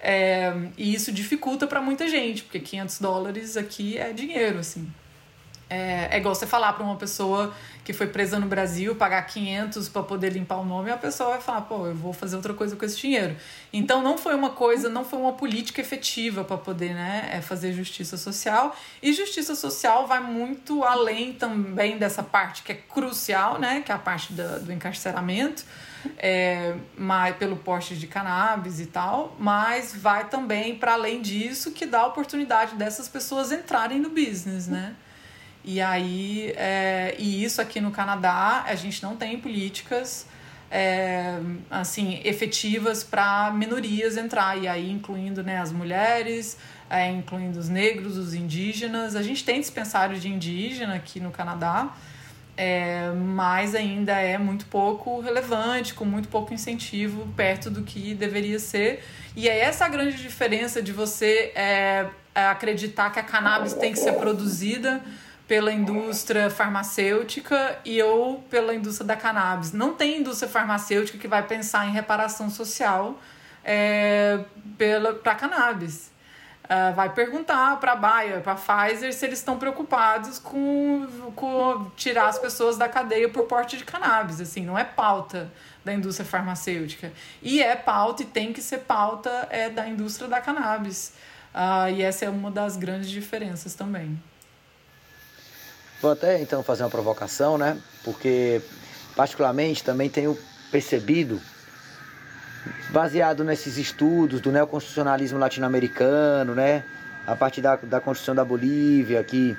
É, 0.00 0.52
e 0.76 0.94
isso 0.94 1.12
dificulta 1.12 1.66
para 1.66 1.82
muita 1.82 2.08
gente, 2.08 2.42
porque 2.44 2.60
500 2.60 3.00
dólares 3.00 3.56
aqui 3.56 3.98
é 3.98 4.12
dinheiro, 4.12 4.58
assim. 4.58 4.90
É, 5.70 6.08
é 6.12 6.18
igual 6.18 6.34
você 6.34 6.46
falar 6.46 6.72
para 6.72 6.82
uma 6.82 6.96
pessoa 6.96 7.54
que 7.84 7.92
foi 7.92 8.06
presa 8.06 8.38
no 8.38 8.46
Brasil, 8.46 8.94
pagar 8.94 9.22
500 9.22 9.88
para 9.88 10.02
poder 10.02 10.30
limpar 10.30 10.56
o 10.56 10.64
nome, 10.64 10.90
a 10.90 10.96
pessoa 10.96 11.30
vai 11.30 11.40
falar, 11.40 11.62
pô, 11.62 11.86
eu 11.86 11.94
vou 11.94 12.12
fazer 12.12 12.36
outra 12.36 12.52
coisa 12.54 12.76
com 12.76 12.84
esse 12.84 12.98
dinheiro. 12.98 13.36
Então 13.72 14.02
não 14.02 14.18
foi 14.18 14.34
uma 14.34 14.50
coisa, 14.50 14.88
não 14.88 15.04
foi 15.04 15.18
uma 15.18 15.32
política 15.32 15.80
efetiva 15.80 16.44
para 16.44 16.56
poder 16.56 16.94
né, 16.94 17.30
é, 17.32 17.40
fazer 17.40 17.72
justiça 17.72 18.16
social. 18.16 18.76
E 19.02 19.12
justiça 19.12 19.54
social 19.54 20.06
vai 20.06 20.20
muito 20.20 20.84
além 20.84 21.32
também 21.32 21.98
dessa 21.98 22.22
parte 22.22 22.62
que 22.62 22.72
é 22.72 22.74
crucial, 22.74 23.58
né, 23.58 23.82
que 23.82 23.92
é 23.92 23.94
a 23.94 23.98
parte 23.98 24.32
da, 24.32 24.58
do 24.58 24.72
encarceramento. 24.72 25.64
É, 26.16 26.76
mas, 26.96 27.36
pelo 27.36 27.56
porte 27.56 27.96
de 27.96 28.06
cannabis 28.06 28.80
e 28.80 28.86
tal, 28.86 29.34
mas 29.38 29.94
vai 29.94 30.28
também 30.28 30.76
para 30.76 30.92
além 30.92 31.20
disso 31.20 31.72
que 31.72 31.84
dá 31.84 32.00
a 32.00 32.06
oportunidade 32.06 32.76
dessas 32.76 33.08
pessoas 33.08 33.50
entrarem 33.50 33.98
no 33.98 34.10
business, 34.10 34.68
né? 34.68 34.94
E 35.64 35.80
aí, 35.80 36.52
é, 36.56 37.14
e 37.18 37.44
isso 37.44 37.60
aqui 37.60 37.80
no 37.80 37.90
Canadá, 37.90 38.64
a 38.66 38.74
gente 38.74 39.02
não 39.02 39.16
tem 39.16 39.38
políticas 39.38 40.26
é, 40.70 41.38
assim 41.70 42.20
efetivas 42.24 43.02
para 43.02 43.50
minorias 43.52 44.16
entrar, 44.16 44.56
e 44.56 44.68
aí 44.68 44.90
incluindo 44.90 45.42
né, 45.42 45.58
as 45.58 45.72
mulheres, 45.72 46.58
é, 46.90 47.10
incluindo 47.10 47.58
os 47.58 47.68
negros, 47.68 48.16
os 48.16 48.34
indígenas. 48.34 49.16
A 49.16 49.22
gente 49.22 49.44
tem 49.44 49.60
dispensário 49.60 50.18
de 50.18 50.28
indígena 50.28 50.94
aqui 50.94 51.20
no 51.20 51.30
Canadá, 51.30 51.94
é, 52.56 53.10
mas 53.10 53.74
ainda 53.74 54.12
é 54.12 54.36
muito 54.36 54.66
pouco 54.66 55.20
relevante, 55.20 55.94
com 55.94 56.04
muito 56.04 56.28
pouco 56.28 56.52
incentivo 56.52 57.26
perto 57.36 57.70
do 57.70 57.82
que 57.82 58.14
deveria 58.14 58.58
ser. 58.58 59.02
E 59.36 59.48
é 59.48 59.58
essa 59.60 59.86
a 59.86 59.88
grande 59.88 60.16
diferença 60.16 60.82
de 60.82 60.92
você 60.92 61.52
é, 61.54 62.06
é 62.34 62.46
acreditar 62.46 63.10
que 63.10 63.18
a 63.18 63.22
cannabis 63.22 63.74
tem 63.74 63.92
que 63.92 63.98
ser 63.98 64.12
produzida 64.14 65.00
pela 65.48 65.72
indústria 65.72 66.50
farmacêutica 66.50 67.78
e 67.82 68.02
ou 68.02 68.42
pela 68.42 68.74
indústria 68.74 69.06
da 69.06 69.16
cannabis. 69.16 69.72
Não 69.72 69.94
tem 69.94 70.18
indústria 70.18 70.48
farmacêutica 70.48 71.16
que 71.16 71.26
vai 71.26 71.42
pensar 71.42 71.86
em 71.88 71.90
reparação 71.90 72.50
social 72.50 73.18
é, 73.64 74.40
para 75.22 75.34
cannabis. 75.34 76.10
Uh, 76.64 76.94
vai 76.94 77.08
perguntar 77.14 77.80
para 77.80 77.92
a 77.92 77.96
Bayer, 77.96 78.42
para 78.42 78.52
a 78.52 78.56
Pfizer, 78.56 79.10
se 79.14 79.24
eles 79.24 79.38
estão 79.38 79.58
preocupados 79.58 80.38
com, 80.38 81.06
com 81.34 81.90
tirar 81.96 82.28
as 82.28 82.38
pessoas 82.38 82.76
da 82.76 82.86
cadeia 82.86 83.26
por 83.26 83.44
porte 83.44 83.78
de 83.78 83.86
cannabis. 83.86 84.38
Assim, 84.38 84.66
não 84.66 84.78
é 84.78 84.84
pauta 84.84 85.50
da 85.82 85.94
indústria 85.94 86.26
farmacêutica. 86.26 87.10
E 87.40 87.62
é 87.62 87.74
pauta, 87.74 88.22
e 88.22 88.26
tem 88.26 88.52
que 88.52 88.60
ser 88.60 88.80
pauta 88.80 89.48
é, 89.48 89.70
da 89.70 89.88
indústria 89.88 90.28
da 90.28 90.42
cannabis. 90.42 91.14
Uh, 91.54 91.88
e 91.96 92.02
essa 92.02 92.26
é 92.26 92.28
uma 92.28 92.50
das 92.50 92.76
grandes 92.76 93.08
diferenças 93.08 93.72
também. 93.72 94.20
Vou 96.00 96.12
até 96.12 96.40
então 96.40 96.62
fazer 96.62 96.84
uma 96.84 96.90
provocação, 96.90 97.58
né? 97.58 97.76
Porque, 98.04 98.60
particularmente, 99.16 99.82
também 99.82 100.08
tenho 100.08 100.38
percebido 100.70 101.40
baseado 102.90 103.42
nesses 103.42 103.76
estudos 103.76 104.40
do 104.40 104.52
neoconstitucionalismo 104.52 105.38
latino-americano, 105.38 106.54
né? 106.54 106.84
A 107.26 107.34
partir 107.34 107.60
da, 107.60 107.76
da 107.76 108.00
Constituição 108.00 108.34
da 108.34 108.44
Bolívia, 108.44 109.22
que 109.24 109.56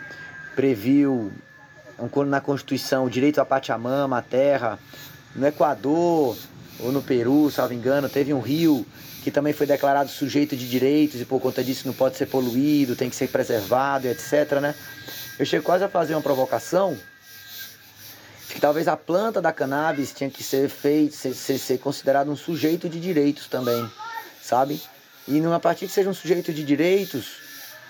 previu 0.56 1.32
na 2.26 2.40
Constituição 2.40 3.06
o 3.06 3.10
direito 3.10 3.40
à 3.40 3.46
Pachamama, 3.46 4.18
à 4.18 4.22
terra. 4.22 4.80
No 5.36 5.46
Equador 5.46 6.38
ou 6.80 6.92
no 6.92 7.02
Peru, 7.02 7.52
salvo 7.52 7.74
engano, 7.74 8.08
teve 8.08 8.34
um 8.34 8.40
rio 8.40 8.86
que 9.24 9.30
também 9.30 9.52
foi 9.52 9.68
declarado 9.68 10.10
sujeito 10.10 10.56
de 10.56 10.68
direitos 10.70 11.20
e 11.20 11.26
por 11.26 11.42
conta 11.42 11.62
disso 11.62 11.86
não 11.86 11.94
pode 11.94 12.16
ser 12.16 12.26
poluído, 12.28 12.96
tem 12.96 13.10
que 13.10 13.16
ser 13.16 13.28
preservado, 13.28 14.08
etc, 14.08 14.60
né? 14.62 14.74
Eu 15.40 15.46
chego 15.46 15.64
quase 15.64 15.86
a 15.86 15.88
fazer 15.88 16.16
uma 16.16 16.22
provocação 16.22 16.98
que 18.50 18.60
talvez 18.60 18.90
a 18.90 18.98
planta 18.98 19.42
da 19.42 19.54
cannabis 19.54 20.12
tinha 20.12 20.30
que 20.30 20.44
ser 20.44 20.68
feito, 20.68 21.16
ser, 21.16 21.34
ser, 21.34 21.58
ser 21.58 21.78
considerado 21.78 22.30
um 22.30 22.36
sujeito 22.36 22.90
de 22.90 23.00
direitos 23.00 23.48
também, 23.48 23.90
sabe? 24.44 24.82
E 25.26 25.40
numa 25.40 25.58
partir 25.58 25.88
que 25.88 25.94
seja 25.94 26.10
um 26.10 26.14
sujeito 26.14 26.52
de 26.52 26.62
direitos, 26.62 27.38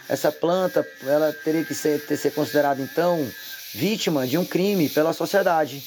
essa 0.07 0.31
planta 0.31 0.87
ela 1.03 1.33
teria 1.43 1.65
que 1.65 1.73
ser, 1.73 2.05
ter, 2.05 2.17
ser 2.17 2.31
considerada 2.35 2.83
então 2.83 3.27
vítima 3.73 4.27
de 4.27 4.37
um 4.37 4.45
crime 4.45 4.87
pela 4.87 5.11
sociedade, 5.11 5.83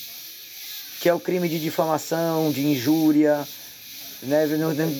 que 1.00 1.08
é 1.08 1.14
o 1.14 1.20
crime 1.20 1.48
de 1.48 1.60
difamação, 1.60 2.50
de 2.50 2.66
injúria, 2.66 3.46
né? 4.22 4.46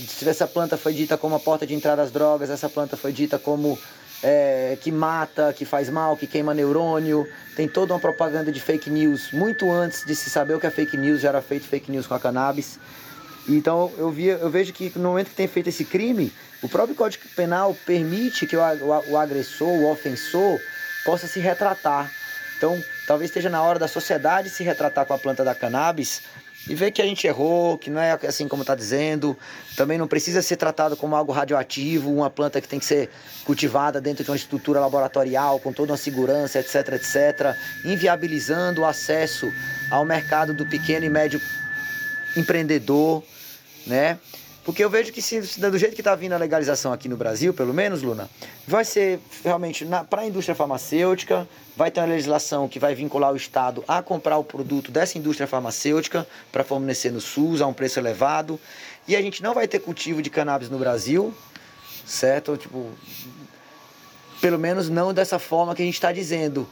Se 0.09 0.29
essa 0.29 0.47
planta 0.47 0.77
foi 0.77 0.93
dita 0.95 1.19
como 1.19 1.35
a 1.35 1.41
porta 1.41 1.67
de 1.67 1.75
entrada 1.75 2.03
às 2.03 2.13
drogas, 2.13 2.51
essa 2.51 2.69
planta 2.69 2.97
foi 2.97 3.13
dita 3.13 3.37
como 3.37 3.77
é, 4.23 4.79
que 4.81 4.93
mata, 4.93 5.53
que 5.53 5.65
faz 5.65 5.91
mal, 5.91 6.17
que 6.17 6.27
queima 6.27 6.55
neurônio. 6.55 7.27
Tem 7.57 7.67
toda 7.67 7.93
uma 7.93 8.01
propaganda 8.01 8.53
de 8.53 8.61
fake 8.61 8.89
news. 8.89 9.33
Muito 9.33 9.71
antes 9.71 10.05
de 10.05 10.15
se 10.15 10.31
saber 10.31 10.55
o 10.55 10.61
que 10.61 10.67
é 10.67 10.71
fake 10.71 10.97
news, 10.97 11.21
já 11.21 11.31
era 11.31 11.43
feito 11.43 11.67
fake 11.67 11.91
news 11.91 12.07
com 12.07 12.15
a 12.15 12.21
cannabis. 12.21 12.79
Então 13.49 13.93
eu, 13.99 14.11
via, 14.11 14.35
eu 14.35 14.49
vejo 14.49 14.73
que 14.73 14.93
no 14.97 15.09
momento 15.09 15.31
que 15.31 15.35
tem 15.35 15.49
feito 15.49 15.69
esse 15.69 15.85
crime, 15.85 16.33
o 16.63 16.69
próprio 16.69 16.95
Código 16.95 17.25
Penal 17.35 17.77
permite 17.85 18.47
que 18.47 18.57
o, 18.57 18.61
o, 18.61 19.13
o 19.13 19.19
agressor, 19.19 19.69
o 19.69 19.91
ofensor, 19.91 20.61
possa 21.05 21.27
se 21.27 21.41
retratar. 21.41 22.11
Então 22.57 22.81
talvez 23.07 23.31
esteja 23.31 23.51
na 23.51 23.61
hora 23.61 23.79
da 23.79 23.89
sociedade 23.89 24.49
se 24.49 24.63
retratar 24.63 25.05
com 25.05 25.15
a 25.15 25.19
planta 25.19 25.43
da 25.43 25.55
cannabis 25.55 26.23
e 26.69 26.75
ver 26.75 26.93
que 26.93 27.03
a 27.03 27.05
gente 27.05 27.27
errou, 27.27 27.77
que 27.77 27.91
não 27.91 28.01
é 28.01 28.13
assim 28.27 28.47
como 28.47 28.63
está 28.63 28.75
dizendo. 28.75 29.37
Também 29.77 29.99
não 29.99 30.07
precisa 30.07 30.41
ser 30.43 30.57
tratado 30.57 30.97
como 30.97 31.17
algo 31.17 31.33
radioativo, 31.33 32.13
uma 32.13 32.31
planta 32.31 32.61
que 32.61 32.69
tem 32.69 32.79
que 32.79 32.85
ser 32.85 33.11
cultivada 33.45 34.01
dentro 34.01 34.23
de 34.23 34.31
uma 34.31 34.37
estrutura 34.37 34.79
laboratorial, 34.81 35.59
com 35.59 35.73
toda 35.73 35.93
uma 35.93 35.99
segurança, 35.99 36.61
etc, 36.61 36.93
etc, 36.93 37.57
inviabilizando 37.85 38.83
o 38.83 38.85
acesso 38.85 39.53
ao 39.91 40.05
mercado 40.05 40.55
do 40.55 40.65
pequeno 40.65 41.05
e 41.05 41.09
médio 41.09 41.41
empreendedor, 42.37 43.25
né? 43.87 44.19
Porque 44.65 44.85
eu 44.85 44.89
vejo 44.89 45.13
que 45.13 45.21
se, 45.21 45.41
do 45.41 45.77
jeito 45.77 45.95
que 45.95 46.01
está 46.01 46.15
vindo 46.15 46.35
a 46.35 46.39
legalização 46.39 46.93
aqui 46.93 47.09
no 47.09 47.17
Brasil, 47.17 47.53
pelo 47.53 47.75
menos, 47.75 48.01
Luna, 48.03 48.31
vai 48.67 48.85
ser 48.85 49.19
realmente 49.43 49.85
para 50.09 50.23
a 50.23 50.27
indústria 50.27 50.55
farmacêutica, 50.55 51.49
vai 51.77 51.91
ter 51.91 51.99
uma 51.99 52.07
legislação 52.07 52.69
que 52.69 52.79
vai 52.79 52.95
vincular 52.95 53.33
o 53.33 53.37
Estado 53.37 53.83
a 53.89 54.01
comprar 54.01 54.39
o 54.39 54.45
produto 54.45 54.93
dessa 54.93 55.19
indústria 55.19 55.49
farmacêutica 55.49 56.27
para 56.53 56.63
fornecer 56.63 57.11
no 57.11 57.21
SUS 57.21 57.61
a 57.61 57.67
um 57.67 57.73
preço 57.73 57.99
elevado. 57.99 58.59
E 59.09 59.17
a 59.17 59.21
gente 59.21 59.43
não 59.43 59.53
vai 59.53 59.67
ter 59.67 59.81
cultivo 59.81 60.23
de 60.23 60.31
cannabis 60.31 60.71
no 60.71 60.79
Brasil, 60.79 61.35
certo? 62.07 62.57
Tipo, 62.57 62.89
pelo 64.41 64.61
menos 64.61 64.89
não 64.89 65.13
dessa 65.13 65.41
forma 65.41 65.75
que 65.75 65.83
a 65.83 65.85
gente 65.85 65.95
está 65.95 66.13
dizendo, 66.13 66.69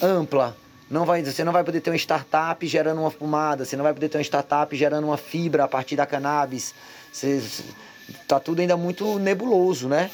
ampla. 0.00 0.56
Não 0.88 1.04
vai, 1.04 1.22
você 1.22 1.42
não 1.42 1.52
vai 1.52 1.64
poder 1.64 1.80
ter 1.80 1.90
uma 1.90 1.96
startup 1.96 2.64
gerando 2.66 3.00
uma 3.00 3.10
pomada, 3.10 3.64
você 3.64 3.76
não 3.76 3.82
vai 3.82 3.92
poder 3.92 4.08
ter 4.08 4.18
uma 4.18 4.24
startup 4.24 4.74
gerando 4.76 5.04
uma 5.04 5.16
fibra 5.16 5.64
a 5.64 5.68
partir 5.68 5.96
da 5.96 6.06
cannabis. 6.06 6.74
Você, 7.12 7.42
tá 8.28 8.38
tudo 8.38 8.60
ainda 8.60 8.76
muito 8.76 9.18
nebuloso, 9.18 9.88
né? 9.88 10.10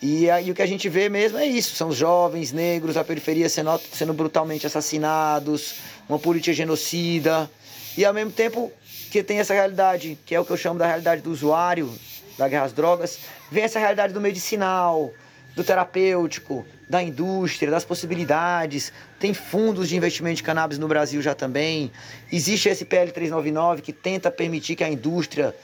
E 0.00 0.28
aí 0.28 0.50
o 0.50 0.54
que 0.54 0.62
a 0.62 0.66
gente 0.66 0.88
vê 0.88 1.08
mesmo 1.08 1.38
é 1.38 1.46
isso, 1.46 1.76
são 1.76 1.92
jovens 1.92 2.50
negros, 2.50 2.96
a 2.96 3.04
periferia 3.04 3.48
sendo, 3.48 3.80
sendo 3.92 4.12
brutalmente 4.12 4.66
assassinados, 4.66 5.76
uma 6.08 6.18
política 6.18 6.52
genocida, 6.52 7.48
e 7.96 8.04
ao 8.04 8.12
mesmo 8.12 8.32
tempo 8.32 8.72
que 9.12 9.22
tem 9.22 9.38
essa 9.38 9.54
realidade, 9.54 10.18
que 10.26 10.34
é 10.34 10.40
o 10.40 10.44
que 10.44 10.50
eu 10.50 10.56
chamo 10.56 10.76
da 10.80 10.86
realidade 10.86 11.22
do 11.22 11.30
usuário, 11.30 11.92
da 12.36 12.48
guerra 12.48 12.64
às 12.64 12.72
drogas, 12.72 13.20
vem 13.48 13.62
essa 13.62 13.78
realidade 13.78 14.12
do 14.12 14.20
medicinal, 14.20 15.12
do 15.54 15.62
terapêutico, 15.62 16.66
da 16.88 17.02
indústria, 17.02 17.70
das 17.70 17.84
possibilidades. 17.84 18.92
Tem 19.18 19.34
fundos 19.34 19.88
de 19.88 19.96
investimento 19.96 20.36
de 20.36 20.42
cannabis 20.42 20.78
no 20.78 20.88
Brasil 20.88 21.20
já 21.20 21.34
também. 21.34 21.90
Existe 22.30 22.68
esse 22.68 22.84
PL 22.84 23.10
399 23.12 23.82
que 23.82 23.92
tenta 23.92 24.30
permitir 24.30 24.76
que 24.76 24.84
a 24.84 24.90
indústria 24.90 25.54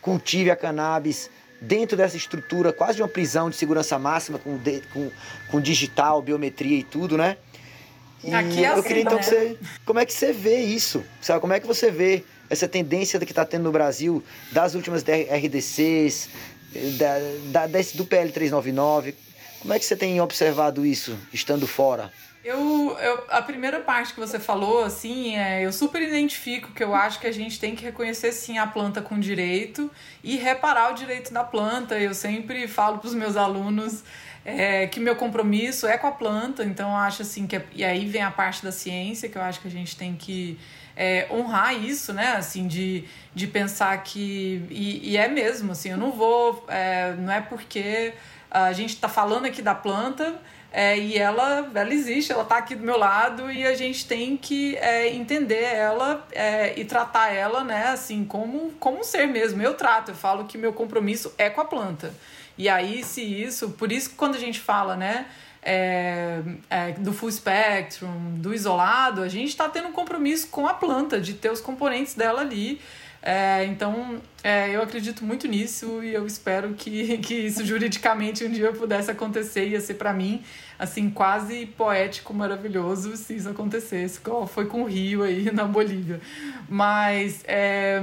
cultive 0.00 0.50
a 0.50 0.56
cannabis 0.56 1.30
dentro 1.60 1.96
dessa 1.96 2.16
estrutura, 2.16 2.72
quase 2.72 2.96
de 2.96 3.02
uma 3.02 3.08
prisão 3.08 3.50
de 3.50 3.56
segurança 3.56 3.98
máxima, 3.98 4.38
com, 4.38 4.56
de, 4.56 4.80
com, 4.92 5.10
com 5.50 5.60
digital, 5.60 6.22
biometria 6.22 6.78
e 6.78 6.84
tudo, 6.84 7.16
né? 7.16 7.36
E 8.22 8.34
Aqui 8.34 8.64
é 8.64 8.76
eu 8.76 8.82
queria 8.82 9.02
assim, 9.02 9.16
então 9.16 9.16
né? 9.16 9.18
que 9.18 9.24
você. 9.24 9.58
Como 9.84 9.98
é 9.98 10.06
que 10.06 10.12
você 10.12 10.32
vê 10.32 10.60
isso? 10.60 11.04
Sabe? 11.20 11.40
Como 11.40 11.52
é 11.52 11.60
que 11.60 11.66
você 11.66 11.90
vê 11.90 12.24
essa 12.50 12.66
tendência 12.66 13.18
que 13.20 13.30
está 13.30 13.44
tendo 13.44 13.64
no 13.64 13.72
Brasil 13.72 14.22
das 14.50 14.74
últimas 14.74 15.02
RDCs, 15.02 16.28
da, 16.96 17.18
da, 17.50 17.66
desse, 17.66 17.96
do 17.96 18.04
PL 18.04 18.30
399? 18.30 19.14
Como 19.60 19.72
é 19.74 19.78
que 19.78 19.84
você 19.84 19.96
tem 19.96 20.20
observado 20.20 20.86
isso, 20.86 21.18
estando 21.32 21.66
fora? 21.66 22.12
Eu, 22.44 22.96
eu, 22.98 23.24
a 23.28 23.42
primeira 23.42 23.80
parte 23.80 24.14
que 24.14 24.20
você 24.20 24.38
falou, 24.38 24.84
assim, 24.84 25.36
é, 25.36 25.66
eu 25.66 25.72
super 25.72 26.00
identifico 26.00 26.72
que 26.72 26.82
eu 26.82 26.94
acho 26.94 27.20
que 27.20 27.26
a 27.26 27.32
gente 27.32 27.58
tem 27.58 27.74
que 27.74 27.84
reconhecer 27.84 28.32
sim 28.32 28.56
a 28.56 28.66
planta 28.66 29.02
com 29.02 29.18
direito 29.18 29.90
e 30.22 30.36
reparar 30.36 30.92
o 30.92 30.94
direito 30.94 31.32
da 31.32 31.44
planta. 31.44 31.98
Eu 31.98 32.14
sempre 32.14 32.66
falo 32.68 32.98
para 32.98 33.08
os 33.08 33.14
meus 33.14 33.36
alunos 33.36 34.04
é, 34.44 34.86
que 34.86 34.98
meu 35.00 35.16
compromisso 35.16 35.86
é 35.86 35.98
com 35.98 36.06
a 36.06 36.12
planta, 36.12 36.64
então 36.64 36.88
eu 36.88 36.96
acho 36.96 37.22
assim 37.22 37.46
que. 37.46 37.56
É, 37.56 37.64
e 37.74 37.84
aí 37.84 38.06
vem 38.06 38.22
a 38.22 38.30
parte 38.30 38.64
da 38.64 38.72
ciência, 38.72 39.28
que 39.28 39.36
eu 39.36 39.42
acho 39.42 39.60
que 39.60 39.68
a 39.68 39.70
gente 39.70 39.94
tem 39.96 40.14
que 40.14 40.58
é, 40.96 41.26
honrar 41.30 41.74
isso, 41.74 42.14
né? 42.14 42.28
Assim, 42.28 42.66
de, 42.66 43.04
de 43.34 43.46
pensar 43.46 44.02
que. 44.02 44.64
E, 44.70 45.10
e 45.10 45.16
é 45.16 45.28
mesmo, 45.28 45.72
assim, 45.72 45.90
eu 45.90 45.98
não 45.98 46.12
vou. 46.12 46.64
É, 46.68 47.14
não 47.18 47.32
é 47.32 47.40
porque 47.40 48.14
a 48.50 48.72
gente 48.72 48.90
está 48.94 49.08
falando 49.08 49.46
aqui 49.46 49.62
da 49.62 49.74
planta 49.74 50.40
é, 50.70 50.98
e 50.98 51.16
ela, 51.16 51.70
ela 51.74 51.92
existe, 51.92 52.30
ela 52.30 52.42
está 52.42 52.58
aqui 52.58 52.74
do 52.74 52.84
meu 52.84 52.98
lado 52.98 53.50
e 53.50 53.66
a 53.66 53.74
gente 53.74 54.06
tem 54.06 54.36
que 54.36 54.76
é, 54.76 55.08
entender 55.14 55.62
ela 55.62 56.26
é, 56.32 56.78
e 56.78 56.84
tratar 56.84 57.32
ela, 57.32 57.64
né, 57.64 57.88
assim, 57.88 58.24
como, 58.24 58.72
como 58.78 59.00
um 59.00 59.04
ser 59.04 59.26
mesmo. 59.26 59.62
Eu 59.62 59.74
trato, 59.74 60.10
eu 60.10 60.14
falo 60.14 60.44
que 60.44 60.58
meu 60.58 60.72
compromisso 60.72 61.32
é 61.38 61.48
com 61.48 61.60
a 61.60 61.64
planta. 61.64 62.14
E 62.56 62.68
aí, 62.68 63.02
se 63.02 63.22
isso, 63.22 63.70
por 63.70 63.90
isso 63.90 64.10
que 64.10 64.16
quando 64.16 64.34
a 64.34 64.38
gente 64.38 64.60
fala, 64.60 64.96
né, 64.96 65.26
é, 65.62 66.42
é, 66.68 66.92
do 66.92 67.12
full 67.12 67.30
spectrum, 67.30 68.34
do 68.36 68.52
isolado, 68.52 69.22
a 69.22 69.28
gente 69.28 69.48
está 69.48 69.68
tendo 69.68 69.88
um 69.88 69.92
compromisso 69.92 70.48
com 70.48 70.66
a 70.66 70.74
planta, 70.74 71.20
de 71.20 71.34
ter 71.34 71.50
os 71.50 71.60
componentes 71.60 72.14
dela 72.14 72.40
ali. 72.40 72.80
É, 73.30 73.66
então, 73.66 74.22
é, 74.42 74.74
eu 74.74 74.80
acredito 74.80 75.22
muito 75.22 75.46
nisso 75.46 76.02
e 76.02 76.14
eu 76.14 76.26
espero 76.26 76.72
que, 76.72 77.18
que 77.20 77.34
isso 77.34 77.62
juridicamente 77.62 78.42
um 78.42 78.50
dia 78.50 78.72
pudesse 78.72 79.10
acontecer. 79.10 79.68
Ia 79.68 79.82
ser 79.82 79.94
para 79.94 80.14
mim, 80.14 80.42
assim, 80.78 81.10
quase 81.10 81.66
poético, 81.66 82.32
maravilhoso 82.32 83.18
se 83.18 83.36
isso 83.36 83.50
acontecesse, 83.50 84.18
como 84.18 84.46
foi 84.46 84.64
com 84.64 84.82
o 84.82 84.86
Rio 84.86 85.22
aí 85.24 85.50
na 85.52 85.64
Bolívia. 85.64 86.22
Mas, 86.70 87.44
é, 87.46 88.00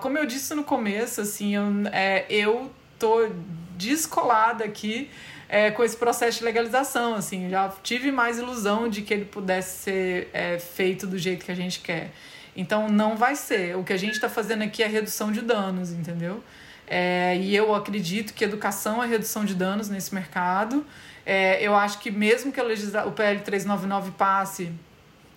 como 0.00 0.16
eu 0.16 0.24
disse 0.24 0.54
no 0.54 0.64
começo, 0.64 1.20
assim, 1.20 1.54
eu, 1.54 1.64
é, 1.92 2.24
eu 2.30 2.70
tô 2.98 3.28
descolada 3.76 4.64
aqui 4.64 5.10
é, 5.46 5.72
com 5.72 5.84
esse 5.84 5.96
processo 5.98 6.38
de 6.38 6.44
legalização, 6.46 7.14
assim, 7.16 7.50
já 7.50 7.68
tive 7.82 8.10
mais 8.10 8.38
ilusão 8.38 8.88
de 8.88 9.02
que 9.02 9.12
ele 9.12 9.26
pudesse 9.26 9.82
ser 9.82 10.30
é, 10.32 10.58
feito 10.58 11.06
do 11.06 11.18
jeito 11.18 11.44
que 11.44 11.52
a 11.52 11.54
gente 11.54 11.80
quer. 11.80 12.10
Então 12.56 12.88
não 12.88 13.16
vai 13.16 13.34
ser. 13.34 13.76
O 13.76 13.82
que 13.84 13.92
a 13.92 13.96
gente 13.96 14.14
está 14.14 14.28
fazendo 14.28 14.62
aqui 14.62 14.82
é 14.82 14.86
redução 14.86 15.32
de 15.32 15.40
danos, 15.40 15.90
entendeu? 15.90 16.42
É, 16.86 17.36
e 17.36 17.54
eu 17.56 17.74
acredito 17.74 18.34
que 18.34 18.44
educação 18.44 19.02
é 19.02 19.06
redução 19.06 19.44
de 19.44 19.54
danos 19.54 19.88
nesse 19.88 20.14
mercado. 20.14 20.84
É, 21.24 21.62
eu 21.62 21.74
acho 21.74 21.98
que 21.98 22.10
mesmo 22.10 22.52
que 22.52 22.60
legisla... 22.62 23.06
o 23.06 23.12
PL 23.12 23.40
399 23.40 24.10
passe, 24.12 24.70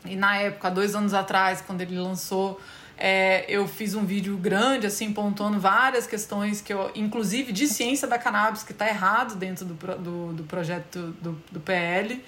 e 0.05 0.15
na 0.15 0.37
época, 0.37 0.69
dois 0.69 0.95
anos 0.95 1.13
atrás, 1.13 1.61
quando 1.61 1.81
ele 1.81 1.97
lançou, 1.97 2.59
É, 2.99 3.45
eu 3.47 3.67
fiz 3.67 3.93
um 3.93 4.03
vídeo 4.03 4.35
grande, 4.37 4.87
assim, 4.87 5.13
pontuando 5.13 5.59
várias 5.59 6.07
questões 6.07 6.61
que 6.61 6.73
eu, 6.73 6.89
inclusive 6.95 7.51
de 7.51 7.67
ciência 7.67 8.07
da 8.07 8.17
cannabis, 8.17 8.63
que 8.63 8.71
está 8.71 8.87
errado 8.87 9.35
dentro 9.35 9.65
do, 9.65 9.75
do, 9.75 10.33
do 10.33 10.43
projeto 10.45 11.13
do, 11.21 11.39
do 11.51 11.59
PL. 11.59 12.19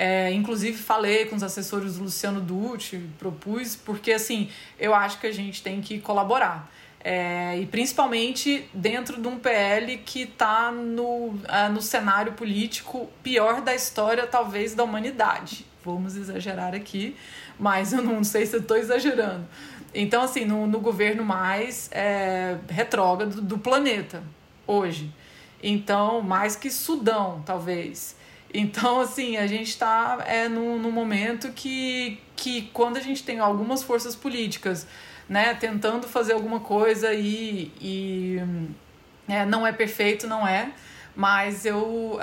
É, 0.00 0.32
inclusive 0.32 0.78
falei 0.78 1.24
com 1.24 1.34
os 1.34 1.42
assessores 1.42 1.96
do 1.96 2.04
Luciano 2.04 2.40
Dutti, 2.40 3.02
propus, 3.18 3.74
porque 3.74 4.12
assim, 4.12 4.48
eu 4.78 4.94
acho 4.94 5.18
que 5.18 5.26
a 5.26 5.32
gente 5.32 5.60
tem 5.60 5.80
que 5.80 5.98
colaborar. 5.98 6.70
É, 7.02 7.58
e 7.58 7.66
principalmente 7.66 8.70
dentro 8.72 9.20
de 9.20 9.26
um 9.26 9.40
PL 9.40 9.98
que 9.98 10.22
está 10.22 10.70
no, 10.70 11.30
uh, 11.30 11.72
no 11.72 11.82
cenário 11.82 12.34
político 12.34 13.10
pior 13.24 13.60
da 13.60 13.74
história, 13.74 14.24
talvez, 14.24 14.72
da 14.72 14.84
humanidade. 14.84 15.66
Vamos 15.84 16.14
exagerar 16.14 16.76
aqui, 16.76 17.16
mas 17.58 17.92
eu 17.92 18.00
não 18.00 18.22
sei 18.22 18.46
se 18.46 18.56
estou 18.56 18.76
exagerando. 18.76 19.48
Então, 19.92 20.22
assim, 20.22 20.44
no, 20.44 20.64
no 20.68 20.78
governo 20.78 21.24
mais 21.24 21.90
é, 21.90 22.56
retrógrado 22.68 23.40
do 23.40 23.58
planeta, 23.58 24.22
hoje. 24.64 25.12
Então, 25.60 26.22
mais 26.22 26.54
que 26.54 26.70
Sudão, 26.70 27.42
talvez. 27.44 28.16
Então, 28.52 29.00
assim, 29.00 29.36
a 29.36 29.46
gente 29.46 29.68
está 29.68 30.18
é, 30.26 30.48
num, 30.48 30.78
num 30.78 30.90
momento 30.90 31.50
que, 31.52 32.18
que, 32.34 32.62
quando 32.72 32.96
a 32.96 33.00
gente 33.00 33.22
tem 33.22 33.38
algumas 33.38 33.82
forças 33.82 34.16
políticas 34.16 34.86
né, 35.28 35.54
tentando 35.54 36.08
fazer 36.08 36.32
alguma 36.32 36.60
coisa 36.60 37.12
e, 37.12 37.70
e 37.80 38.42
é, 39.28 39.44
não 39.44 39.66
é 39.66 39.72
perfeito, 39.72 40.26
não 40.26 40.46
é. 40.46 40.72
Mas 41.14 41.66
eu 41.66 42.14
uh, 42.14 42.18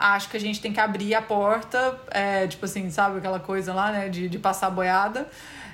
acho 0.00 0.30
que 0.30 0.36
a 0.36 0.40
gente 0.40 0.60
tem 0.60 0.72
que 0.72 0.80
abrir 0.80 1.14
a 1.14 1.20
porta, 1.20 2.00
é, 2.10 2.46
tipo 2.46 2.64
assim, 2.64 2.90
sabe 2.90 3.18
aquela 3.18 3.38
coisa 3.38 3.74
lá, 3.74 3.92
né, 3.92 4.08
de, 4.08 4.28
de 4.28 4.38
passar 4.38 4.70
boiada. 4.70 5.28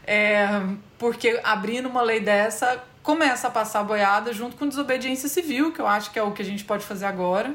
É, 0.05 0.49
porque 0.99 1.40
abrindo 1.44 1.88
uma 1.88 2.03
lei 2.03 2.20
dessa, 2.20 2.82
começa 3.03 3.47
a 3.47 3.51
passar 3.51 3.84
boiada 3.84 4.32
junto 4.32 4.57
com 4.57 4.68
desobediência 4.68 5.28
civil, 5.28 5.72
que 5.72 5.80
eu 5.80 5.86
acho 5.86 6.11
que 6.11 6.18
é 6.18 6.22
o 6.22 6.32
que 6.32 6.42
a 6.42 6.44
gente 6.44 6.64
pode 6.64 6.84
fazer 6.84 7.07
agora, 7.07 7.55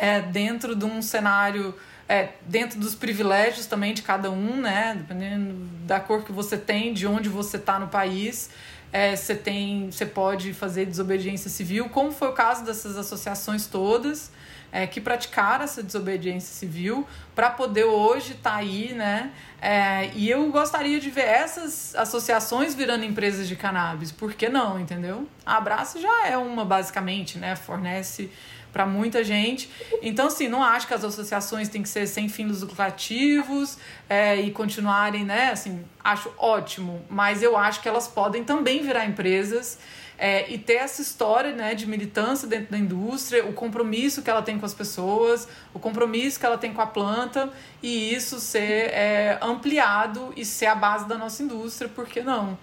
é, 0.00 0.20
dentro 0.20 0.74
de 0.74 0.84
um 0.84 1.00
cenário, 1.02 1.74
é, 2.08 2.30
dentro 2.46 2.78
dos 2.78 2.94
privilégios 2.94 3.66
também 3.66 3.94
de 3.94 4.02
cada 4.02 4.30
um, 4.30 4.56
né? 4.56 4.94
Dependendo 4.96 5.54
da 5.86 6.00
cor 6.00 6.24
que 6.24 6.32
você 6.32 6.56
tem, 6.56 6.92
de 6.92 7.06
onde 7.06 7.28
você 7.28 7.56
está 7.56 7.78
no 7.78 7.88
país. 7.88 8.50
É, 8.92 9.16
você 9.16 9.34
tem 9.34 9.90
você 9.90 10.06
pode 10.06 10.52
fazer 10.52 10.86
desobediência 10.86 11.50
civil, 11.50 11.88
como 11.88 12.12
foi 12.12 12.28
o 12.28 12.32
caso 12.32 12.64
dessas 12.64 12.96
associações 12.96 13.66
todas 13.66 14.30
é, 14.74 14.88
que 14.88 15.00
praticaram 15.00 15.62
essa 15.62 15.84
desobediência 15.84 16.52
civil 16.52 17.06
para 17.32 17.48
poder 17.48 17.84
hoje 17.84 18.32
estar 18.32 18.50
tá 18.50 18.56
aí, 18.56 18.92
né? 18.92 19.30
É, 19.62 20.10
e 20.16 20.28
eu 20.28 20.50
gostaria 20.50 20.98
de 20.98 21.10
ver 21.10 21.26
essas 21.26 21.94
associações 21.94 22.74
virando 22.74 23.04
empresas 23.04 23.46
de 23.46 23.54
cannabis. 23.54 24.10
Por 24.10 24.34
que 24.34 24.48
não, 24.48 24.80
entendeu? 24.80 25.28
A 25.46 25.58
Abraço 25.58 26.00
já 26.00 26.26
é 26.26 26.36
uma, 26.36 26.64
basicamente, 26.64 27.38
né? 27.38 27.54
Fornece 27.54 28.32
para 28.74 28.84
muita 28.84 29.22
gente. 29.22 29.70
Então, 30.02 30.26
assim, 30.26 30.48
não 30.48 30.60
acho 30.60 30.88
que 30.88 30.94
as 30.94 31.04
associações 31.04 31.68
têm 31.68 31.80
que 31.80 31.88
ser 31.88 32.08
sem 32.08 32.28
fins 32.28 32.60
lucrativos 32.60 33.78
é, 34.08 34.34
e 34.40 34.50
continuarem, 34.50 35.24
né? 35.24 35.52
Assim, 35.52 35.84
acho 36.02 36.34
ótimo, 36.36 37.00
mas 37.08 37.40
eu 37.40 37.56
acho 37.56 37.80
que 37.80 37.88
elas 37.88 38.08
podem 38.08 38.42
também 38.42 38.82
virar 38.82 39.06
empresas 39.06 39.78
é, 40.18 40.50
e 40.52 40.58
ter 40.58 40.74
essa 40.74 41.00
história 41.00 41.52
né, 41.52 41.74
de 41.76 41.86
militância 41.86 42.48
dentro 42.48 42.72
da 42.72 42.78
indústria, 42.78 43.46
o 43.46 43.52
compromisso 43.52 44.22
que 44.22 44.30
ela 44.30 44.42
tem 44.42 44.58
com 44.58 44.66
as 44.66 44.74
pessoas, 44.74 45.46
o 45.72 45.78
compromisso 45.78 46.40
que 46.40 46.46
ela 46.46 46.58
tem 46.58 46.72
com 46.72 46.82
a 46.82 46.86
planta, 46.86 47.50
e 47.80 48.12
isso 48.12 48.40
ser 48.40 48.90
é, 48.92 49.38
ampliado 49.40 50.32
e 50.36 50.44
ser 50.44 50.66
a 50.66 50.74
base 50.74 51.06
da 51.06 51.16
nossa 51.16 51.44
indústria, 51.44 51.88
por 51.88 52.06
que 52.06 52.22
não? 52.22 52.58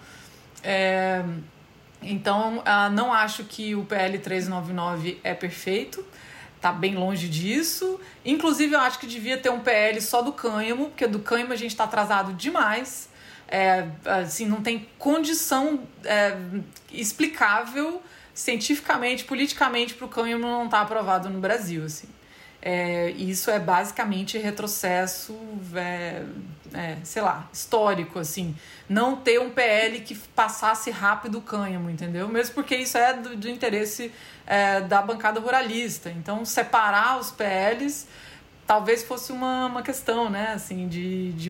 É, 0.62 1.24
então, 2.02 2.62
ah, 2.64 2.90
não 2.90 3.12
acho 3.12 3.44
que 3.44 3.74
o 3.74 3.84
PL 3.84 4.18
399 4.18 5.20
é 5.22 5.34
perfeito, 5.34 6.04
tá 6.60 6.72
bem 6.72 6.94
longe 6.94 7.28
disso. 7.28 8.00
Inclusive, 8.24 8.74
eu 8.74 8.80
acho 8.80 8.98
que 8.98 9.06
devia 9.06 9.38
ter 9.38 9.50
um 9.50 9.60
PL 9.60 10.00
só 10.00 10.22
do 10.22 10.32
cânhamo, 10.32 10.86
porque 10.86 11.06
do 11.06 11.18
cânhamo 11.18 11.52
a 11.52 11.56
gente 11.56 11.70
está 11.70 11.84
atrasado 11.84 12.32
demais 12.32 13.10
é, 13.52 13.86
assim, 14.06 14.46
não 14.46 14.62
tem 14.62 14.88
condição 14.98 15.86
é, 16.04 16.34
explicável 16.90 18.02
cientificamente, 18.32 19.24
politicamente, 19.24 19.92
para 19.92 20.06
o 20.06 20.08
cânhamo 20.08 20.42
não 20.42 20.64
estar 20.64 20.78
tá 20.78 20.82
aprovado 20.84 21.28
no 21.28 21.38
Brasil. 21.38 21.84
Assim. 21.84 22.08
É, 22.64 23.10
isso 23.10 23.50
é 23.50 23.58
basicamente 23.58 24.38
retrocesso, 24.38 25.36
é, 25.74 26.22
é, 26.72 26.96
sei 27.02 27.20
lá, 27.20 27.48
histórico, 27.52 28.20
assim. 28.20 28.54
Não 28.88 29.16
ter 29.16 29.40
um 29.40 29.50
PL 29.50 30.00
que 30.00 30.14
passasse 30.14 30.90
rápido 30.90 31.38
o 31.38 31.42
cânhamo, 31.42 31.90
entendeu? 31.90 32.28
Mesmo 32.28 32.54
porque 32.54 32.76
isso 32.76 32.96
é 32.96 33.14
do, 33.14 33.36
do 33.36 33.48
interesse 33.48 34.12
é, 34.46 34.80
da 34.80 35.02
bancada 35.02 35.40
ruralista. 35.40 36.08
Então, 36.10 36.44
separar 36.44 37.18
os 37.18 37.32
PLs 37.32 38.06
talvez 38.66 39.02
fosse 39.02 39.32
uma, 39.32 39.66
uma 39.66 39.82
questão, 39.82 40.30
né, 40.30 40.52
assim, 40.54 40.88
de, 40.88 41.32
de 41.32 41.48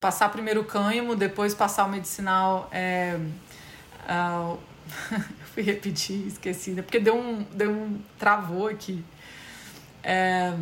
passar 0.00 0.28
primeiro 0.30 0.62
o 0.62 0.64
cânhamo, 0.64 1.14
depois 1.14 1.54
passar 1.54 1.84
o 1.84 1.88
medicinal. 1.88 2.68
É, 2.72 3.16
eu 5.12 5.46
fui 5.54 5.62
repetir, 5.62 6.26
esqueci, 6.26 6.70
né? 6.72 6.82
porque 6.82 6.98
deu 6.98 7.16
um, 7.16 7.44
deu 7.52 7.70
um 7.70 8.00
travou 8.18 8.68
aqui. 8.68 9.04
É, 10.02 10.52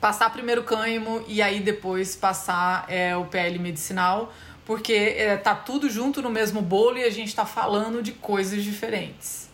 passar 0.00 0.30
primeiro 0.30 0.62
o 0.62 0.64
cânhamo 0.64 1.24
e 1.26 1.42
aí 1.42 1.60
depois 1.60 2.16
passar 2.16 2.84
é, 2.88 3.16
o 3.16 3.24
PL 3.26 3.58
medicinal, 3.58 4.32
porque 4.64 4.92
é, 4.92 5.36
tá 5.36 5.54
tudo 5.54 5.88
junto 5.88 6.20
no 6.22 6.30
mesmo 6.30 6.60
bolo 6.60 6.98
e 6.98 7.04
a 7.04 7.10
gente 7.10 7.28
está 7.28 7.46
falando 7.46 8.02
de 8.02 8.12
coisas 8.12 8.62
diferentes. 8.62 9.48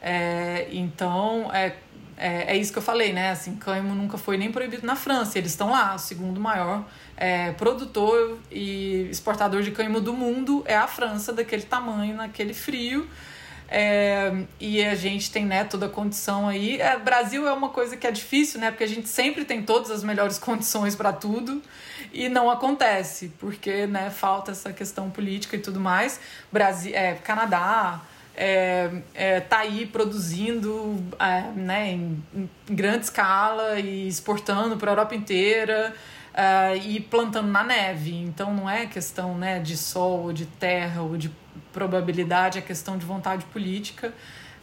É, 0.00 0.68
então, 0.70 1.50
é, 1.52 1.76
é, 2.16 2.54
é, 2.54 2.56
isso 2.56 2.72
que 2.72 2.78
eu 2.78 2.82
falei, 2.82 3.12
né? 3.12 3.30
Assim, 3.30 3.56
cânhamo 3.56 3.94
nunca 3.94 4.16
foi 4.16 4.36
nem 4.36 4.50
proibido 4.52 4.86
na 4.86 4.96
França. 4.96 5.38
Eles 5.38 5.50
estão 5.50 5.70
lá, 5.70 5.94
o 5.94 5.98
segundo 5.98 6.40
maior 6.40 6.84
é, 7.20 7.52
produtor 7.52 8.38
e 8.50 9.06
exportador 9.10 9.62
de 9.62 9.70
cânhamo 9.70 10.00
do 10.00 10.14
mundo 10.14 10.64
é 10.66 10.74
a 10.74 10.88
França, 10.88 11.34
daquele 11.34 11.62
tamanho, 11.62 12.16
naquele 12.16 12.54
frio. 12.54 13.06
É, 13.68 14.32
e 14.58 14.82
a 14.82 14.94
gente 14.96 15.30
tem 15.30 15.44
né, 15.44 15.62
toda 15.62 15.84
a 15.86 15.88
condição 15.88 16.48
aí. 16.48 16.80
É, 16.80 16.98
Brasil 16.98 17.46
é 17.46 17.52
uma 17.52 17.68
coisa 17.68 17.94
que 17.94 18.06
é 18.06 18.10
difícil, 18.10 18.58
né? 18.58 18.70
Porque 18.70 18.84
a 18.84 18.88
gente 18.88 19.06
sempre 19.06 19.44
tem 19.44 19.62
todas 19.62 19.90
as 19.90 20.02
melhores 20.02 20.38
condições 20.40 20.96
para 20.96 21.12
tudo 21.12 21.62
e 22.10 22.28
não 22.28 22.50
acontece, 22.50 23.30
porque 23.38 23.86
né, 23.86 24.08
falta 24.08 24.52
essa 24.52 24.72
questão 24.72 25.10
política 25.10 25.56
e 25.56 25.60
tudo 25.60 25.78
mais. 25.78 26.18
Brasil, 26.50 26.92
é, 26.96 27.14
Canadá, 27.16 28.00
é, 28.34 28.90
é, 29.14 29.40
tá 29.40 29.58
aí 29.58 29.84
produzindo 29.84 30.96
é, 31.18 31.42
né, 31.54 31.92
em, 31.92 32.24
em, 32.34 32.48
grande 32.74 33.04
escala 33.04 33.78
e 33.78 34.08
exportando 34.08 34.78
para 34.78 34.90
a 34.90 34.92
Europa 34.92 35.14
inteira 35.14 35.94
uh, 36.34 36.76
e 36.76 37.00
plantando 37.00 37.48
na 37.48 37.62
neve. 37.62 38.14
Então 38.14 38.54
não 38.54 38.68
é 38.68 38.86
questão 38.86 39.36
né, 39.36 39.58
de 39.58 39.76
sol 39.76 40.24
ou 40.24 40.32
de 40.32 40.46
terra 40.46 41.02
ou 41.02 41.16
de 41.16 41.30
probabilidade, 41.72 42.58
é 42.58 42.62
questão 42.62 42.98
de 42.98 43.06
vontade 43.06 43.44
política. 43.46 44.12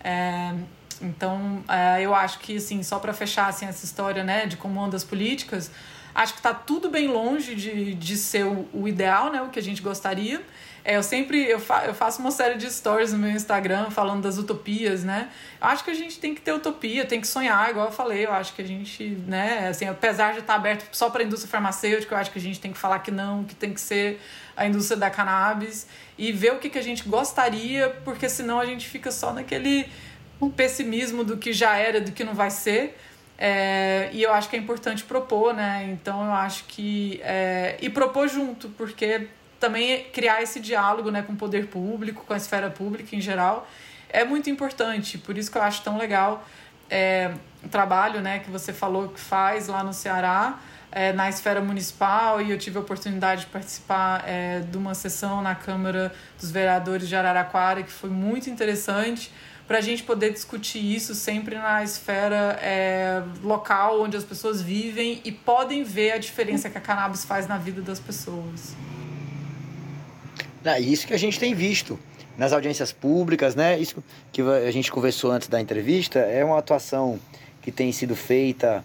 É, 0.04 0.54
então 1.02 1.64
uh, 1.68 2.00
eu 2.00 2.14
acho 2.14 2.40
que 2.40 2.58
assim, 2.58 2.82
só 2.84 3.00
para 3.00 3.14
fechar 3.14 3.48
assim, 3.48 3.66
essa 3.66 3.86
história 3.86 4.24
né, 4.24 4.46
de 4.46 4.58
como 4.58 4.82
andam 4.82 4.96
as 4.96 5.04
políticas, 5.04 5.72
acho 6.14 6.34
que 6.34 6.40
está 6.40 6.54
tudo 6.54 6.90
bem 6.90 7.08
longe 7.08 7.56
de, 7.56 7.94
de 7.94 8.18
ser 8.18 8.46
o, 8.46 8.68
o 8.74 8.88
ideal, 8.88 9.32
né, 9.32 9.42
o 9.42 9.50
que 9.50 9.60
a 9.60 9.64
gente 9.64 9.82
gostaria. 9.82 10.42
É, 10.88 10.96
eu 10.96 11.04
sempre 11.04 11.44
eu, 11.44 11.60
fa 11.60 11.84
eu 11.86 11.94
faço 11.94 12.22
uma 12.22 12.32
série 12.32 12.56
de 12.56 12.72
stories 12.72 13.12
no 13.12 13.20
meu 13.20 13.32
Instagram 13.32 13.90
falando 13.90 14.22
das 14.22 14.38
utopias, 14.38 15.04
né? 15.04 15.30
Eu 15.60 15.68
acho 15.68 15.84
que 15.84 15.92
a 15.92 15.94
gente 15.94 16.18
tem 16.18 16.34
que 16.34 16.40
ter 16.40 16.54
utopia, 16.54 17.06
tem 17.06 17.20
que 17.20 17.28
sonhar, 17.28 17.70
igual 17.70 17.88
eu 17.88 17.92
falei. 17.92 18.26
Eu 18.26 18.32
acho 18.32 18.54
que 18.56 18.62
a 18.62 18.66
gente, 18.66 19.04
né, 19.28 19.68
assim, 19.68 19.86
apesar 19.86 20.32
de 20.32 20.40
estar 20.40 20.56
aberto 20.56 20.88
só 20.96 21.10
para 21.10 21.24
a 21.24 21.26
indústria 21.26 21.52
farmacêutica, 21.52 22.16
eu 22.16 22.18
acho 22.18 22.32
que 22.32 22.40
a 22.40 22.42
gente 22.42 22.62
tem 22.62 22.72
que 22.72 22.78
falar 22.78 23.00
que 23.00 23.12
não, 23.12 23.44
que 23.44 23.54
tem 23.54 23.74
que 23.74 23.82
ser 23.82 24.22
a 24.56 24.66
indústria 24.66 24.96
da 24.98 25.10
cannabis 25.10 25.88
e 26.18 26.32
ver 26.32 26.54
o 26.54 26.58
que, 26.58 26.70
que 26.70 26.80
a 26.80 26.82
gente 26.82 27.04
gostaria, 27.04 27.90
porque 28.06 28.30
senão 28.30 28.58
a 28.58 28.66
gente 28.66 28.88
fica 28.88 29.12
só 29.12 29.34
naquele 29.34 29.90
pessimismo 30.56 31.26
do 31.26 31.36
que 31.36 31.52
já 31.52 31.76
era, 31.76 32.00
do 32.00 32.14
que 32.14 32.24
não 32.24 32.34
vai 32.34 32.50
ser. 32.50 32.98
É, 33.38 34.10
e 34.14 34.24
eu 34.24 34.32
acho 34.32 34.50
que 34.50 34.56
é 34.56 34.60
importante 34.60 35.04
propor, 35.04 35.54
né? 35.54 35.86
Então 35.92 36.26
eu 36.26 36.32
acho 36.32 36.64
que. 36.64 37.20
É, 37.26 37.76
e 37.82 37.90
propor 37.90 38.30
junto, 38.30 38.70
porque 38.70 39.28
também 39.60 40.06
criar 40.12 40.42
esse 40.42 40.60
diálogo 40.60 41.10
né, 41.12 41.22
com 41.22 41.34
o 41.34 41.36
poder 41.36 41.68
público, 41.68 42.24
com 42.26 42.34
a 42.34 42.38
esfera 42.38 42.70
pública 42.70 43.16
em 43.16 43.22
geral, 43.22 43.68
é 44.10 44.24
muito 44.24 44.50
importante. 44.50 45.18
Por 45.18 45.38
isso 45.38 45.52
que 45.52 45.58
eu 45.58 45.62
acho 45.62 45.82
tão 45.82 45.98
legal 45.98 46.46
é, 46.90 47.32
o 47.64 47.70
trabalho 47.70 48.22
né, 48.22 48.40
que 48.40 48.50
você 48.50 48.72
falou 48.72 49.10
que 49.10 49.20
faz 49.20 49.68
lá 49.68 49.84
no 49.84 49.94
Ceará, 49.94 50.60
é, 50.92 51.12
na 51.12 51.30
esfera 51.30 51.60
municipal, 51.60 52.42
e 52.42 52.52
eu 52.52 52.58
tive 52.58 52.78
a 52.78 52.82
oportunidade 52.82 53.42
de 53.42 53.48
participar 53.48 54.24
é, 54.26 54.62
de 54.62 54.78
uma 54.78 54.94
sessão 54.94 55.42
na 55.42 55.54
Câmara 55.54 56.14
dos 56.40 56.50
Vereadores 56.50 57.08
de 57.10 57.16
Araraquara, 57.16 57.84
que 57.84 57.92
foi 57.92 58.10
muito 58.10 58.50
interessante, 58.50 59.32
para 59.68 59.80
a 59.80 59.82
gente 59.82 60.04
poder 60.04 60.32
discutir 60.32 60.80
isso 60.80 61.14
sempre 61.14 61.56
na 61.58 61.84
esfera 61.84 62.58
é, 62.62 63.22
local, 63.44 64.02
onde 64.02 64.16
as 64.16 64.24
pessoas 64.24 64.62
vivem 64.62 65.20
e 65.26 65.32
podem 65.32 65.84
ver 65.84 66.14
a 66.14 66.18
diferença 66.18 66.70
que 66.70 66.78
a 66.78 66.82
cannabis 66.82 67.26
faz 67.26 67.48
na 67.48 67.58
vida 67.58 67.82
das 67.82 68.00
pessoas. 68.00 68.74
É 70.64 70.80
isso 70.80 71.08
que 71.08 71.14
a 71.14 71.18
gente 71.18 71.40
tem 71.40 71.54
visto 71.54 72.00
nas 72.38 72.54
audiências 72.54 72.92
públicas, 72.92 73.56
né? 73.56 73.80
Isso 73.80 74.04
que 74.32 74.42
a 74.42 74.72
gente 74.72 74.92
conversou 74.92 75.32
antes 75.32 75.48
da 75.48 75.60
entrevista 75.60 76.20
é 76.20 76.44
uma 76.44 76.60
atuação 76.60 77.20
que 77.62 77.72
tem 77.72 77.92
sido 77.92 78.16
feita 78.16 78.84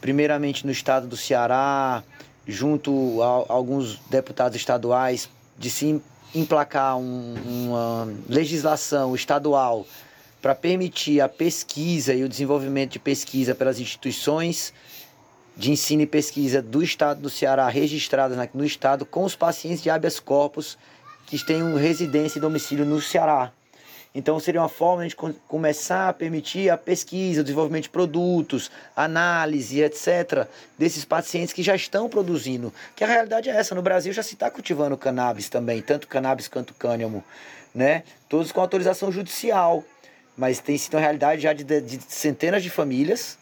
primeiramente 0.00 0.64
no 0.64 0.72
estado 0.72 1.06
do 1.06 1.16
Ceará, 1.16 2.02
junto 2.46 3.22
a 3.22 3.52
alguns 3.52 4.00
deputados 4.10 4.56
estaduais, 4.56 5.28
de 5.58 5.70
se 5.70 6.00
emplacar 6.34 6.96
um, 6.96 7.34
uma 7.44 8.08
legislação 8.28 9.14
estadual 9.14 9.86
para 10.40 10.54
permitir 10.54 11.20
a 11.20 11.28
pesquisa 11.28 12.14
e 12.14 12.24
o 12.24 12.28
desenvolvimento 12.28 12.92
de 12.92 12.98
pesquisa 12.98 13.54
pelas 13.54 13.78
instituições 13.78 14.72
de 15.60 15.70
ensino 15.70 16.00
e 16.00 16.06
pesquisa 16.06 16.62
do 16.62 16.82
estado 16.82 17.20
do 17.20 17.28
Ceará 17.28 17.68
registradas 17.68 18.38
no 18.54 18.64
estado 18.64 19.04
com 19.04 19.24
os 19.24 19.36
pacientes 19.36 19.82
de 19.82 19.90
habeas 19.90 20.18
corpus 20.18 20.78
que 21.26 21.38
tenham 21.44 21.76
residência 21.76 22.38
e 22.38 22.40
domicílio 22.40 22.86
no 22.86 22.98
Ceará. 22.98 23.52
Então 24.14 24.40
seria 24.40 24.62
uma 24.62 24.70
forma 24.70 25.06
de 25.06 25.14
começar 25.46 26.08
a 26.08 26.12
permitir 26.14 26.70
a 26.70 26.78
pesquisa, 26.78 27.42
o 27.42 27.44
desenvolvimento 27.44 27.82
de 27.84 27.90
produtos, 27.90 28.70
análise, 28.96 29.82
etc., 29.82 30.48
desses 30.78 31.04
pacientes 31.04 31.52
que 31.52 31.62
já 31.62 31.76
estão 31.76 32.08
produzindo. 32.08 32.72
Que 32.96 33.04
a 33.04 33.06
realidade 33.06 33.50
é 33.50 33.52
essa, 33.52 33.74
no 33.74 33.82
Brasil 33.82 34.14
já 34.14 34.22
se 34.22 34.32
está 34.32 34.50
cultivando 34.50 34.96
cannabis 34.96 35.50
também, 35.50 35.82
tanto 35.82 36.08
cannabis 36.08 36.48
quanto 36.48 36.72
cânhamo, 36.72 37.22
né? 37.74 38.02
Todos 38.30 38.50
com 38.50 38.62
autorização 38.62 39.12
judicial. 39.12 39.84
Mas 40.38 40.58
tem 40.58 40.78
sido 40.78 40.94
uma 40.94 41.00
realidade 41.00 41.42
já 41.42 41.52
de, 41.52 41.64
de 41.64 42.00
centenas 42.08 42.62
de 42.62 42.70
famílias 42.70 43.38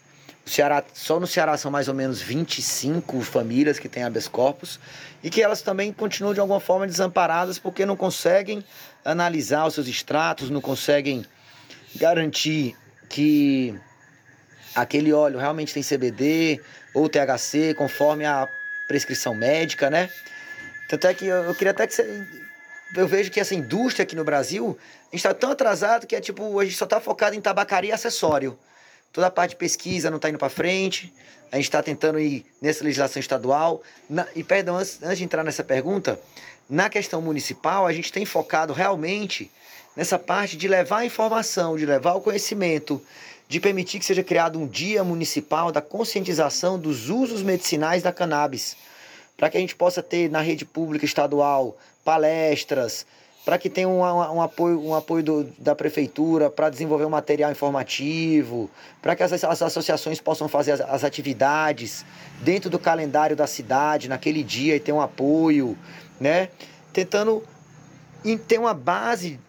Ceará, 0.49 0.83
só 0.93 1.19
no 1.19 1.27
Ceará 1.27 1.55
são 1.57 1.69
mais 1.69 1.87
ou 1.87 1.93
menos 1.93 2.21
25 2.21 3.21
famílias 3.21 3.77
que 3.77 3.87
têm 3.87 4.03
habeas 4.03 4.27
corpus 4.27 4.79
e 5.23 5.29
que 5.29 5.41
elas 5.41 5.61
também 5.61 5.93
continuam 5.93 6.33
de 6.33 6.39
alguma 6.39 6.59
forma 6.59 6.87
desamparadas 6.87 7.59
porque 7.59 7.85
não 7.85 7.95
conseguem 7.95 8.63
analisar 9.05 9.67
os 9.67 9.75
seus 9.75 9.87
extratos, 9.87 10.49
não 10.49 10.59
conseguem 10.59 11.25
garantir 11.95 12.75
que 13.07 13.79
aquele 14.73 15.13
óleo 15.13 15.39
realmente 15.39 15.73
tem 15.73 15.83
CBD 15.83 16.59
ou 16.93 17.07
THC 17.07 17.73
conforme 17.75 18.25
a 18.25 18.47
prescrição 18.87 19.35
médica, 19.35 19.89
né? 19.89 20.09
Tanto 20.89 21.05
é 21.05 21.13
que 21.13 21.25
eu, 21.27 21.53
queria 21.53 21.71
até 21.71 21.85
que 21.85 21.93
você 21.93 22.27
eu 22.95 23.07
vejo 23.07 23.29
que 23.29 23.39
essa 23.39 23.53
indústria 23.53 24.03
aqui 24.03 24.15
no 24.15 24.23
Brasil, 24.23 24.77
está 25.13 25.33
tão 25.33 25.51
atrasado 25.51 26.07
que 26.07 26.15
é 26.15 26.21
tipo, 26.21 26.59
a 26.59 26.65
gente 26.65 26.75
só 26.75 26.85
está 26.85 26.99
focado 26.99 27.35
em 27.35 27.41
tabacaria 27.41 27.91
e 27.91 27.93
acessório. 27.93 28.57
Toda 29.11 29.27
a 29.27 29.31
parte 29.31 29.51
de 29.51 29.55
pesquisa 29.57 30.09
não 30.09 30.17
está 30.17 30.29
indo 30.29 30.37
para 30.37 30.49
frente. 30.49 31.13
A 31.51 31.55
gente 31.55 31.65
está 31.65 31.81
tentando 31.81 32.19
ir 32.19 32.45
nessa 32.61 32.83
legislação 32.83 33.19
estadual. 33.19 33.81
Na, 34.09 34.27
e, 34.35 34.43
perdão, 34.43 34.77
antes, 34.77 35.01
antes 35.01 35.17
de 35.17 35.23
entrar 35.23 35.43
nessa 35.43 35.63
pergunta, 35.63 36.19
na 36.69 36.89
questão 36.89 37.21
municipal, 37.21 37.87
a 37.87 37.93
gente 37.93 38.11
tem 38.11 38.25
focado 38.25 38.73
realmente 38.73 39.51
nessa 39.95 40.19
parte 40.19 40.55
de 40.55 40.67
levar 40.67 40.99
a 40.99 41.05
informação, 41.05 41.75
de 41.75 41.85
levar 41.85 42.13
o 42.13 42.21
conhecimento, 42.21 43.01
de 43.47 43.59
permitir 43.59 43.97
que 43.97 44.05
seja 44.05 44.23
criado 44.23 44.59
um 44.59 44.67
dia 44.67 45.03
municipal 45.03 45.71
da 45.71 45.81
conscientização 45.81 46.77
dos 46.77 47.09
usos 47.09 47.41
medicinais 47.41 48.03
da 48.03 48.13
cannabis, 48.13 48.77
para 49.35 49.49
que 49.49 49.57
a 49.57 49.59
gente 49.59 49.75
possa 49.75 50.03
ter 50.03 50.29
na 50.29 50.41
rede 50.41 50.65
pública 50.65 51.03
estadual 51.03 51.75
palestras, 52.05 53.07
para 53.45 53.57
que 53.57 53.69
tenha 53.69 53.87
um, 53.87 54.01
um, 54.01 54.41
apoio, 54.41 54.85
um 54.85 54.93
apoio 54.93 55.23
do, 55.23 55.43
da 55.57 55.73
prefeitura 55.73 56.49
para 56.49 56.69
desenvolver 56.69 57.05
um 57.05 57.09
material 57.09 57.51
informativo, 57.51 58.69
para 59.01 59.15
que 59.15 59.23
as, 59.23 59.43
as, 59.43 59.61
associações 59.61 60.19
possam 60.19 60.47
fazer 60.47 60.73
as, 60.73 60.81
as, 60.81 61.03
atividades 61.03 62.05
dentro 62.41 62.69
do 62.69 62.77
calendário 62.77 63.35
da 63.35 63.47
cidade 63.47 64.09
naquele 64.09 64.43
dia 64.43 64.75
e 64.75 64.79
ter 64.79 64.91
um 64.91 65.01
apoio, 65.01 65.77
né? 66.19 66.49
Tentando 66.91 67.43
ter 68.47 68.59
uma 68.59 68.73
base 68.73 69.39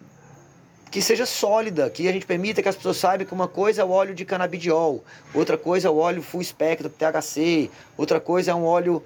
que 0.89 1.01
seja 1.01 1.25
sólida, 1.25 1.89
que 1.89 2.07
a 2.07 2.11
gente 2.11 2.25
permita 2.25 2.61
que 2.61 2.67
as 2.67 2.75
pessoas 2.75 2.97
saibam 2.97 3.25
que 3.25 3.33
uma 3.33 3.47
coisa 3.47 3.81
é 3.81 3.85
o 3.85 3.89
óleo 3.89 4.13
de 4.13 4.25
canabidiol, 4.25 5.03
outra 5.33 5.57
coisa 5.57 5.87
é 5.87 5.91
o 5.91 5.95
óleo 5.95 6.21
full 6.21 6.43
spectrum 6.43 6.89
THC, 6.89 7.71
outra 7.97 8.19
coisa 8.19 8.51
é 8.51 8.55
um 8.55 8.65
óleo 8.65 9.01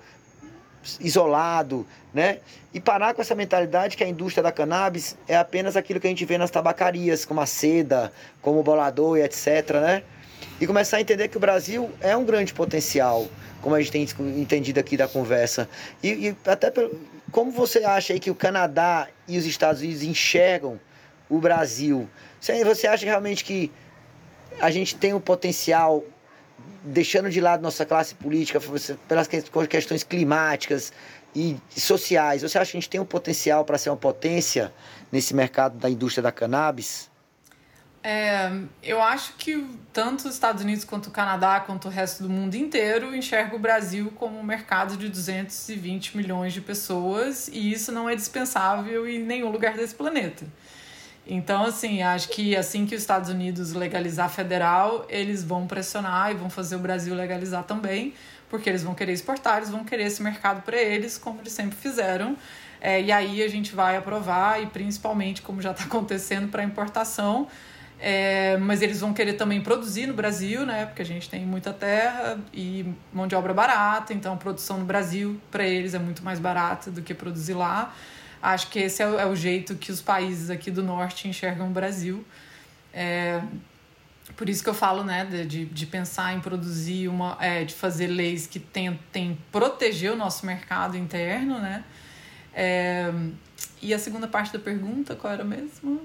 isolado, 1.00 1.86
né? 2.14 2.40
E 2.74 2.80
parar 2.80 3.14
com 3.14 3.22
essa 3.22 3.36
mentalidade 3.36 3.98
que 3.98 4.04
a 4.04 4.08
indústria 4.08 4.44
da 4.44 4.52
cannabis 4.52 5.18
é 5.28 5.36
apenas 5.36 5.76
aquilo 5.76 6.00
que 6.00 6.08
a 6.08 6.10
gente 6.10 6.26
vê 6.26 6.38
nas 6.38 6.52
tabacarias, 6.52 7.26
como 7.26 7.42
a 7.42 7.46
seda, 7.46 8.12
como 8.42 8.60
o 8.60 8.64
bolador 8.64 9.18
e 9.18 9.22
etc, 9.22 9.72
né? 9.82 10.04
E 10.60 10.66
começar 10.66 10.98
a 10.98 11.02
entender 11.02 11.28
que 11.28 11.38
o 11.38 11.40
Brasil 11.40 11.90
é 12.00 12.16
um 12.16 12.24
grande 12.24 12.54
potencial, 12.54 13.28
como 13.62 13.76
a 13.76 13.82
gente 13.82 13.92
tem 13.92 14.08
entendido 14.40 14.80
aqui 14.80 14.96
da 14.96 15.08
conversa. 15.08 15.68
E, 16.02 16.30
e 16.30 16.36
até 16.50 16.72
pelo, 16.72 16.98
como 17.32 17.52
você 17.52 17.84
acha 17.84 18.14
aí 18.14 18.20
que 18.20 18.32
o 18.32 18.36
Canadá 18.36 19.08
e 19.28 19.38
os 19.38 19.46
Estados 19.46 19.82
Unidos 19.82 20.04
enxergam 20.04 20.80
o 21.30 21.40
Brasil? 21.40 22.08
Você 22.40 22.88
acha 22.88 23.06
realmente 23.06 23.44
que 23.44 23.72
a 24.60 24.72
gente 24.72 24.96
tem 24.96 25.14
um 25.14 25.20
potencial 25.20 26.04
deixando 26.84 27.30
de 27.30 27.42
lado 27.42 27.62
nossa 27.62 27.86
classe 27.86 28.16
política 28.16 28.60
pelas 29.08 29.28
questões 29.68 30.04
climáticas 30.04 30.94
e 31.36 31.58
sociais, 31.70 32.42
você 32.42 32.58
acha 32.58 32.72
que 32.72 32.78
a 32.78 32.80
gente 32.80 32.90
tem 32.90 33.00
um 33.00 33.06
potencial 33.06 33.66
para 33.66 33.78
ser 33.78 33.90
uma 33.90 33.98
potência 33.98 34.74
nesse 35.12 35.34
mercado 35.34 35.78
da 35.78 35.90
indústria 35.90 36.24
da 36.24 36.32
cannabis? 36.32 37.10
É, 38.08 38.52
eu 38.84 39.02
acho 39.02 39.34
que 39.34 39.66
tanto 39.92 40.28
os 40.28 40.36
Estados 40.36 40.62
Unidos 40.62 40.86
quanto 40.86 41.08
o 41.08 41.12
Canadá, 41.12 41.60
quanto 41.60 41.88
o 41.88 41.92
resto 41.92 42.22
do 42.22 42.30
mundo 42.30 42.54
inteiro, 42.54 43.16
enxerga 43.16 43.56
o 43.56 43.60
Brasil 43.60 44.14
como 44.16 44.38
um 44.38 44.44
mercado 44.44 44.96
de 44.96 45.10
220 45.10 46.16
milhões 46.16 46.54
de 46.54 46.62
pessoas 46.62 47.48
e 47.48 47.72
isso 47.72 47.92
não 47.92 48.08
é 48.08 48.16
dispensável 48.16 49.10
em 49.10 49.24
nenhum 49.24 49.50
lugar 49.50 49.74
desse 49.76 49.96
planeta. 49.96 50.46
Então, 51.28 51.66
assim, 51.66 52.04
acho 52.04 52.30
que 52.30 52.56
assim 52.56 52.86
que 52.86 52.94
os 52.96 53.02
Estados 53.02 53.30
Unidos 53.30 53.74
legalizar 53.74 54.30
federal, 54.30 55.06
eles 55.10 55.44
vão 55.44 55.66
pressionar 55.66 56.32
e 56.32 56.36
vão 56.36 56.50
fazer 56.50 56.76
o 56.76 56.80
Brasil 56.80 57.16
legalizar 57.16 57.64
também, 57.64 58.14
porque 58.50 58.70
eles 58.70 58.84
vão 58.84 58.94
querer 58.94 59.14
exportar, 59.14 59.58
eles 59.58 59.72
vão 59.72 59.84
querer 59.84 60.04
esse 60.04 60.22
mercado 60.22 60.62
para 60.62 60.78
eles, 60.78 61.18
como 61.18 61.42
eles 61.42 61.54
sempre 61.54 61.76
fizeram. 61.76 62.38
É, 62.80 63.02
e 63.02 63.12
aí 63.12 63.42
a 63.42 63.48
gente 63.48 63.74
vai 63.74 63.98
aprovar, 63.98 64.62
e 64.62 64.68
principalmente, 64.68 65.42
como 65.42 65.62
já 65.62 65.72
está 65.72 65.86
acontecendo, 65.86 66.50
para 66.50 66.64
importação. 66.64 67.48
É, 68.00 68.58
mas 68.58 68.82
eles 68.82 69.00
vão 69.00 69.14
querer 69.14 69.34
também 69.34 69.62
produzir 69.62 70.06
no 70.06 70.14
Brasil, 70.14 70.66
né? 70.66 70.86
Porque 70.86 71.02
a 71.02 71.06
gente 71.06 71.30
tem 71.30 71.46
muita 71.46 71.74
terra 71.74 72.38
e 72.54 72.86
mão 73.12 73.26
de 73.26 73.34
obra 73.36 73.54
barata, 73.54 74.14
então 74.14 74.34
a 74.34 74.38
produção 74.38 74.78
no 74.78 74.86
Brasil 74.86 75.40
para 75.50 75.66
eles 75.66 75.94
é 75.94 76.00
muito 76.00 76.24
mais 76.24 76.38
barata 76.38 76.92
do 76.92 77.02
que 77.02 77.14
produzir 77.14 77.54
lá. 77.54 77.96
Acho 78.46 78.70
que 78.70 78.78
esse 78.78 79.02
é 79.02 79.08
o, 79.08 79.20
é 79.20 79.26
o 79.26 79.36
jeito 79.36 79.74
que 79.74 79.92
os 79.92 80.02
países 80.02 80.52
aqui 80.52 80.70
do 80.70 80.84
norte 80.84 81.28
enxergam 81.28 81.68
o 81.68 81.72
Brasil. 81.72 82.24
É, 82.94 83.42
por 84.38 84.48
isso 84.48 84.64
que 84.64 84.70
eu 84.70 84.74
falo, 84.76 85.04
né, 85.04 85.26
de, 85.26 85.66
de 85.66 85.86
pensar 85.88 86.32
em 86.32 86.40
produzir 86.40 87.08
uma, 87.08 87.36
é, 87.42 87.64
de 87.64 87.74
fazer 87.74 88.06
leis 88.06 88.46
que 88.46 88.60
tentem 88.60 89.36
proteger 89.52 90.12
o 90.12 90.16
nosso 90.16 90.46
mercado 90.46 90.96
interno, 90.96 91.58
né? 91.58 91.84
É, 92.54 93.12
e 93.82 93.92
a 93.96 93.98
segunda 93.98 94.28
parte 94.28 94.54
da 94.54 94.60
pergunta, 94.60 95.16
qual 95.16 95.34
era 95.34 95.44
mesmo? 95.44 96.02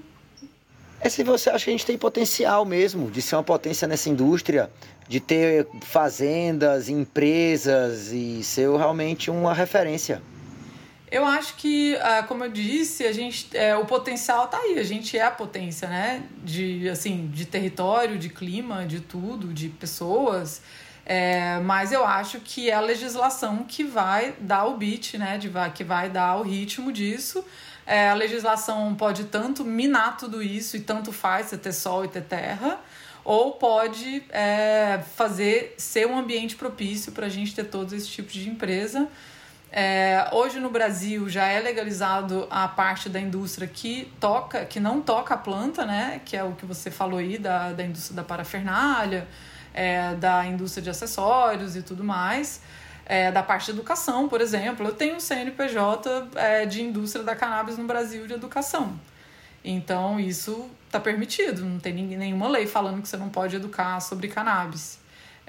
É 0.99 1.09
se 1.09 1.23
você 1.23 1.47
acha 1.51 1.65
que 1.65 1.69
a 1.69 1.73
gente 1.73 1.85
tem 1.85 1.95
potencial 1.95 2.65
mesmo 2.65 3.11
de 3.11 3.21
ser 3.21 3.35
uma 3.35 3.43
potência 3.43 3.87
nessa 3.87 4.09
indústria, 4.09 4.67
de 5.07 5.19
ter 5.19 5.67
fazendas, 5.81 6.89
empresas 6.89 8.11
e 8.11 8.43
ser 8.43 8.67
realmente 8.71 9.29
uma 9.29 9.53
referência. 9.53 10.23
Eu 11.11 11.25
acho 11.25 11.55
que, 11.57 11.97
ah, 11.97 12.23
como 12.23 12.45
eu 12.45 12.49
disse, 12.49 13.05
a 13.05 13.11
gente, 13.11 13.55
é, 13.55 13.75
o 13.75 13.85
potencial 13.85 14.47
tá 14.47 14.57
aí. 14.57 14.79
A 14.79 14.83
gente 14.83 15.17
é 15.17 15.23
a 15.23 15.29
potência, 15.29 15.89
né? 15.89 16.23
De, 16.41 16.87
assim, 16.87 17.27
de 17.27 17.45
território, 17.45 18.17
de 18.17 18.29
clima, 18.29 18.85
de 18.85 19.01
tudo, 19.01 19.53
de 19.53 19.67
pessoas. 19.67 20.61
É, 21.05 21.59
mas 21.59 21.91
eu 21.91 22.05
acho 22.05 22.39
que 22.39 22.69
é 22.69 22.73
a 22.73 22.79
legislação 22.79 23.65
que 23.67 23.83
vai 23.83 24.33
dar 24.39 24.65
o 24.67 24.77
beat, 24.77 25.15
né? 25.15 25.37
De, 25.37 25.51
que 25.75 25.83
vai 25.83 26.09
dar 26.09 26.37
o 26.37 26.43
ritmo 26.43 26.93
disso. 26.93 27.43
É, 27.85 28.09
a 28.09 28.13
legislação 28.13 28.95
pode 28.95 29.25
tanto 29.25 29.65
minar 29.65 30.15
tudo 30.15 30.41
isso 30.41 30.77
e 30.77 30.79
tanto 30.79 31.11
faz 31.11 31.47
você 31.47 31.57
ter 31.57 31.73
sol 31.73 32.05
e 32.05 32.07
ter 32.07 32.23
terra, 32.23 32.79
ou 33.25 33.53
pode 33.53 34.23
é, 34.29 35.01
fazer 35.17 35.75
ser 35.77 36.07
um 36.07 36.17
ambiente 36.17 36.55
propício 36.55 37.11
para 37.11 37.25
a 37.25 37.29
gente 37.29 37.53
ter 37.53 37.65
todos 37.65 37.91
esses 37.91 38.07
tipos 38.07 38.31
de 38.31 38.47
empresa. 38.47 39.09
É, 39.73 40.27
hoje 40.33 40.59
no 40.59 40.69
Brasil 40.69 41.29
já 41.29 41.45
é 41.45 41.57
legalizado 41.61 42.45
a 42.49 42.67
parte 42.67 43.07
da 43.07 43.21
indústria 43.21 43.65
que 43.65 44.11
toca, 44.19 44.65
que 44.65 44.81
não 44.81 45.01
toca 45.01 45.33
a 45.33 45.37
planta, 45.37 45.85
né? 45.85 46.19
Que 46.25 46.35
é 46.35 46.43
o 46.43 46.51
que 46.53 46.65
você 46.65 46.91
falou 46.91 47.19
aí 47.19 47.37
da, 47.37 47.71
da 47.71 47.83
indústria 47.83 48.17
da 48.17 48.23
parafernália, 48.23 49.25
é, 49.73 50.13
da 50.15 50.45
indústria 50.45 50.83
de 50.83 50.89
acessórios 50.89 51.77
e 51.77 51.81
tudo 51.81 52.03
mais. 52.03 52.61
É, 53.05 53.31
da 53.31 53.41
parte 53.41 53.65
de 53.65 53.71
educação, 53.71 54.27
por 54.27 54.41
exemplo. 54.41 54.85
Eu 54.85 54.93
tenho 54.93 55.15
um 55.15 55.19
CNPJ 55.21 56.29
é, 56.35 56.65
de 56.65 56.81
indústria 56.81 57.23
da 57.23 57.35
cannabis 57.35 57.77
no 57.77 57.85
Brasil 57.85 58.27
de 58.27 58.33
educação. 58.33 58.99
Então 59.63 60.19
isso 60.19 60.69
está 60.85 60.99
permitido, 60.99 61.63
não 61.63 61.79
tem 61.79 61.93
nenhuma 61.93 62.49
lei 62.49 62.67
falando 62.67 63.01
que 63.01 63.07
você 63.07 63.15
não 63.15 63.29
pode 63.29 63.55
educar 63.55 63.99
sobre 64.01 64.27
cannabis. 64.27 64.99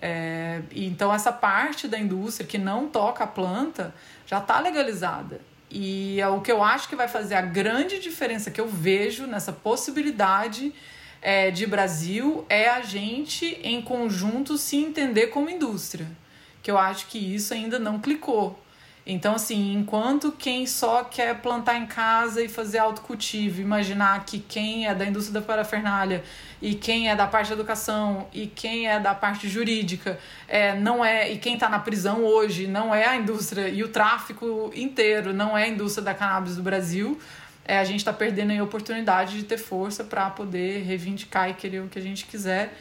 É, 0.05 0.63
então 0.73 1.15
essa 1.15 1.33
parte 1.33 1.87
da 1.87 1.97
indústria 1.97 2.45
que 2.45 2.59
não 2.59 2.89
toca 2.89 3.23
a 3.23 3.27
planta 3.27 3.95
já 4.33 4.39
está 4.39 4.59
legalizada. 4.61 5.43
E 5.71 6.19
é 6.19 6.27
o 6.27 6.41
que 6.41 6.51
eu 6.51 6.63
acho 6.63 6.89
que 6.89 6.97
vai 6.97 7.07
fazer 7.07 7.35
a 7.35 7.43
grande 7.43 7.99
diferença 7.99 8.51
que 8.51 8.59
eu 8.59 8.67
vejo 8.67 9.27
nessa 9.27 9.53
possibilidade 9.53 10.73
é, 11.21 11.51
de 11.51 11.67
Brasil 11.67 12.47
é 12.49 12.67
a 12.71 12.81
gente, 12.81 13.61
em 13.63 13.83
conjunto, 13.83 14.57
se 14.57 14.79
entender 14.79 15.27
como 15.27 15.51
indústria. 15.51 16.07
Que 16.63 16.71
eu 16.71 16.79
acho 16.79 17.09
que 17.09 17.19
isso 17.19 17.53
ainda 17.53 17.79
não 17.79 18.01
clicou. 18.01 18.59
Então, 19.05 19.35
assim, 19.35 19.75
enquanto 19.75 20.31
quem 20.31 20.65
só 20.65 21.03
quer 21.03 21.41
plantar 21.41 21.77
em 21.77 21.87
casa 21.87 22.43
e 22.43 22.49
fazer 22.49 22.79
autocultivo, 22.79 23.61
imaginar 23.61 24.25
que 24.25 24.39
quem 24.39 24.87
é 24.87 24.95
da 24.95 25.05
indústria 25.05 25.41
da 25.41 25.45
parafernália 25.45 26.23
e 26.61 26.75
quem 26.75 27.11
é 27.11 27.17
da 27.17 27.27
parte 27.27 27.49
de 27.49 27.55
educação 27.55 28.29
e 28.33 28.47
quem 28.47 28.87
é 28.87 29.01
da 29.01 29.13
parte 29.13 29.49
jurídica 29.49 30.21
é, 30.47 30.77
não 30.77 31.05
é, 31.05 31.33
e 31.33 31.39
quem 31.39 31.55
está 31.55 31.69
na 31.69 31.81
prisão 31.81 32.23
hoje 32.25 32.69
não 32.69 32.95
é 32.95 33.05
a 33.05 33.17
indústria 33.17 33.69
e 33.69 33.83
o 33.83 33.89
tráfico 33.89 34.71
inteiro 34.73 35.33
não 35.33 35.59
é 35.59 35.65
a 35.65 35.69
indústria 35.69 36.05
da 36.05 36.15
cannabis 36.15 36.55
do 36.55 36.63
Brasil, 36.63 37.19
é, 37.65 37.79
a 37.79 37.85
gente 37.85 37.99
está 37.99 38.13
perdendo 38.13 38.53
a 38.53 38.63
oportunidade 38.63 39.37
de 39.37 39.43
ter 39.43 39.59
força 39.59 40.05
para 40.05 40.31
poder 40.31 40.85
reivindicar 40.85 41.51
e 41.51 41.55
querer 41.55 41.81
o 41.81 41.89
que 41.89 41.99
a 41.99 42.03
gente 42.03 42.25
quiser 42.25 42.73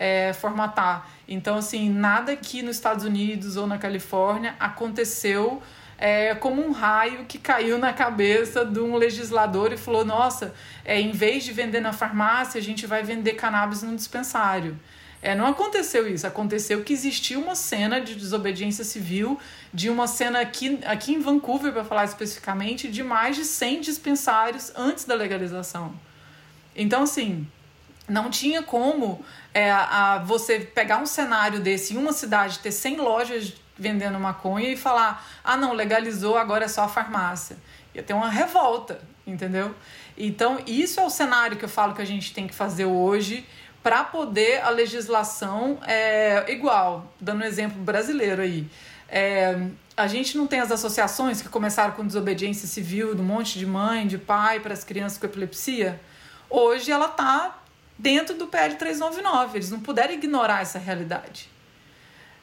é, 0.00 0.32
formatar. 0.32 1.06
Então, 1.28 1.58
assim, 1.58 1.90
nada 1.90 2.32
aqui 2.32 2.62
nos 2.62 2.76
Estados 2.76 3.04
Unidos 3.04 3.58
ou 3.58 3.66
na 3.66 3.76
Califórnia 3.76 4.56
aconteceu 4.58 5.62
é, 5.98 6.34
como 6.34 6.66
um 6.66 6.72
raio 6.72 7.26
que 7.26 7.38
caiu 7.38 7.76
na 7.76 7.92
cabeça 7.92 8.64
de 8.64 8.80
um 8.80 8.96
legislador 8.96 9.70
e 9.74 9.76
falou: 9.76 10.02
nossa, 10.02 10.54
é, 10.86 10.98
em 10.98 11.12
vez 11.12 11.44
de 11.44 11.52
vender 11.52 11.80
na 11.80 11.92
farmácia, 11.92 12.58
a 12.58 12.62
gente 12.62 12.86
vai 12.86 13.02
vender 13.02 13.34
cannabis 13.34 13.82
no 13.82 13.94
dispensário. 13.94 14.80
É, 15.22 15.34
não 15.34 15.46
aconteceu 15.46 16.08
isso, 16.08 16.26
aconteceu 16.26 16.82
que 16.82 16.94
existia 16.94 17.38
uma 17.38 17.54
cena 17.54 18.00
de 18.00 18.14
desobediência 18.14 18.82
civil, 18.82 19.38
de 19.72 19.90
uma 19.90 20.06
cena 20.06 20.40
aqui, 20.40 20.78
aqui 20.86 21.12
em 21.12 21.20
Vancouver, 21.20 21.74
para 21.74 21.84
falar 21.84 22.06
especificamente, 22.06 22.88
de 22.88 23.02
mais 23.02 23.36
de 23.36 23.44
100 23.44 23.82
dispensários 23.82 24.72
antes 24.74 25.04
da 25.04 25.14
legalização. 25.14 25.92
Então, 26.74 27.02
assim, 27.02 27.46
não 28.10 28.28
tinha 28.28 28.62
como 28.62 29.24
é, 29.54 29.70
a, 29.70 30.18
você 30.24 30.60
pegar 30.60 30.98
um 30.98 31.06
cenário 31.06 31.60
desse 31.60 31.94
em 31.94 31.96
uma 31.96 32.12
cidade, 32.12 32.58
ter 32.58 32.72
100 32.72 32.96
lojas 32.96 33.54
vendendo 33.78 34.18
maconha 34.18 34.68
e 34.68 34.76
falar: 34.76 35.24
ah, 35.42 35.56
não, 35.56 35.72
legalizou, 35.72 36.36
agora 36.36 36.64
é 36.64 36.68
só 36.68 36.82
a 36.82 36.88
farmácia. 36.88 37.56
Ia 37.94 38.02
ter 38.02 38.12
uma 38.12 38.28
revolta, 38.28 39.00
entendeu? 39.26 39.74
Então, 40.18 40.58
isso 40.66 41.00
é 41.00 41.04
o 41.04 41.10
cenário 41.10 41.56
que 41.56 41.64
eu 41.64 41.68
falo 41.68 41.94
que 41.94 42.02
a 42.02 42.06
gente 42.06 42.34
tem 42.34 42.46
que 42.46 42.54
fazer 42.54 42.84
hoje 42.84 43.46
para 43.82 44.04
poder 44.04 44.60
a 44.62 44.70
legislação 44.70 45.78
é 45.86 46.52
igual. 46.52 47.12
Dando 47.20 47.42
um 47.42 47.46
exemplo 47.46 47.80
brasileiro 47.80 48.42
aí. 48.42 48.68
É, 49.08 49.58
a 49.96 50.06
gente 50.06 50.36
não 50.36 50.46
tem 50.46 50.60
as 50.60 50.70
associações 50.70 51.40
que 51.42 51.48
começaram 51.48 51.92
com 51.92 52.06
desobediência 52.06 52.68
civil 52.68 53.14
do 53.14 53.22
monte 53.22 53.58
de 53.58 53.66
mãe, 53.66 54.06
de 54.06 54.18
pai 54.18 54.60
para 54.60 54.72
as 54.72 54.84
crianças 54.84 55.18
com 55.18 55.26
epilepsia. 55.26 56.00
Hoje 56.48 56.90
ela 56.90 57.06
está 57.06 57.59
dentro 58.00 58.34
do 58.34 58.46
PL 58.46 58.74
399. 58.74 59.58
Eles 59.58 59.70
não 59.70 59.80
puderam 59.80 60.14
ignorar 60.14 60.62
essa 60.62 60.78
realidade. 60.78 61.48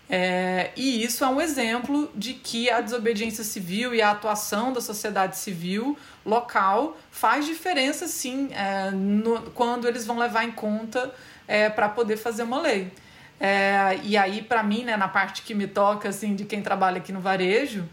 É, 0.09 0.71
e 0.77 1.03
isso 1.03 1.25
é 1.25 1.27
um 1.27 1.41
exemplo 1.41 2.09
de 2.15 2.33
que 2.33 2.69
a 2.69 2.79
desobediência 2.79 3.43
civil 3.43 3.93
e 3.93 4.01
a 4.01 4.11
atuação 4.11 4.71
da 4.71 4.79
sociedade 4.79 5.35
civil 5.35 5.97
local 6.25 6.97
faz 7.11 7.45
diferença, 7.45 8.07
sim, 8.07 8.49
é, 8.53 8.89
no, 8.91 9.41
quando 9.51 9.85
eles 9.85 10.05
vão 10.05 10.17
levar 10.17 10.45
em 10.45 10.51
conta 10.51 11.13
é, 11.45 11.69
para 11.69 11.89
poder 11.89 12.15
fazer 12.15 12.43
uma 12.43 12.61
lei. 12.61 12.91
É, 13.39 13.99
e 14.03 14.15
aí, 14.15 14.41
para 14.41 14.63
mim, 14.63 14.83
né, 14.83 14.95
na 14.95 15.09
parte 15.09 15.41
que 15.41 15.53
me 15.53 15.67
toca, 15.67 16.07
assim, 16.09 16.35
de 16.35 16.45
quem 16.45 16.61
trabalha 16.61 16.97
aqui 16.97 17.11
no 17.11 17.19
varejo, 17.19 17.87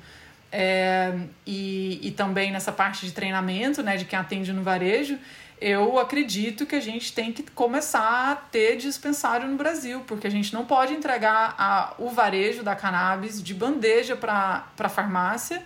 é, 0.53 1.13
e, 1.45 1.99
e 2.01 2.11
também 2.13 2.53
nessa 2.53 2.71
parte 2.71 3.05
de 3.05 3.13
treinamento, 3.13 3.83
né, 3.83 3.97
de 3.97 4.05
quem 4.05 4.17
atende 4.17 4.53
no 4.53 4.63
varejo, 4.63 5.19
eu 5.61 5.99
acredito 5.99 6.67
que 6.67 6.75
a 6.75 6.81
gente 6.81 7.13
tem 7.13 7.33
que 7.33 7.43
começar 7.43 8.33
a 8.33 8.37
ter 8.37 8.77
dispensário 8.77 9.47
no 9.49 9.57
Brasil, 9.57 10.03
porque 10.07 10.27
a 10.27 10.31
gente 10.31 10.53
não 10.53 10.65
pode 10.65 10.93
entregar 10.93 11.55
a, 11.57 11.95
o 11.99 12.11
varejo 12.11 12.63
da 12.63 12.75
cannabis 12.75 13.43
de 13.43 13.55
bandeja 13.55 14.17
para 14.17 14.65
a 14.79 14.89
farmácia 14.89 15.63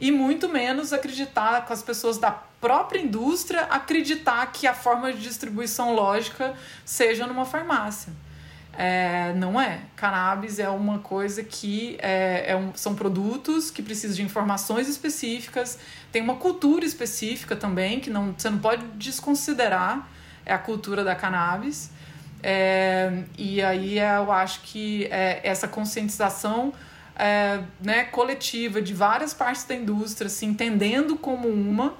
e 0.00 0.10
muito 0.10 0.48
menos 0.48 0.92
acreditar 0.92 1.64
com 1.66 1.72
as 1.72 1.82
pessoas 1.82 2.18
da 2.18 2.30
própria 2.30 3.00
indústria 3.00 3.62
acreditar 3.62 4.44
que 4.52 4.66
a 4.66 4.74
forma 4.74 5.12
de 5.12 5.20
distribuição 5.20 5.94
lógica 5.94 6.54
seja 6.84 7.26
numa 7.26 7.44
farmácia. 7.44 8.12
É, 8.80 9.32
não 9.34 9.60
é. 9.60 9.80
Cannabis 9.96 10.60
é 10.60 10.68
uma 10.68 11.00
coisa 11.00 11.42
que 11.42 11.98
é, 12.00 12.52
é 12.52 12.56
um, 12.56 12.72
são 12.76 12.94
produtos 12.94 13.72
que 13.72 13.82
precisam 13.82 14.14
de 14.14 14.22
informações 14.22 14.88
específicas, 14.88 15.80
tem 16.12 16.22
uma 16.22 16.36
cultura 16.36 16.84
específica 16.84 17.56
também, 17.56 17.98
que 17.98 18.08
não, 18.08 18.32
você 18.38 18.48
não 18.48 18.58
pode 18.58 18.86
desconsiderar 18.94 20.08
é 20.46 20.54
a 20.54 20.58
cultura 20.58 21.02
da 21.02 21.14
cannabis. 21.14 21.90
É, 22.40 23.24
e 23.36 23.60
aí 23.60 23.98
eu 23.98 24.30
acho 24.30 24.60
que 24.62 25.06
é, 25.06 25.40
essa 25.42 25.66
conscientização 25.66 26.72
é, 27.16 27.60
né, 27.82 28.04
coletiva 28.04 28.80
de 28.80 28.94
várias 28.94 29.34
partes 29.34 29.64
da 29.64 29.74
indústria, 29.74 30.30
se 30.30 30.46
entendendo 30.46 31.16
como 31.16 31.48
uma 31.48 31.94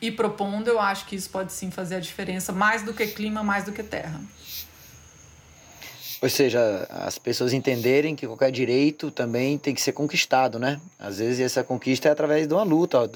e 0.00 0.10
propondo, 0.10 0.66
eu 0.66 0.80
acho 0.80 1.06
que 1.06 1.14
isso 1.14 1.30
pode 1.30 1.52
sim 1.52 1.70
fazer 1.70 1.94
a 1.94 2.00
diferença, 2.00 2.52
mais 2.52 2.82
do 2.82 2.92
que 2.92 3.06
clima, 3.06 3.44
mais 3.44 3.64
do 3.64 3.70
que 3.70 3.84
terra. 3.84 4.20
Ou 6.22 6.28
seja, 6.28 6.86
as 6.88 7.18
pessoas 7.18 7.52
entenderem 7.52 8.14
que 8.14 8.28
qualquer 8.28 8.52
direito 8.52 9.10
também 9.10 9.58
tem 9.58 9.74
que 9.74 9.82
ser 9.82 9.90
conquistado, 9.90 10.56
né? 10.56 10.80
Às 10.96 11.18
vezes 11.18 11.40
essa 11.40 11.64
conquista 11.64 12.08
é 12.08 12.12
através 12.12 12.46
de 12.46 12.54
uma 12.54 12.62
luta, 12.62 13.10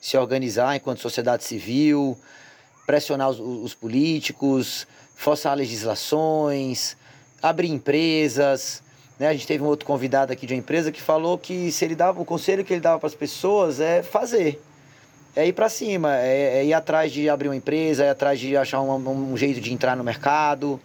se 0.00 0.16
organizar 0.16 0.74
enquanto 0.74 1.00
sociedade 1.00 1.44
civil, 1.44 2.16
pressionar 2.86 3.28
os, 3.28 3.38
os 3.38 3.74
políticos, 3.74 4.86
forçar 5.14 5.54
legislações, 5.54 6.96
abrir 7.42 7.68
empresas. 7.68 8.82
Né? 9.18 9.28
A 9.28 9.34
gente 9.34 9.46
teve 9.46 9.62
um 9.62 9.66
outro 9.66 9.84
convidado 9.86 10.32
aqui 10.32 10.46
de 10.46 10.54
uma 10.54 10.58
empresa 10.58 10.90
que 10.90 11.02
falou 11.02 11.36
que 11.36 11.70
se 11.70 11.84
ele 11.84 11.94
dava 11.94 12.22
o 12.22 12.24
conselho 12.24 12.64
que 12.64 12.72
ele 12.72 12.80
dava 12.80 12.98
para 12.98 13.06
as 13.06 13.14
pessoas 13.14 13.80
é 13.80 14.02
fazer 14.02 14.62
é 15.36 15.46
ir 15.46 15.52
para 15.52 15.68
cima, 15.68 16.16
é, 16.16 16.60
é, 16.60 16.64
ir 16.64 16.72
atrás 16.72 17.12
de 17.12 17.28
abrir 17.28 17.48
uma 17.48 17.56
empresa, 17.56 18.02
é 18.02 18.06
ir 18.06 18.10
atrás 18.10 18.40
de 18.40 18.56
achar 18.56 18.80
um, 18.80 19.32
um 19.32 19.36
jeito 19.36 19.60
de 19.60 19.70
entrar 19.70 19.94
no 19.94 20.02
mercado, 20.02 20.80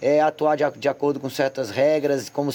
é 0.00 0.20
atuar 0.20 0.56
de, 0.56 0.64
de 0.78 0.88
acordo 0.88 1.20
com 1.20 1.30
certas 1.30 1.70
regras, 1.70 2.28
como, 2.28 2.52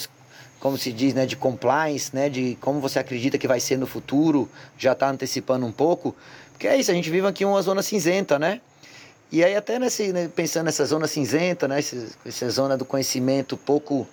como 0.60 0.78
se 0.78 0.92
diz, 0.92 1.14
né, 1.14 1.26
de 1.26 1.36
compliance, 1.36 2.16
né, 2.16 2.30
de 2.30 2.58
como 2.62 2.80
você 2.80 3.00
acredita 3.00 3.38
que 3.38 3.48
vai 3.48 3.60
ser 3.60 3.78
no 3.78 3.88
futuro, 3.88 4.50
já 4.78 4.94
está 4.94 5.10
antecipando 5.10 5.66
um 5.66 5.72
pouco. 5.72 6.16
Porque 6.52 6.68
é 6.68 6.76
isso, 6.78 6.92
a 6.92 6.94
gente 6.94 7.10
vive 7.10 7.26
aqui 7.26 7.46
uma 7.46 7.62
zona 7.62 7.82
cinzenta, 7.82 8.38
né? 8.38 8.62
E 9.32 9.44
aí 9.44 9.56
até 9.56 9.78
nesse, 9.78 10.12
né, 10.12 10.30
pensando 10.36 10.66
nessa 10.66 10.86
zona 10.86 11.08
cinzenta, 11.08 11.68
né, 11.68 11.80
essa 12.26 12.50
zona 12.50 12.76
do 12.76 12.84
conhecimento 12.84 13.56
pouco, 13.56 14.08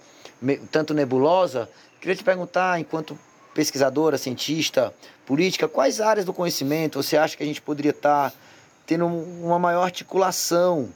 tanto 0.71 0.93
nebulosa, 0.93 1.69
queria 2.01 2.15
te 2.15 2.23
perguntar, 2.23 2.79
enquanto 2.79 3.19
pesquisadora, 3.55 4.19
cientista, 4.19 4.93
política, 5.25 5.67
quais 5.67 6.01
áreas 6.01 6.27
do 6.27 6.33
conhecimento 6.35 7.03
você 7.03 7.17
acha 7.17 7.37
que 7.37 7.43
a 7.43 7.47
gente 7.47 7.63
poderia 7.63 7.91
estar 7.91 8.31
tá 8.31 8.37
tendo 8.87 9.07
uma 9.07 9.59
maior 9.59 9.83
articulação 9.83 10.91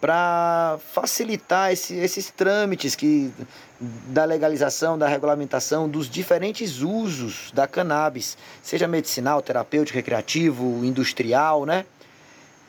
para 0.00 0.78
facilitar 0.92 1.72
esse, 1.72 1.94
esses 1.94 2.30
trâmites 2.30 2.94
que, 2.94 3.32
da 3.80 4.24
legalização, 4.24 4.96
da 4.96 5.08
regulamentação 5.08 5.88
dos 5.88 6.08
diferentes 6.08 6.80
usos 6.80 7.50
da 7.52 7.66
cannabis, 7.66 8.36
seja 8.62 8.86
medicinal, 8.86 9.42
terapêutico, 9.42 9.96
recreativo, 9.96 10.84
industrial, 10.84 11.66
né? 11.66 11.84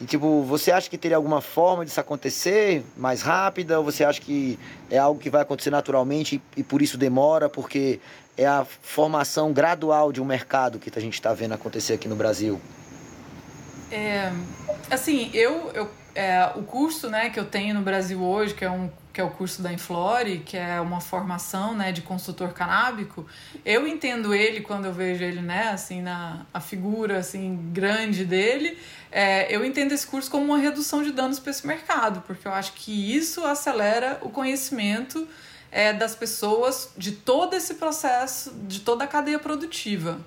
E 0.01 0.05
tipo, 0.05 0.43
você 0.43 0.71
acha 0.71 0.89
que 0.89 0.97
teria 0.97 1.17
alguma 1.17 1.41
forma 1.41 1.83
disso 1.83 1.99
acontecer 1.99 2.83
mais 2.95 3.21
rápida? 3.21 3.77
Ou 3.77 3.83
você 3.83 4.05
acha 4.05 4.21
que 4.21 4.57
é 4.89 4.97
algo 4.97 5.19
que 5.19 5.29
vai 5.29 5.41
acontecer 5.41 5.69
naturalmente 5.69 6.41
e, 6.55 6.61
e 6.61 6.63
por 6.63 6.81
isso 6.81 6.97
demora? 6.97 7.49
Porque 7.49 7.99
é 8.37 8.47
a 8.47 8.65
formação 8.65 9.51
gradual 9.51 10.13
de 10.13 10.21
um 10.21 10.25
mercado 10.25 10.79
que 10.79 10.89
a 10.97 11.01
gente 11.01 11.15
está 11.15 11.33
vendo 11.33 11.53
acontecer 11.53 11.93
aqui 11.93 12.07
no 12.07 12.15
Brasil? 12.15 12.61
É, 13.91 14.31
assim, 14.89 15.29
eu, 15.33 15.69
eu 15.73 15.89
é, 16.15 16.51
o 16.55 16.63
curso 16.63 17.09
né, 17.09 17.29
que 17.29 17.39
eu 17.39 17.45
tenho 17.45 17.73
no 17.75 17.81
Brasil 17.81 18.21
hoje, 18.21 18.53
que 18.53 18.65
é, 18.65 18.71
um, 18.71 18.89
que 19.13 19.21
é 19.21 19.23
o 19.23 19.29
curso 19.29 19.61
da 19.61 19.71
Inflore, 19.71 20.39
que 20.39 20.57
é 20.57 20.79
uma 20.81 20.99
formação 21.01 21.75
né, 21.75 21.91
de 21.91 22.01
consultor 22.01 22.53
canábico, 22.53 23.25
eu 23.65 23.87
entendo 23.87 24.33
ele 24.33 24.61
quando 24.61 24.85
eu 24.85 24.93
vejo 24.93 25.23
ele, 25.23 25.41
né, 25.41 25.69
assim, 25.69 26.01
na 26.01 26.45
a 26.53 26.59
figura 26.59 27.19
assim, 27.19 27.71
grande 27.71 28.25
dele, 28.25 28.77
é, 29.11 29.53
eu 29.53 29.63
entendo 29.65 29.91
esse 29.91 30.05
curso 30.05 30.29
como 30.29 30.45
uma 30.45 30.57
redução 30.57 31.03
de 31.03 31.11
danos 31.11 31.39
para 31.39 31.51
esse 31.51 31.65
mercado, 31.65 32.21
porque 32.25 32.47
eu 32.47 32.53
acho 32.53 32.73
que 32.73 33.15
isso 33.15 33.45
acelera 33.45 34.19
o 34.21 34.29
conhecimento 34.29 35.27
é, 35.71 35.93
das 35.93 36.15
pessoas 36.15 36.91
de 36.97 37.11
todo 37.11 37.55
esse 37.55 37.75
processo, 37.75 38.53
de 38.67 38.79
toda 38.79 39.03
a 39.03 39.07
cadeia 39.07 39.39
produtiva, 39.39 40.19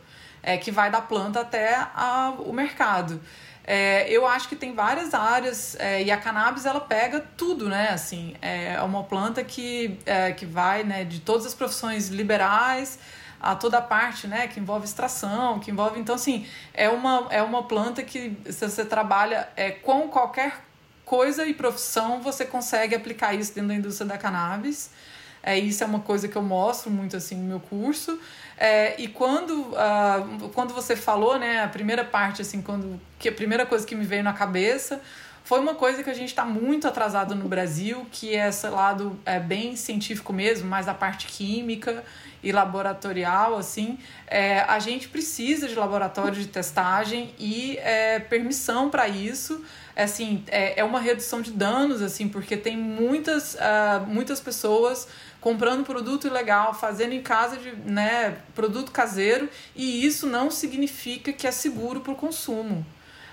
é, 0.42 0.56
que 0.56 0.70
vai 0.70 0.90
da 0.90 1.00
planta 1.00 1.40
até 1.40 1.74
a, 1.74 2.34
o 2.38 2.52
mercado. 2.52 3.20
É, 3.64 4.10
eu 4.10 4.26
acho 4.26 4.48
que 4.48 4.56
tem 4.56 4.74
várias 4.74 5.14
áreas 5.14 5.76
é, 5.78 6.02
e 6.02 6.10
a 6.10 6.16
cannabis 6.16 6.66
ela 6.66 6.80
pega 6.80 7.24
tudo, 7.36 7.68
né? 7.68 7.90
Assim, 7.90 8.34
é 8.42 8.80
uma 8.82 9.04
planta 9.04 9.44
que, 9.44 9.98
é, 10.04 10.32
que 10.32 10.44
vai 10.44 10.82
né, 10.82 11.04
de 11.04 11.20
todas 11.20 11.46
as 11.46 11.54
profissões 11.54 12.08
liberais 12.08 12.98
a 13.42 13.56
toda 13.56 13.78
a 13.78 13.82
parte 13.82 14.28
né, 14.28 14.46
que 14.46 14.60
envolve 14.60 14.84
extração, 14.84 15.58
que 15.58 15.70
envolve. 15.72 15.98
Então, 15.98 16.14
assim, 16.14 16.46
é 16.72 16.88
uma, 16.88 17.26
é 17.28 17.42
uma 17.42 17.64
planta 17.64 18.00
que 18.04 18.36
se 18.48 18.68
você 18.68 18.84
trabalha 18.84 19.48
é, 19.56 19.72
com 19.72 20.08
qualquer 20.08 20.60
coisa 21.04 21.44
e 21.44 21.52
profissão, 21.52 22.22
você 22.22 22.44
consegue 22.44 22.94
aplicar 22.94 23.34
isso 23.34 23.52
dentro 23.52 23.68
da 23.68 23.74
indústria 23.74 24.06
da 24.06 24.16
cannabis. 24.16 24.90
É, 25.42 25.58
isso 25.58 25.82
é 25.82 25.86
uma 25.86 25.98
coisa 25.98 26.28
que 26.28 26.36
eu 26.36 26.42
mostro 26.42 26.88
muito 26.88 27.16
assim 27.16 27.34
no 27.34 27.44
meu 27.44 27.58
curso. 27.58 28.16
É, 28.56 29.00
e 29.00 29.08
quando, 29.08 29.72
uh, 29.72 30.48
quando 30.54 30.72
você 30.72 30.94
falou, 30.94 31.38
né, 31.38 31.62
a 31.62 31.68
primeira 31.68 32.04
parte, 32.04 32.42
assim, 32.42 32.60
quando, 32.62 33.00
que 33.18 33.28
a 33.28 33.32
primeira 33.32 33.66
coisa 33.66 33.86
que 33.86 33.94
me 33.94 34.04
veio 34.04 34.22
na 34.22 34.32
cabeça 34.32 35.00
foi 35.44 35.58
uma 35.58 35.74
coisa 35.74 36.02
que 36.02 36.10
a 36.10 36.14
gente 36.14 36.28
está 36.28 36.44
muito 36.44 36.86
atrasado 36.86 37.34
no 37.34 37.48
Brasil, 37.48 38.06
que 38.12 38.34
é 38.34 38.48
esse 38.48 38.68
lado 38.68 39.18
é, 39.26 39.40
bem 39.40 39.74
científico 39.76 40.32
mesmo, 40.32 40.68
mais 40.68 40.88
a 40.88 40.94
parte 40.94 41.26
química 41.26 42.04
e 42.42 42.52
laboratorial, 42.52 43.56
assim. 43.56 43.98
É, 44.26 44.60
a 44.60 44.78
gente 44.78 45.08
precisa 45.08 45.68
de 45.68 45.74
laboratório 45.74 46.34
de 46.34 46.46
testagem 46.46 47.34
e 47.38 47.76
é, 47.78 48.18
permissão 48.20 48.88
para 48.88 49.08
isso. 49.08 49.64
Assim, 49.96 50.42
é, 50.48 50.80
é 50.80 50.84
uma 50.84 51.00
redução 51.00 51.42
de 51.42 51.50
danos, 51.50 52.02
assim, 52.02 52.28
porque 52.28 52.56
tem 52.56 52.76
muitas, 52.76 53.54
uh, 53.54 54.06
muitas 54.06 54.40
pessoas 54.40 55.06
comprando 55.40 55.84
produto 55.84 56.26
ilegal, 56.26 56.72
fazendo 56.72 57.12
em 57.12 57.20
casa 57.20 57.56
de 57.56 57.74
né, 57.84 58.38
produto 58.54 58.92
caseiro, 58.92 59.50
e 59.74 60.06
isso 60.06 60.26
não 60.26 60.50
significa 60.50 61.32
que 61.32 61.48
é 61.48 61.50
seguro 61.50 62.00
para 62.00 62.12
o 62.12 62.16
consumo. 62.16 62.86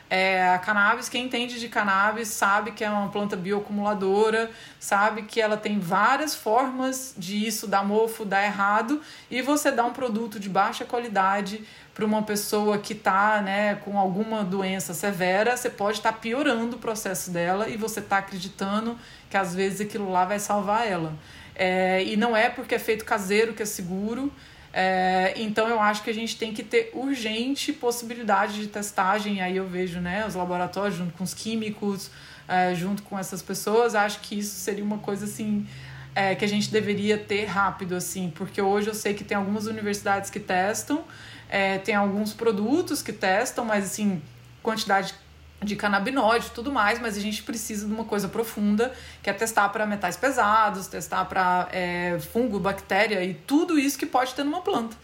É, 0.10 0.50
a 0.50 0.58
cannabis, 0.58 1.08
quem 1.08 1.26
entende 1.26 1.60
de 1.60 1.70
cannabis 1.70 2.30
sabe 2.30 2.72
que 2.72 2.84
é 2.84 2.90
uma 2.90 3.10
planta 3.10 3.36
bioacumuladora, 3.36 4.50
sabe 4.80 5.22
que 5.22 5.40
ela 5.40 5.56
tem 5.56 5.78
várias 5.80 6.34
formas 6.34 7.14
de 7.16 7.46
isso 7.46 7.68
dar 7.68 7.86
mofo, 7.86 8.26
dar 8.26 8.44
errado, 8.44 9.02
e 9.30 9.40
você 9.44 9.72
dá 9.72 9.86
um 9.86 9.94
produto 9.94 10.40
de 10.40 10.50
baixa 10.50 10.84
qualidade 10.84 11.64
para 11.94 12.04
uma 12.06 12.24
pessoa 12.24 12.80
que 12.80 12.94
está 12.94 13.40
né, 13.42 13.76
com 13.76 14.00
alguma 14.00 14.44
doença 14.44 14.96
severa, 14.96 15.56
você 15.56 15.70
pode 15.70 15.98
estar 15.98 16.14
tá 16.14 16.18
piorando 16.18 16.78
o 16.78 16.80
processo 16.80 17.30
dela 17.30 17.70
e 17.70 17.78
você 17.78 18.00
está 18.00 18.18
acreditando 18.18 18.98
que 19.30 19.38
às 19.38 19.54
vezes 19.54 19.82
aquilo 19.82 20.12
lá 20.12 20.26
vai 20.26 20.40
salvar 20.40 20.88
ela. 20.88 21.14
É, 21.54 22.02
e 22.06 22.16
não 22.16 22.36
é 22.36 22.50
porque 22.50 22.74
é 22.74 22.80
feito 22.80 23.04
caseiro 23.04 23.54
que 23.54 23.62
é 23.62 23.66
seguro. 23.66 24.32
É, 24.72 25.34
então 25.36 25.68
eu 25.68 25.80
acho 25.80 26.04
que 26.04 26.10
a 26.10 26.14
gente 26.14 26.38
tem 26.38 26.54
que 26.54 26.64
ter 26.64 26.92
urgente 26.94 27.74
possibilidade 27.74 28.54
de 28.54 28.68
testagem. 28.68 29.42
Aí 29.42 29.58
eu 29.58 29.68
vejo 29.68 30.00
né, 30.00 30.26
os 30.28 30.36
laboratórios 30.36 30.98
junto 30.98 31.14
com 31.14 31.24
os 31.24 31.34
químicos, 31.34 32.12
é, 32.48 32.74
junto 32.76 33.04
com 33.04 33.18
essas 33.18 33.42
pessoas. 33.42 33.96
Acho 33.96 34.20
que 34.20 34.40
isso 34.40 34.56
seria 34.56 34.84
uma 34.84 35.00
coisa 35.00 35.26
assim 35.26 35.68
é, 36.16 36.36
que 36.36 36.44
a 36.44 36.48
gente 36.48 36.72
deveria 36.72 37.18
ter 37.18 37.46
rápido, 37.46 37.96
assim, 37.96 38.32
porque 38.36 38.62
hoje 38.62 38.88
eu 38.88 38.94
sei 38.94 39.14
que 39.14 39.24
tem 39.24 39.38
algumas 39.38 39.68
universidades 39.68 40.30
que 40.30 40.40
testam, 40.40 41.04
é, 41.48 41.78
tem 41.78 41.96
alguns 41.96 42.34
produtos 42.34 43.02
que 43.02 43.14
testam, 43.14 43.66
mas 43.66 43.86
assim, 43.86 44.22
quantidade 44.62 45.14
de 45.62 45.76
canabinoide 45.76 46.48
e 46.48 46.50
tudo 46.52 46.72
mais, 46.72 47.00
mas 47.00 47.18
a 47.18 47.20
gente 47.20 47.44
precisa 47.44 47.86
de 47.86 47.94
uma 47.94 48.06
coisa 48.06 48.28
profunda, 48.28 48.94
que 49.22 49.30
é 49.30 49.34
testar 49.34 49.70
para 49.70 49.86
metais 49.86 50.16
pesados, 50.16 50.88
testar 50.88 51.26
para 51.26 51.68
é, 51.72 52.18
fungo, 52.32 52.60
bactéria 52.60 53.24
e 53.24 53.34
tudo 53.34 53.78
isso 53.78 53.98
que 53.98 54.06
pode 54.06 54.34
ter 54.34 54.44
numa 54.44 54.62
planta. 54.62 54.96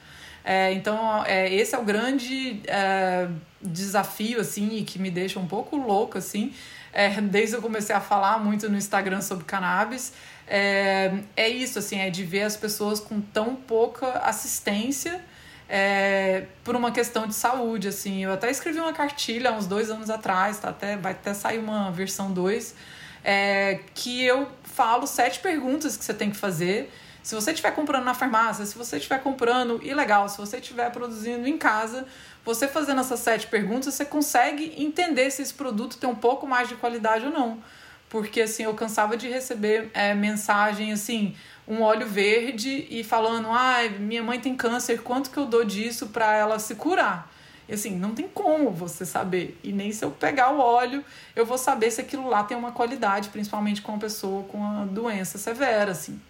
É, 0.43 0.71
então, 0.73 1.23
é, 1.25 1.53
esse 1.53 1.75
é 1.75 1.77
o 1.77 1.83
grande 1.83 2.61
é, 2.67 3.27
desafio, 3.61 4.39
assim, 4.39 4.77
e 4.77 4.83
que 4.83 4.99
me 4.99 5.09
deixa 5.09 5.39
um 5.39 5.47
pouco 5.47 5.75
louco, 5.75 6.17
assim, 6.17 6.53
é, 6.93 7.09
desde 7.19 7.55
eu 7.55 7.61
comecei 7.61 7.95
a 7.95 7.99
falar 7.99 8.37
muito 8.39 8.69
no 8.69 8.77
Instagram 8.77 9.21
sobre 9.21 9.43
cannabis, 9.43 10.13
é, 10.47 11.11
é 11.35 11.49
isso, 11.49 11.79
assim, 11.79 11.99
é 11.99 12.09
de 12.09 12.23
ver 12.23 12.43
as 12.43 12.55
pessoas 12.55 12.99
com 12.99 13.19
tão 13.19 13.55
pouca 13.55 14.19
assistência 14.19 15.19
é, 15.67 16.45
por 16.63 16.75
uma 16.75 16.91
questão 16.91 17.27
de 17.27 17.33
saúde, 17.33 17.87
assim. 17.87 18.23
Eu 18.23 18.33
até 18.33 18.49
escrevi 18.49 18.79
uma 18.79 18.93
cartilha 18.93 19.51
uns 19.51 19.65
dois 19.65 19.89
anos 19.89 20.09
atrás, 20.09 20.59
tá? 20.59 20.69
até, 20.69 20.97
vai 20.97 21.13
até 21.13 21.33
sair 21.33 21.59
uma 21.59 21.91
versão 21.91 22.31
2, 22.31 22.75
é, 23.23 23.79
que 23.93 24.23
eu 24.23 24.47
falo 24.63 25.07
sete 25.07 25.39
perguntas 25.39 25.97
que 25.97 26.03
você 26.05 26.13
tem 26.13 26.29
que 26.29 26.37
fazer. 26.37 26.91
Se 27.23 27.33
você 27.33 27.51
estiver 27.51 27.71
comprando 27.71 28.03
na 28.03 28.13
farmácia, 28.13 28.65
se 28.65 28.77
você 28.77 28.97
estiver 28.97 29.19
comprando 29.23 29.79
ilegal, 29.83 30.29
se 30.29 30.37
você 30.37 30.57
estiver 30.57 30.91
produzindo 30.91 31.47
em 31.47 31.57
casa, 31.57 32.05
você 32.43 32.67
fazendo 32.67 33.01
essas 33.01 33.19
sete 33.19 33.47
perguntas, 33.47 33.95
você 33.95 34.05
consegue 34.05 34.75
entender 34.77 35.31
se 35.31 35.41
esse 35.41 35.53
produto 35.53 35.97
tem 35.97 36.07
um 36.07 36.15
pouco 36.15 36.45
mais 36.45 36.69
de 36.69 36.75
qualidade 36.75 37.25
ou 37.25 37.31
não. 37.31 37.63
Porque 38.09 38.41
assim, 38.41 38.63
eu 38.63 38.73
cansava 38.75 39.17
de 39.17 39.27
receber 39.27 39.89
é, 39.95 40.13
mensagem 40.13 40.93
assim, 40.93 41.35
um 41.67 41.81
óleo 41.81 42.07
verde 42.07 42.87
e 42.89 43.03
falando: 43.03 43.49
ah, 43.49 43.77
minha 43.99 44.23
mãe 44.23 44.39
tem 44.39 44.55
câncer, 44.55 45.01
quanto 45.01 45.29
que 45.29 45.37
eu 45.37 45.45
dou 45.45 45.63
disso 45.63 46.07
para 46.07 46.35
ela 46.35 46.59
se 46.59 46.75
curar? 46.75 47.31
E 47.67 47.73
assim, 47.73 47.91
não 47.91 48.13
tem 48.13 48.27
como 48.27 48.69
você 48.69 49.05
saber. 49.05 49.59
E 49.63 49.71
nem 49.71 49.91
se 49.91 50.05
eu 50.05 50.11
pegar 50.11 50.51
o 50.51 50.59
óleo, 50.59 51.03
eu 51.35 51.45
vou 51.45 51.57
saber 51.57 51.89
se 51.89 51.99
aquilo 51.99 52.29
lá 52.29 52.43
tem 52.43 52.55
uma 52.55 52.71
qualidade, 52.71 53.29
principalmente 53.29 53.81
com 53.81 53.91
uma 53.93 53.99
pessoa 53.99 54.43
com 54.43 54.57
uma 54.59 54.85
doença 54.85 55.37
severa, 55.37 55.91
assim. 55.91 56.21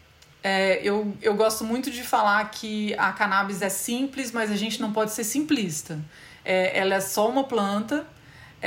É, 0.41 0.79
eu, 0.83 1.13
eu 1.21 1.33
gosto 1.33 1.63
muito 1.63 1.89
de 1.89 2.03
falar 2.03 2.49
que 2.51 2.93
a 2.99 3.11
cannabis 3.11 3.61
é 3.61 3.69
simples, 3.69 4.31
mas 4.31 4.51
a 4.51 4.55
gente 4.55 4.79
não 4.79 4.93
pode 4.93 5.11
ser 5.11 5.23
simplista. 5.23 5.99
É, 6.45 6.77
ela 6.77 6.95
é 6.95 7.01
só 7.01 7.27
uma 7.27 7.43
planta 7.43 8.05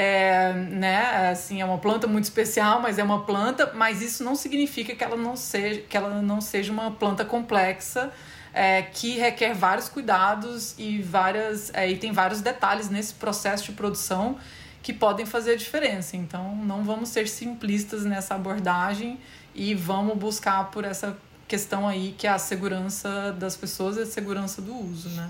é, 0.01 0.53
né, 0.53 1.29
assim, 1.33 1.61
é 1.61 1.65
uma 1.65 1.79
planta 1.79 2.07
muito 2.07 2.23
especial, 2.23 2.81
mas 2.81 3.01
é 3.01 3.03
uma 3.03 3.25
planta, 3.25 3.73
mas 3.75 4.01
isso 4.01 4.23
não 4.23 4.37
significa 4.37 4.95
que 4.95 5.03
ela 5.03 5.17
não 5.17 5.35
seja, 5.35 5.81
que 5.81 5.97
ela 5.97 6.23
não 6.23 6.41
seja 6.41 6.71
uma 6.71 6.93
planta 6.93 7.25
complexa, 7.25 8.13
é, 8.55 8.81
que 8.83 9.19
requer 9.19 9.55
vários 9.55 9.89
cuidados 9.89 10.77
e 10.79 11.03
várias 11.03 11.75
é, 11.75 11.91
e 11.91 11.97
tem 11.97 12.13
vários 12.13 12.41
detalhes 12.41 12.89
nesse 12.89 13.13
processo 13.15 13.65
de 13.65 13.73
produção 13.73 14.39
que 14.85 14.93
podem 14.93 15.27
fazer 15.27 15.55
a 15.55 15.57
diferença. 15.57 16.17
Então, 16.17 16.55
não 16.55 16.85
vamos 16.85 17.09
ser 17.09 17.27
simplistas 17.27 18.05
nessa 18.05 18.37
abordagem 18.37 19.19
e 19.53 19.75
vamos 19.75 20.17
buscar 20.17 20.71
por 20.71 20.85
essa 20.85 21.19
questão 21.49 21.89
aí 21.89 22.15
que 22.17 22.25
é 22.25 22.31
a 22.31 22.39
segurança 22.39 23.33
das 23.33 23.57
pessoas 23.57 23.97
e 23.97 24.03
a 24.03 24.07
segurança 24.07 24.63
do 24.63 24.77
uso, 24.77 25.09
né? 25.09 25.29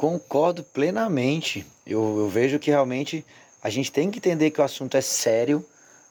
Concordo 0.00 0.62
plenamente. 0.62 1.66
Eu, 1.86 2.20
eu 2.20 2.28
vejo 2.30 2.58
que 2.58 2.70
realmente 2.70 3.22
a 3.62 3.68
gente 3.68 3.92
tem 3.92 4.10
que 4.10 4.16
entender 4.16 4.50
que 4.50 4.58
o 4.58 4.64
assunto 4.64 4.96
é 4.96 5.02
sério. 5.02 5.62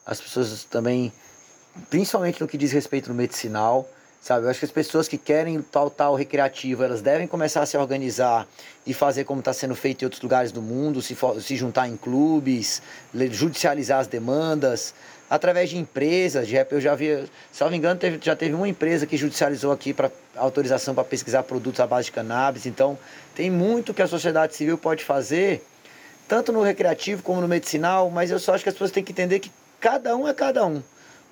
As 0.06 0.20
pessoas 0.20 0.62
também, 0.62 1.12
principalmente 1.88 2.40
no 2.40 2.46
que 2.46 2.56
diz 2.56 2.70
respeito 2.70 3.08
no 3.08 3.16
medicinal, 3.16 3.90
sabe? 4.22 4.46
Eu 4.46 4.50
acho 4.50 4.60
que 4.60 4.64
as 4.64 4.70
pessoas 4.70 5.08
que 5.08 5.18
querem 5.18 5.60
tal 5.60 5.90
tal 5.90 6.14
recreativo, 6.14 6.84
elas 6.84 7.02
devem 7.02 7.26
começar 7.26 7.62
a 7.62 7.66
se 7.66 7.76
organizar 7.76 8.46
e 8.86 8.94
fazer 8.94 9.24
como 9.24 9.40
está 9.40 9.52
sendo 9.52 9.74
feito 9.74 10.02
em 10.02 10.04
outros 10.04 10.22
lugares 10.22 10.52
do 10.52 10.62
mundo, 10.62 11.02
se, 11.02 11.16
for, 11.16 11.42
se 11.42 11.56
juntar 11.56 11.88
em 11.88 11.96
clubes, 11.96 12.80
judicializar 13.32 13.98
as 13.98 14.06
demandas, 14.06 14.94
através 15.30 15.70
de 15.70 15.78
empresas. 15.78 16.48
De, 16.48 16.56
eu 16.56 16.80
já 16.80 16.96
vi, 16.96 17.24
me 17.70 17.76
engano, 17.76 17.98
teve, 17.98 18.18
já 18.20 18.34
teve 18.34 18.52
uma 18.52 18.68
empresa 18.68 19.06
que 19.06 19.16
judicializou 19.16 19.70
aqui 19.70 19.94
para 19.94 20.10
autorização 20.34 20.92
para 20.92 21.04
pesquisar 21.04 21.44
produtos 21.44 21.78
à 21.78 21.86
base 21.86 22.06
de 22.06 22.12
cannabis. 22.12 22.66
Então, 22.66 22.98
tem 23.34 23.48
muito 23.48 23.94
que 23.94 24.02
a 24.02 24.08
sociedade 24.08 24.56
civil 24.56 24.76
pode 24.76 25.04
fazer, 25.04 25.64
tanto 26.26 26.52
no 26.52 26.62
recreativo 26.62 27.22
como 27.22 27.40
no 27.40 27.46
medicinal, 27.46 28.10
mas 28.10 28.32
eu 28.32 28.40
só 28.40 28.54
acho 28.54 28.64
que 28.64 28.68
as 28.68 28.74
pessoas 28.74 28.90
têm 28.90 29.04
que 29.04 29.12
entender 29.12 29.38
que 29.38 29.52
cada 29.78 30.16
um 30.16 30.26
é 30.26 30.34
cada 30.34 30.66
um. 30.66 30.82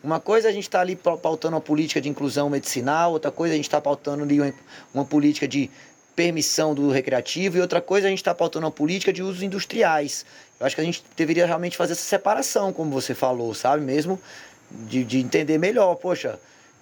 Uma 0.02 0.20
coisa 0.20 0.46
é 0.46 0.50
a 0.50 0.54
gente 0.54 0.62
está 0.62 0.80
ali 0.80 0.94
pautando 0.94 1.56
uma 1.56 1.60
política 1.60 2.00
de 2.00 2.08
inclusão 2.08 2.48
medicinal, 2.48 3.10
outra 3.10 3.32
coisa 3.32 3.52
é 3.52 3.56
a 3.56 3.56
gente 3.56 3.66
está 3.66 3.80
pautando 3.80 4.22
ali 4.22 4.40
uma, 4.40 4.54
uma 4.94 5.04
política 5.04 5.48
de 5.48 5.68
permissão 6.14 6.74
do 6.74 6.90
recreativo 6.90 7.56
e 7.56 7.60
outra 7.60 7.80
coisa 7.80 8.08
a 8.08 8.10
gente 8.10 8.18
está 8.18 8.34
pautando 8.34 8.66
uma 8.66 8.72
política 8.72 9.12
de 9.12 9.22
usos 9.22 9.42
industriais. 9.42 10.24
Eu 10.60 10.66
acho 10.66 10.74
que 10.74 10.80
a 10.80 10.84
gente 10.84 11.04
deveria 11.16 11.46
realmente 11.46 11.76
fazer 11.76 11.92
essa 11.92 12.02
separação, 12.02 12.72
como 12.72 12.90
você 12.90 13.14
falou, 13.14 13.54
sabe? 13.54 13.84
Mesmo 13.84 14.20
de, 14.70 15.04
de 15.04 15.18
entender 15.18 15.58
melhor. 15.58 15.94
Poxa, 15.94 16.38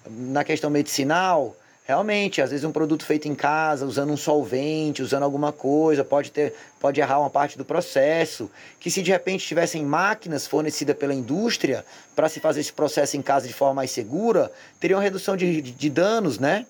na 0.09 0.43
questão 0.43 0.69
medicinal, 0.69 1.55
realmente, 1.85 2.41
às 2.41 2.49
vezes 2.49 2.65
um 2.65 2.71
produto 2.71 3.05
feito 3.05 3.27
em 3.27 3.35
casa, 3.35 3.85
usando 3.85 4.11
um 4.11 4.17
solvente, 4.17 5.03
usando 5.03 5.23
alguma 5.23 5.51
coisa, 5.51 6.03
pode 6.03 6.31
ter, 6.31 6.53
pode 6.79 6.99
errar 6.99 7.19
uma 7.19 7.29
parte 7.29 7.57
do 7.57 7.63
processo. 7.63 8.49
Que 8.79 8.89
se 8.89 9.03
de 9.03 9.11
repente 9.11 9.45
tivessem 9.45 9.85
máquinas 9.85 10.47
fornecidas 10.47 10.97
pela 10.97 11.13
indústria 11.13 11.85
para 12.15 12.27
se 12.27 12.39
fazer 12.39 12.61
esse 12.61 12.73
processo 12.73 13.15
em 13.15 13.21
casa 13.21 13.47
de 13.47 13.53
forma 13.53 13.75
mais 13.75 13.91
segura, 13.91 14.51
teria 14.79 14.97
uma 14.97 15.03
redução 15.03 15.37
de, 15.37 15.61
de, 15.61 15.71
de 15.71 15.89
danos, 15.89 16.39
né? 16.39 16.65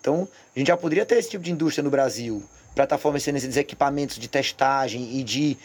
Então, 0.00 0.28
a 0.54 0.58
gente 0.58 0.68
já 0.68 0.76
poderia 0.76 1.04
ter 1.04 1.16
esse 1.16 1.30
tipo 1.30 1.44
de 1.44 1.50
indústria 1.50 1.82
no 1.82 1.90
Brasil, 1.90 2.42
para 2.74 2.84
estar 2.84 2.96
tá 2.96 3.02
fornecendo 3.02 3.38
esses 3.38 3.56
equipamentos 3.56 4.18
de 4.18 4.28
testagem 4.28 5.18
e 5.18 5.24
de 5.24 5.56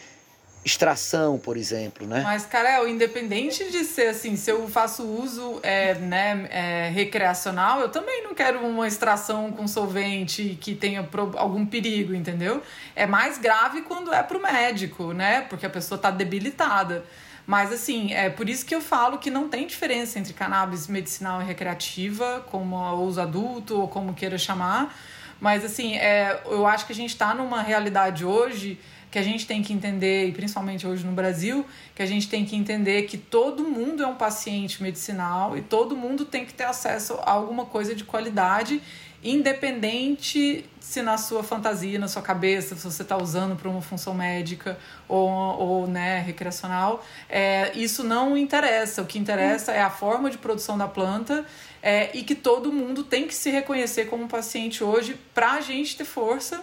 extração, 0.64 1.38
por 1.38 1.56
exemplo, 1.56 2.06
né? 2.06 2.22
Mas, 2.22 2.46
Carol, 2.46 2.86
independente 2.86 3.70
de 3.70 3.84
ser 3.84 4.08
assim, 4.08 4.36
se 4.36 4.50
eu 4.50 4.68
faço 4.68 5.02
uso 5.04 5.58
é, 5.62 5.94
né, 5.94 6.48
é, 6.50 6.88
recreacional, 6.90 7.80
eu 7.80 7.88
também 7.88 8.22
não 8.22 8.32
quero 8.32 8.64
uma 8.64 8.86
extração 8.86 9.50
com 9.50 9.66
solvente 9.66 10.56
que 10.60 10.74
tenha 10.74 11.08
algum 11.36 11.66
perigo, 11.66 12.14
entendeu? 12.14 12.62
É 12.94 13.06
mais 13.06 13.38
grave 13.38 13.82
quando 13.82 14.12
é 14.12 14.22
pro 14.22 14.40
médico, 14.40 15.12
né? 15.12 15.40
Porque 15.42 15.66
a 15.66 15.70
pessoa 15.70 15.98
tá 15.98 16.10
debilitada. 16.10 17.04
Mas 17.44 17.72
assim, 17.72 18.12
é 18.12 18.30
por 18.30 18.48
isso 18.48 18.64
que 18.64 18.74
eu 18.74 18.80
falo 18.80 19.18
que 19.18 19.30
não 19.30 19.48
tem 19.48 19.66
diferença 19.66 20.16
entre 20.18 20.32
cannabis 20.32 20.86
medicinal 20.86 21.42
e 21.42 21.44
recreativa, 21.44 22.44
como 22.50 22.76
uso 23.02 23.20
adulto 23.20 23.80
ou 23.80 23.88
como 23.88 24.14
queira 24.14 24.38
chamar. 24.38 24.96
Mas 25.40 25.64
assim, 25.64 25.96
é, 25.96 26.40
eu 26.46 26.64
acho 26.68 26.86
que 26.86 26.92
a 26.92 26.94
gente 26.94 27.10
está 27.10 27.34
numa 27.34 27.60
realidade 27.62 28.24
hoje 28.24 28.78
que 29.12 29.18
a 29.18 29.22
gente 29.22 29.46
tem 29.46 29.62
que 29.62 29.74
entender, 29.74 30.26
e 30.26 30.32
principalmente 30.32 30.86
hoje 30.86 31.04
no 31.04 31.12
Brasil, 31.12 31.66
que 31.94 32.02
a 32.02 32.06
gente 32.06 32.30
tem 32.30 32.46
que 32.46 32.56
entender 32.56 33.02
que 33.02 33.18
todo 33.18 33.62
mundo 33.62 34.02
é 34.02 34.06
um 34.06 34.14
paciente 34.14 34.82
medicinal 34.82 35.54
e 35.54 35.60
todo 35.60 35.94
mundo 35.94 36.24
tem 36.24 36.46
que 36.46 36.54
ter 36.54 36.64
acesso 36.64 37.18
a 37.20 37.30
alguma 37.30 37.66
coisa 37.66 37.94
de 37.94 38.04
qualidade, 38.04 38.80
independente 39.22 40.64
se 40.80 41.02
na 41.02 41.18
sua 41.18 41.44
fantasia, 41.44 41.98
na 41.98 42.08
sua 42.08 42.22
cabeça, 42.22 42.74
se 42.74 42.82
você 42.82 43.02
está 43.02 43.16
usando 43.16 43.54
para 43.54 43.68
uma 43.68 43.82
função 43.82 44.14
médica 44.14 44.78
ou, 45.06 45.28
ou 45.28 45.86
né, 45.86 46.20
recreacional. 46.20 47.04
É, 47.28 47.70
isso 47.74 48.02
não 48.02 48.34
interessa. 48.34 49.02
O 49.02 49.06
que 49.06 49.18
interessa 49.18 49.72
é 49.72 49.82
a 49.82 49.90
forma 49.90 50.30
de 50.30 50.38
produção 50.38 50.78
da 50.78 50.88
planta 50.88 51.44
é, 51.82 52.10
e 52.16 52.22
que 52.22 52.34
todo 52.34 52.72
mundo 52.72 53.04
tem 53.04 53.26
que 53.26 53.34
se 53.34 53.50
reconhecer 53.50 54.06
como 54.06 54.26
paciente 54.26 54.82
hoje 54.82 55.20
para 55.34 55.52
a 55.52 55.60
gente 55.60 55.98
ter 55.98 56.06
força 56.06 56.62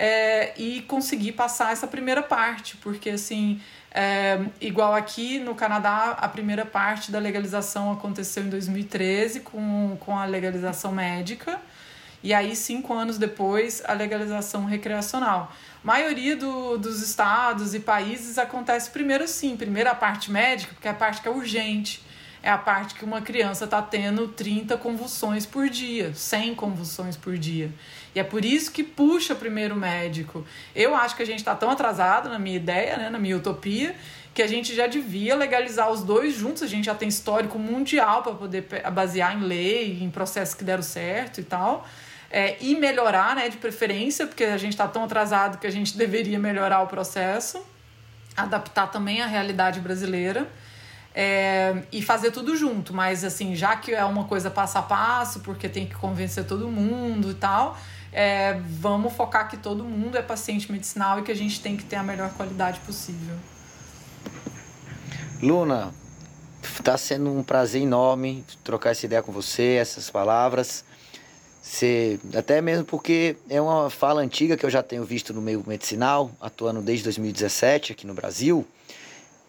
é, 0.00 0.54
e 0.56 0.80
conseguir 0.80 1.32
passar 1.32 1.72
essa 1.72 1.86
primeira 1.86 2.22
parte, 2.22 2.74
porque 2.78 3.10
assim, 3.10 3.60
é, 3.90 4.40
igual 4.58 4.94
aqui 4.94 5.38
no 5.38 5.54
Canadá, 5.54 6.16
a 6.18 6.26
primeira 6.26 6.64
parte 6.64 7.12
da 7.12 7.18
legalização 7.18 7.92
aconteceu 7.92 8.42
em 8.42 8.48
2013 8.48 9.40
com, 9.40 9.98
com 10.00 10.18
a 10.18 10.24
legalização 10.24 10.90
médica, 10.90 11.60
e 12.22 12.32
aí 12.32 12.56
cinco 12.56 12.94
anos 12.94 13.18
depois 13.18 13.82
a 13.84 13.92
legalização 13.92 14.64
recreacional. 14.64 15.52
A 15.84 15.86
maioria 15.86 16.34
do, 16.34 16.78
dos 16.78 17.02
estados 17.02 17.74
e 17.74 17.80
países 17.80 18.38
acontece 18.38 18.88
primeiro 18.88 19.28
sim, 19.28 19.54
primeiro 19.54 19.90
a 19.90 19.94
parte 19.94 20.30
médica, 20.30 20.72
porque 20.72 20.88
é 20.88 20.92
a 20.92 20.94
parte 20.94 21.20
que 21.20 21.28
é 21.28 21.30
urgente 21.30 22.02
é 22.42 22.50
a 22.50 22.58
parte 22.58 22.94
que 22.94 23.04
uma 23.04 23.20
criança 23.20 23.64
está 23.64 23.82
tendo 23.82 24.28
30 24.28 24.76
convulsões 24.78 25.44
por 25.44 25.68
dia, 25.68 26.14
100 26.14 26.54
convulsões 26.54 27.16
por 27.16 27.36
dia. 27.36 27.70
E 28.14 28.20
é 28.20 28.24
por 28.24 28.44
isso 28.44 28.72
que 28.72 28.82
puxa 28.82 29.34
primeiro 29.34 29.76
médico. 29.76 30.44
Eu 30.74 30.94
acho 30.94 31.16
que 31.16 31.22
a 31.22 31.26
gente 31.26 31.38
está 31.38 31.54
tão 31.54 31.70
atrasado 31.70 32.28
na 32.28 32.38
minha 32.38 32.56
ideia, 32.56 32.96
né, 32.96 33.10
na 33.10 33.18
minha 33.18 33.36
utopia, 33.36 33.94
que 34.34 34.42
a 34.42 34.46
gente 34.46 34.74
já 34.74 34.86
devia 34.86 35.36
legalizar 35.36 35.90
os 35.90 36.02
dois 36.02 36.34
juntos. 36.34 36.62
A 36.62 36.66
gente 36.66 36.86
já 36.86 36.94
tem 36.94 37.08
histórico 37.08 37.58
mundial 37.58 38.22
para 38.22 38.32
poder 38.32 38.66
basear 38.92 39.36
em 39.36 39.42
lei, 39.42 40.02
em 40.02 40.10
processos 40.10 40.54
que 40.54 40.64
deram 40.64 40.82
certo 40.82 41.40
e 41.40 41.44
tal. 41.44 41.86
É, 42.32 42.56
e 42.60 42.76
melhorar, 42.76 43.34
né, 43.34 43.48
de 43.48 43.56
preferência, 43.56 44.26
porque 44.26 44.44
a 44.44 44.56
gente 44.56 44.72
está 44.72 44.86
tão 44.86 45.04
atrasado 45.04 45.58
que 45.58 45.66
a 45.66 45.70
gente 45.70 45.96
deveria 45.98 46.38
melhorar 46.38 46.80
o 46.82 46.86
processo, 46.86 47.64
adaptar 48.36 48.88
também 48.88 49.20
à 49.20 49.26
realidade 49.26 49.80
brasileira. 49.80 50.48
É, 51.12 51.82
e 51.90 52.00
fazer 52.00 52.30
tudo 52.30 52.56
junto, 52.56 52.94
mas 52.94 53.24
assim, 53.24 53.56
já 53.56 53.74
que 53.74 53.92
é 53.92 54.04
uma 54.04 54.24
coisa 54.24 54.48
passo 54.48 54.78
a 54.78 54.82
passo, 54.82 55.40
porque 55.40 55.68
tem 55.68 55.84
que 55.84 55.96
convencer 55.96 56.44
todo 56.44 56.68
mundo 56.68 57.32
e 57.32 57.34
tal, 57.34 57.76
é, 58.12 58.54
vamos 58.68 59.12
focar 59.12 59.48
que 59.48 59.56
todo 59.56 59.84
mundo 59.84 60.16
é 60.16 60.22
paciente 60.22 60.70
medicinal 60.70 61.20
e 61.20 61.22
que 61.22 61.30
a 61.30 61.36
gente 61.36 61.60
tem 61.60 61.76
que 61.76 61.84
ter 61.84 61.96
a 61.96 62.02
melhor 62.02 62.30
qualidade 62.30 62.80
possível. 62.80 63.36
Luna, 65.42 65.94
está 66.62 66.96
sendo 66.98 67.30
um 67.30 67.42
prazer 67.42 67.82
enorme 67.82 68.44
trocar 68.64 68.90
essa 68.90 69.06
ideia 69.06 69.22
com 69.22 69.32
você, 69.32 69.76
essas 69.80 70.10
palavras. 70.10 70.84
Você, 71.62 72.18
até 72.34 72.60
mesmo 72.60 72.84
porque 72.84 73.36
é 73.48 73.60
uma 73.60 73.90
fala 73.90 74.22
antiga 74.22 74.56
que 74.56 74.64
eu 74.64 74.70
já 74.70 74.82
tenho 74.82 75.04
visto 75.04 75.32
no 75.32 75.40
meio 75.40 75.62
medicinal, 75.66 76.30
atuando 76.40 76.82
desde 76.82 77.04
2017 77.04 77.92
aqui 77.92 78.06
no 78.06 78.14
Brasil, 78.14 78.66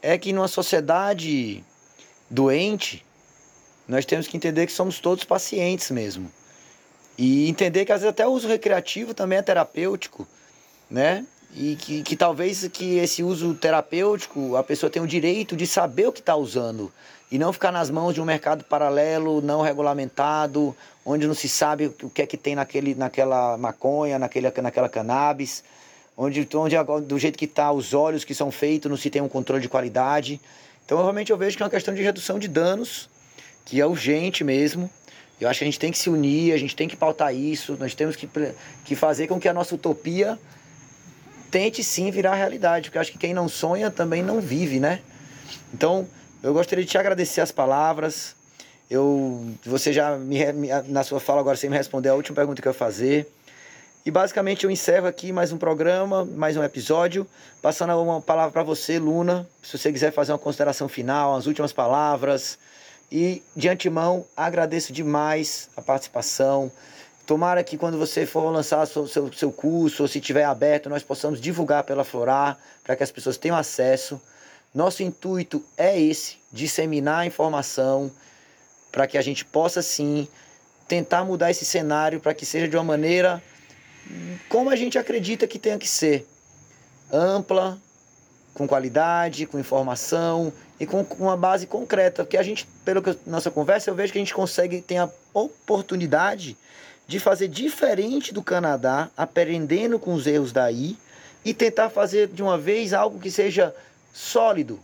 é 0.02 0.18
que 0.18 0.34
numa 0.34 0.48
sociedade 0.48 1.64
doente, 2.30 3.06
nós 3.88 4.06
temos 4.06 4.28
que 4.28 4.38
entender 4.38 4.66
que 4.66 4.72
somos 4.72 5.00
todos 5.00 5.24
pacientes 5.24 5.90
mesmo. 5.90 6.32
E 7.24 7.48
entender 7.48 7.86
que 7.86 7.92
às 7.92 8.02
vezes 8.02 8.10
até 8.10 8.26
o 8.26 8.32
uso 8.32 8.48
recreativo 8.48 9.14
também 9.14 9.38
é 9.38 9.44
terapêutico, 9.44 10.28
né? 10.90 11.24
E 11.56 11.76
que, 11.76 12.02
que 12.02 12.16
talvez 12.16 12.68
que 12.70 12.98
esse 12.98 13.22
uso 13.22 13.54
terapêutico 13.54 14.56
a 14.56 14.64
pessoa 14.64 14.90
tenha 14.90 15.06
o 15.06 15.08
direito 15.08 15.56
de 15.56 15.68
saber 15.68 16.08
o 16.08 16.12
que 16.12 16.20
está 16.20 16.36
usando 16.36 16.92
e 17.32 17.38
não 17.38 17.54
ficar 17.54 17.72
nas 17.72 17.92
mãos 17.92 18.16
de 18.16 18.22
um 18.22 18.26
mercado 18.26 18.64
paralelo, 18.64 19.40
não 19.40 19.62
regulamentado, 19.62 20.76
onde 21.06 21.28
não 21.28 21.36
se 21.36 21.48
sabe 21.48 21.94
o 22.02 22.10
que 22.10 22.24
é 22.24 22.26
que 22.26 22.38
tem 22.38 22.56
naquele, 22.56 22.96
naquela 22.96 23.56
maconha, 23.56 24.18
naquele, 24.18 24.50
naquela 24.60 24.90
cannabis, 24.90 25.64
onde, 26.18 26.50
onde 26.56 26.76
do 27.06 27.20
jeito 27.20 27.38
que 27.38 27.46
está 27.46 27.72
os 27.72 27.94
óleos 27.94 28.24
que 28.24 28.34
são 28.34 28.50
feitos 28.50 28.90
não 28.90 28.98
se 28.98 29.12
tem 29.12 29.22
um 29.22 29.30
controle 29.30 29.62
de 29.62 29.70
qualidade. 29.70 30.42
Então 30.84 30.98
realmente 30.98 31.32
eu 31.32 31.38
vejo 31.38 31.56
que 31.56 31.62
é 31.62 31.68
uma 31.68 31.70
questão 31.70 31.94
de 31.94 32.02
redução 32.02 32.40
de 32.40 32.48
danos, 32.48 33.08
que 33.64 33.80
é 33.80 33.86
urgente 33.86 34.44
mesmo, 34.44 34.90
eu 35.42 35.50
acho 35.50 35.60
que 35.60 35.64
a 35.64 35.68
gente 35.68 35.80
tem 35.80 35.92
que 35.92 35.98
se 35.98 36.08
unir, 36.08 36.54
a 36.54 36.58
gente 36.58 36.76
tem 36.76 36.88
que 36.88 36.96
pautar 36.96 37.34
isso, 37.34 37.76
nós 37.80 37.96
temos 37.96 38.16
que, 38.16 38.30
que 38.86 38.96
fazer 38.96 39.28
com 39.28 39.40
que 39.40 39.50
a 39.50 39.54
nossa 39.54 39.74
utopia 39.74 40.38
tente 41.50 41.84
sim 41.84 42.12
virar 42.12 42.36
realidade, 42.36 42.86
porque 42.86 42.98
eu 42.98 43.02
acho 43.02 43.12
que 43.12 43.18
quem 43.18 43.34
não 43.34 43.50
sonha 43.50 43.90
também 43.90 44.22
não 44.22 44.40
vive, 44.40 44.80
né? 44.80 45.02
Então, 45.74 46.08
eu 46.44 46.54
gostaria 46.54 46.86
de 46.86 46.90
te 46.92 46.98
agradecer 46.98 47.42
as 47.42 47.52
palavras. 47.52 48.36
Eu, 48.90 49.52
você 49.66 49.92
já 49.92 50.16
me, 50.16 50.40
na 50.88 51.04
sua 51.04 51.20
fala 51.20 51.40
agora 51.42 51.58
você 51.58 51.68
me 51.68 51.76
respondeu 51.76 52.14
a 52.14 52.16
última 52.16 52.36
pergunta 52.36 52.62
que 52.62 52.68
eu 52.68 52.72
ia 52.72 52.78
fazer. 52.78 53.28
E 54.06 54.12
basicamente 54.12 54.64
eu 54.64 54.72
encerro 54.72 55.08
aqui 55.08 55.32
mais 55.32 55.52
um 55.52 55.58
programa, 55.58 56.24
mais 56.24 56.56
um 56.58 56.64
episódio, 56.64 57.26
passando 57.62 58.00
uma 58.02 58.22
palavra 58.22 58.52
para 58.52 58.64
você, 58.64 58.98
Luna, 58.98 59.48
se 59.62 59.78
você 59.78 59.92
quiser 59.92 60.12
fazer 60.12 60.32
uma 60.32 60.40
consideração 60.40 60.88
final, 60.88 61.36
as 61.36 61.46
últimas 61.46 61.74
palavras, 61.74 62.58
e 63.12 63.44
de 63.56 63.68
antemão 63.68 64.26
agradeço 64.38 64.94
demais 64.94 65.70
a 65.76 65.82
participação. 65.82 66.72
Tomara 67.28 67.64
que 67.64 67.78
quando 67.78 67.98
você 67.98 68.26
for 68.26 68.50
lançar 68.50 68.86
seu, 68.88 69.08
seu, 69.08 69.32
seu 69.34 69.52
curso, 69.52 70.04
ou 70.04 70.08
se 70.08 70.22
tiver 70.22 70.46
aberto, 70.46 70.90
nós 70.90 71.04
possamos 71.04 71.42
divulgar 71.42 71.84
pela 71.84 72.04
Florar, 72.04 72.58
para 72.84 72.96
que 72.96 73.04
as 73.04 73.12
pessoas 73.12 73.38
tenham 73.38 73.58
acesso. 73.58 74.22
Nosso 74.74 75.04
intuito 75.04 75.64
é 75.78 76.00
esse, 76.00 76.38
disseminar 76.52 77.20
a 77.20 77.26
informação, 77.26 78.10
para 78.92 79.06
que 79.06 79.18
a 79.18 79.22
gente 79.22 79.44
possa 79.44 79.82
sim 79.82 80.28
tentar 80.88 81.24
mudar 81.24 81.52
esse 81.52 81.64
cenário 81.64 82.20
para 82.20 82.34
que 82.34 82.46
seja 82.46 82.68
de 82.68 82.76
uma 82.76 82.84
maneira 82.84 83.42
como 84.50 84.70
a 84.70 84.76
gente 84.76 84.98
acredita 84.98 85.48
que 85.48 85.58
tenha 85.58 85.78
que 85.78 85.88
ser. 85.88 86.28
Ampla, 87.12 87.78
com 88.54 88.68
qualidade, 88.68 89.46
com 89.46 89.58
informação 89.60 90.52
e 90.82 90.86
com, 90.88 91.06
uma 91.20 91.38
base 91.38 91.68
concreta. 91.68 92.24
Porque 92.24 92.36
a 92.36 92.42
gente, 92.42 92.68
pela 92.84 93.04
nossa 93.28 93.52
conversa, 93.52 93.92
eu 93.92 93.96
vejo 93.96 94.12
que 94.12 94.18
a 94.18 94.22
gente 94.22 94.34
consegue 94.34 94.82
ter 94.82 94.98
a 94.98 95.08
oportunidade 95.32 96.58
de 97.08 97.20
fazer 97.20 97.48
diferente 97.48 98.34
do 98.34 98.42
Canadá, 98.42 99.08
aprendendo 99.16 100.00
com 100.00 100.12
os 100.16 100.26
erros 100.26 100.52
daí 100.52 100.98
e 101.46 101.54
tentar 101.54 101.92
fazer 101.92 102.28
de 102.30 102.42
uma 102.42 102.58
vez 102.58 102.94
algo 102.94 103.20
que 103.20 103.30
seja 103.30 103.76
sólido, 104.12 104.80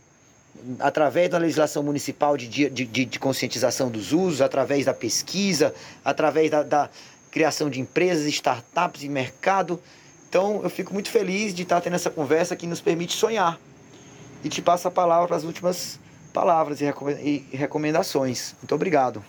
através 0.80 1.32
da 1.32 1.40
legislação 1.40 1.82
municipal 1.82 2.38
de, 2.38 2.48
de, 2.48 2.70
de, 2.70 3.06
de 3.06 3.20
conscientização 3.20 3.90
dos 3.90 4.12
usos, 4.14 4.42
através 4.42 4.86
da 4.86 4.94
pesquisa, 4.94 5.74
através 6.06 6.52
da, 6.52 6.62
da 6.62 6.90
criação 7.32 7.72
de 7.72 7.80
empresas, 7.80 8.28
startups 8.28 9.02
e 9.02 9.10
mercado. 9.10 9.82
Então 10.30 10.62
eu 10.62 10.70
fico 10.70 10.94
muito 10.94 11.10
feliz 11.10 11.56
de 11.56 11.64
estar 11.64 11.82
tendo 11.82 11.96
essa 11.96 12.12
conversa 12.12 12.56
que 12.56 12.68
nos 12.68 12.82
permite 12.82 13.16
sonhar. 13.16 13.60
E 14.48 14.50
te 14.50 14.62
passo 14.62 14.88
a 14.88 14.92
palavra 14.92 15.28
para 15.28 15.36
as 15.36 15.44
últimas 15.44 16.00
palavras 16.34 16.80
e 16.80 17.46
recomendações. 17.52 18.56
Muito 18.62 18.74
obrigado. 18.74 19.22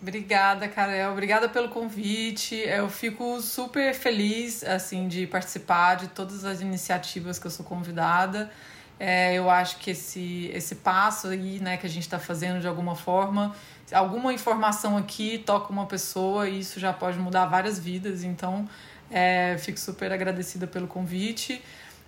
Obrigada, 0.00 0.66
Karel. 0.66 1.12
Obrigada 1.12 1.48
pelo 1.48 1.68
convite. 1.68 2.56
Eu 2.56 2.88
fico 2.88 3.40
super 3.40 3.94
feliz 3.94 4.64
assim 4.64 5.06
de 5.06 5.28
participar 5.28 5.94
de 5.94 6.08
todas 6.08 6.44
as 6.44 6.60
iniciativas 6.60 7.38
que 7.38 7.46
eu 7.46 7.52
sou 7.52 7.64
convidada. 7.64 8.50
É, 8.98 9.32
eu 9.34 9.48
acho 9.48 9.76
que 9.78 9.92
esse, 9.92 10.50
esse 10.52 10.74
passo 10.74 11.28
aí, 11.28 11.60
né, 11.60 11.76
que 11.76 11.86
a 11.86 11.88
gente 11.88 12.02
está 12.02 12.18
fazendo 12.18 12.60
de 12.60 12.66
alguma 12.66 12.96
forma, 12.96 13.54
alguma 13.92 14.32
informação 14.32 14.96
aqui 14.96 15.38
toca 15.38 15.72
uma 15.72 15.86
pessoa 15.86 16.48
e 16.48 16.58
isso 16.58 16.80
já 16.80 16.92
pode 16.92 17.16
mudar 17.16 17.46
várias 17.46 17.78
vidas. 17.78 18.24
Então, 18.24 18.68
é, 19.08 19.56
fico 19.60 19.78
super 19.78 20.10
agradecida 20.10 20.66
pelo 20.66 20.88
convite. 20.88 21.62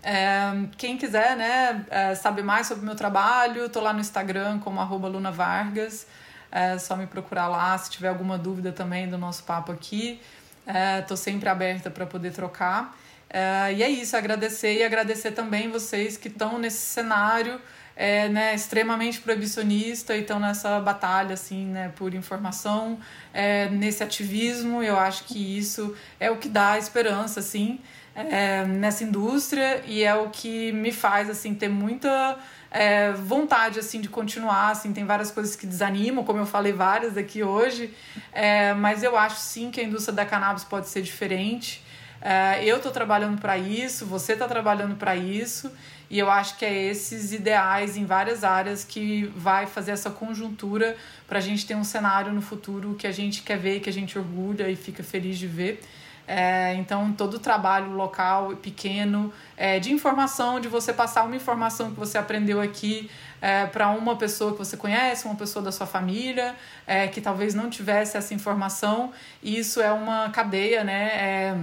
É, 0.05 0.67
quem 0.77 0.99
quiser 0.99 1.35
né, 1.35 1.85
é, 1.91 2.15
saber 2.15 2.43
mais 2.43 2.67
sobre 2.67 2.83
o 2.83 2.87
meu 2.87 2.95
trabalho, 2.95 3.71
tô 3.71 3.81
lá 3.81 3.93
no 3.93 4.01
Instagram 4.01 4.59
como 4.59 4.79
arroba 4.79 5.09
Luna 5.09 5.31
Vargas. 5.31 6.07
É 6.53 6.79
só 6.79 6.95
me 6.95 7.07
procurar 7.07 7.49
lá 7.49 7.77
se 7.79 7.91
tiver 7.91 8.09
alguma 8.09 8.37
dúvida 8.37 8.71
também 8.71 9.09
do 9.09 9.17
nosso 9.17 9.43
papo 9.45 9.73
aqui. 9.73 10.21
É, 10.67 11.01
tô 11.01 11.17
sempre 11.17 11.49
aberta 11.49 11.91
para 11.91 12.05
poder 12.07 12.33
trocar. 12.33 12.97
É, 13.31 13.73
e 13.73 13.83
é 13.83 13.89
isso, 13.89 14.17
agradecer 14.17 14.77
e 14.79 14.85
agradecer 14.85 15.33
também 15.33 15.71
vocês 15.71 16.17
que 16.17 16.29
estão 16.29 16.59
nesse 16.59 16.79
cenário 16.79 17.61
é, 17.97 18.29
né, 18.29 18.55
extremamente 18.55 19.21
proibicionista 19.21 20.17
e 20.17 20.21
estão 20.21 20.41
nessa 20.41 20.81
batalha 20.81 21.35
assim, 21.35 21.67
né, 21.67 21.93
por 21.97 22.15
informação, 22.15 22.99
é, 23.33 23.69
nesse 23.71 24.03
ativismo. 24.03 24.83
Eu 24.83 24.99
acho 24.99 25.25
que 25.25 25.59
isso 25.59 25.97
é 26.19 26.31
o 26.31 26.37
que 26.37 26.49
dá 26.49 26.79
esperança 26.79 27.41
assim, 27.41 27.81
é, 28.15 28.65
nessa 28.65 29.05
indústria 29.05 29.83
e 29.87 30.03
é 30.03 30.15
o 30.15 30.31
que 30.31 30.73
me 30.73 30.93
faz 30.93 31.29
assim 31.29 31.55
ter 31.55 31.69
muita 31.69 32.39
é, 32.71 33.13
vontade 33.13 33.79
assim 33.79 34.01
de 34.01 34.09
continuar 34.09 34.71
assim 34.71 34.93
tem 34.93 35.05
várias 35.05 35.31
coisas 35.31 35.57
que 35.57 35.67
desanimam 35.67 36.25
como 36.25 36.39
eu 36.39 36.47
falei 36.47 36.73
várias 36.73 37.17
aqui 37.17 37.43
hoje 37.43 37.93
é, 38.33 38.73
mas 38.75 39.03
eu 39.03 39.17
acho 39.17 39.37
sim 39.37 39.71
que 39.71 39.81
a 39.81 39.85
indústria 39.85 40.15
da 40.15 40.25
cannabis 40.25 40.65
pode 40.65 40.89
ser 40.89 41.03
diferente 41.03 41.83
é, 42.25 42.65
eu 42.65 42.79
estou 42.79 42.91
trabalhando 42.91 43.39
para 43.39 43.59
isso, 43.59 44.07
você 44.07 44.33
está 44.33 44.49
trabalhando 44.49 44.97
para 44.97 45.15
isso, 45.15 45.71
e 46.09 46.19
eu 46.19 46.31
acho 46.31 46.57
que 46.57 46.65
é 46.65 46.85
esses 46.85 47.35
ideais 47.35 47.99
em 47.99 48.07
várias 48.07 48.43
áreas 48.43 48.83
que 48.83 49.31
vai 49.37 49.67
fazer 49.67 49.91
essa 49.91 50.09
conjuntura 50.09 50.97
para 51.29 51.37
a 51.39 51.43
gente 51.43 51.67
ter 51.67 51.75
um 51.75 51.85
cenário 51.85 52.33
no 52.33 52.41
futuro 52.41 52.95
que 52.95 53.07
a 53.07 53.13
gente 53.13 53.43
quer 53.43 53.59
ver, 53.59 53.81
que 53.81 53.91
a 53.91 53.93
gente 53.93 54.19
orgulha 54.19 54.71
e 54.71 54.77
fica 54.77 55.03
feliz 55.03 55.37
de 55.37 55.47
ver. 55.47 55.83
É, 56.27 56.75
então, 56.75 57.13
todo 57.13 57.35
o 57.35 57.39
trabalho 57.39 57.93
local, 57.93 58.57
pequeno, 58.57 59.33
é, 59.57 59.79
de 59.79 59.93
informação, 59.93 60.59
de 60.59 60.69
você 60.69 60.93
passar 60.93 61.23
uma 61.25 61.37
informação 61.37 61.91
que 61.91 62.01
você 62.01 62.17
aprendeu 62.17 62.61
aqui 62.61 63.11
é, 63.43 63.67
para 63.67 63.91
uma 63.91 64.17
pessoa 64.17 64.53
que 64.53 64.59
você 64.59 64.77
conhece, 64.77 65.27
uma 65.27 65.35
pessoa 65.35 65.63
da 65.63 65.71
sua 65.71 65.87
família, 65.87 66.55
é, 66.87 67.07
que 67.09 67.21
talvez 67.21 67.55
não 67.55 67.69
tivesse 67.69 68.17
essa 68.17 68.33
informação, 68.33 69.13
e 69.43 69.59
isso 69.59 69.83
é 69.83 69.93
uma 69.93 70.31
cadeia, 70.31 70.83
né? 70.83 71.11
É, 71.13 71.57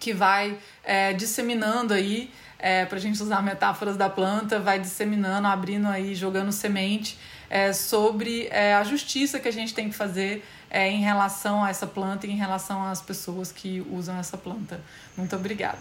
que 0.00 0.12
vai 0.12 0.58
é, 0.84 1.12
disseminando 1.12 1.94
aí, 1.94 2.30
para 2.88 2.96
a 2.96 3.00
gente 3.00 3.22
usar 3.22 3.42
metáforas 3.42 3.96
da 3.96 4.10
planta, 4.10 4.58
vai 4.58 4.78
disseminando, 4.78 5.46
abrindo 5.46 5.86
aí, 5.86 6.14
jogando 6.14 6.50
semente 6.50 7.18
sobre 7.74 8.50
a 8.50 8.82
justiça 8.82 9.38
que 9.38 9.46
a 9.46 9.52
gente 9.52 9.72
tem 9.72 9.88
que 9.88 9.94
fazer 9.94 10.42
é, 10.70 10.90
em 10.90 11.00
relação 11.00 11.64
a 11.64 11.70
essa 11.70 11.86
planta 11.86 12.26
e 12.26 12.30
em 12.30 12.36
relação 12.36 12.82
às 12.84 13.00
pessoas 13.00 13.52
que 13.52 13.86
usam 13.90 14.16
essa 14.16 14.36
planta. 14.36 14.80
Muito 15.16 15.34
obrigada. 15.36 15.78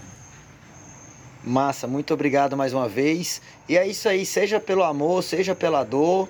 Massa, 1.44 1.86
muito 1.86 2.14
obrigado 2.14 2.58
mais 2.58 2.74
uma 2.74 2.88
vez. 2.88 3.42
E 3.70 3.78
é 3.78 3.88
isso 3.88 4.10
aí, 4.10 4.26
seja 4.26 4.60
pelo 4.60 4.84
amor, 4.84 5.24
seja 5.24 5.54
pela 5.54 5.84
dor, 5.84 6.28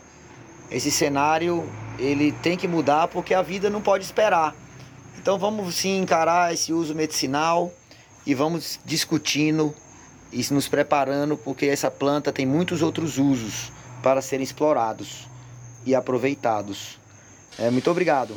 esse 0.69 0.91
cenário 0.91 1.69
ele 1.97 2.31
tem 2.31 2.57
que 2.57 2.67
mudar 2.67 3.07
porque 3.07 3.33
a 3.33 3.41
vida 3.41 3.69
não 3.69 3.81
pode 3.81 4.03
esperar. 4.03 4.53
Então 5.17 5.39
vamos 5.39 5.75
sim 5.75 6.01
encarar 6.01 6.53
esse 6.53 6.73
uso 6.73 6.93
medicinal 6.93 7.71
e 8.25 8.33
vamos 8.33 8.79
discutindo 8.83 9.73
e 10.31 10.45
nos 10.53 10.67
preparando 10.67 11.37
porque 11.37 11.65
essa 11.67 11.89
planta 11.89 12.31
tem 12.31 12.45
muitos 12.45 12.81
outros 12.81 13.17
usos 13.17 13.71
para 14.03 14.21
serem 14.21 14.43
explorados 14.43 15.27
e 15.85 15.95
aproveitados. 15.95 16.99
É, 17.57 17.69
muito 17.69 17.89
obrigado. 17.89 18.35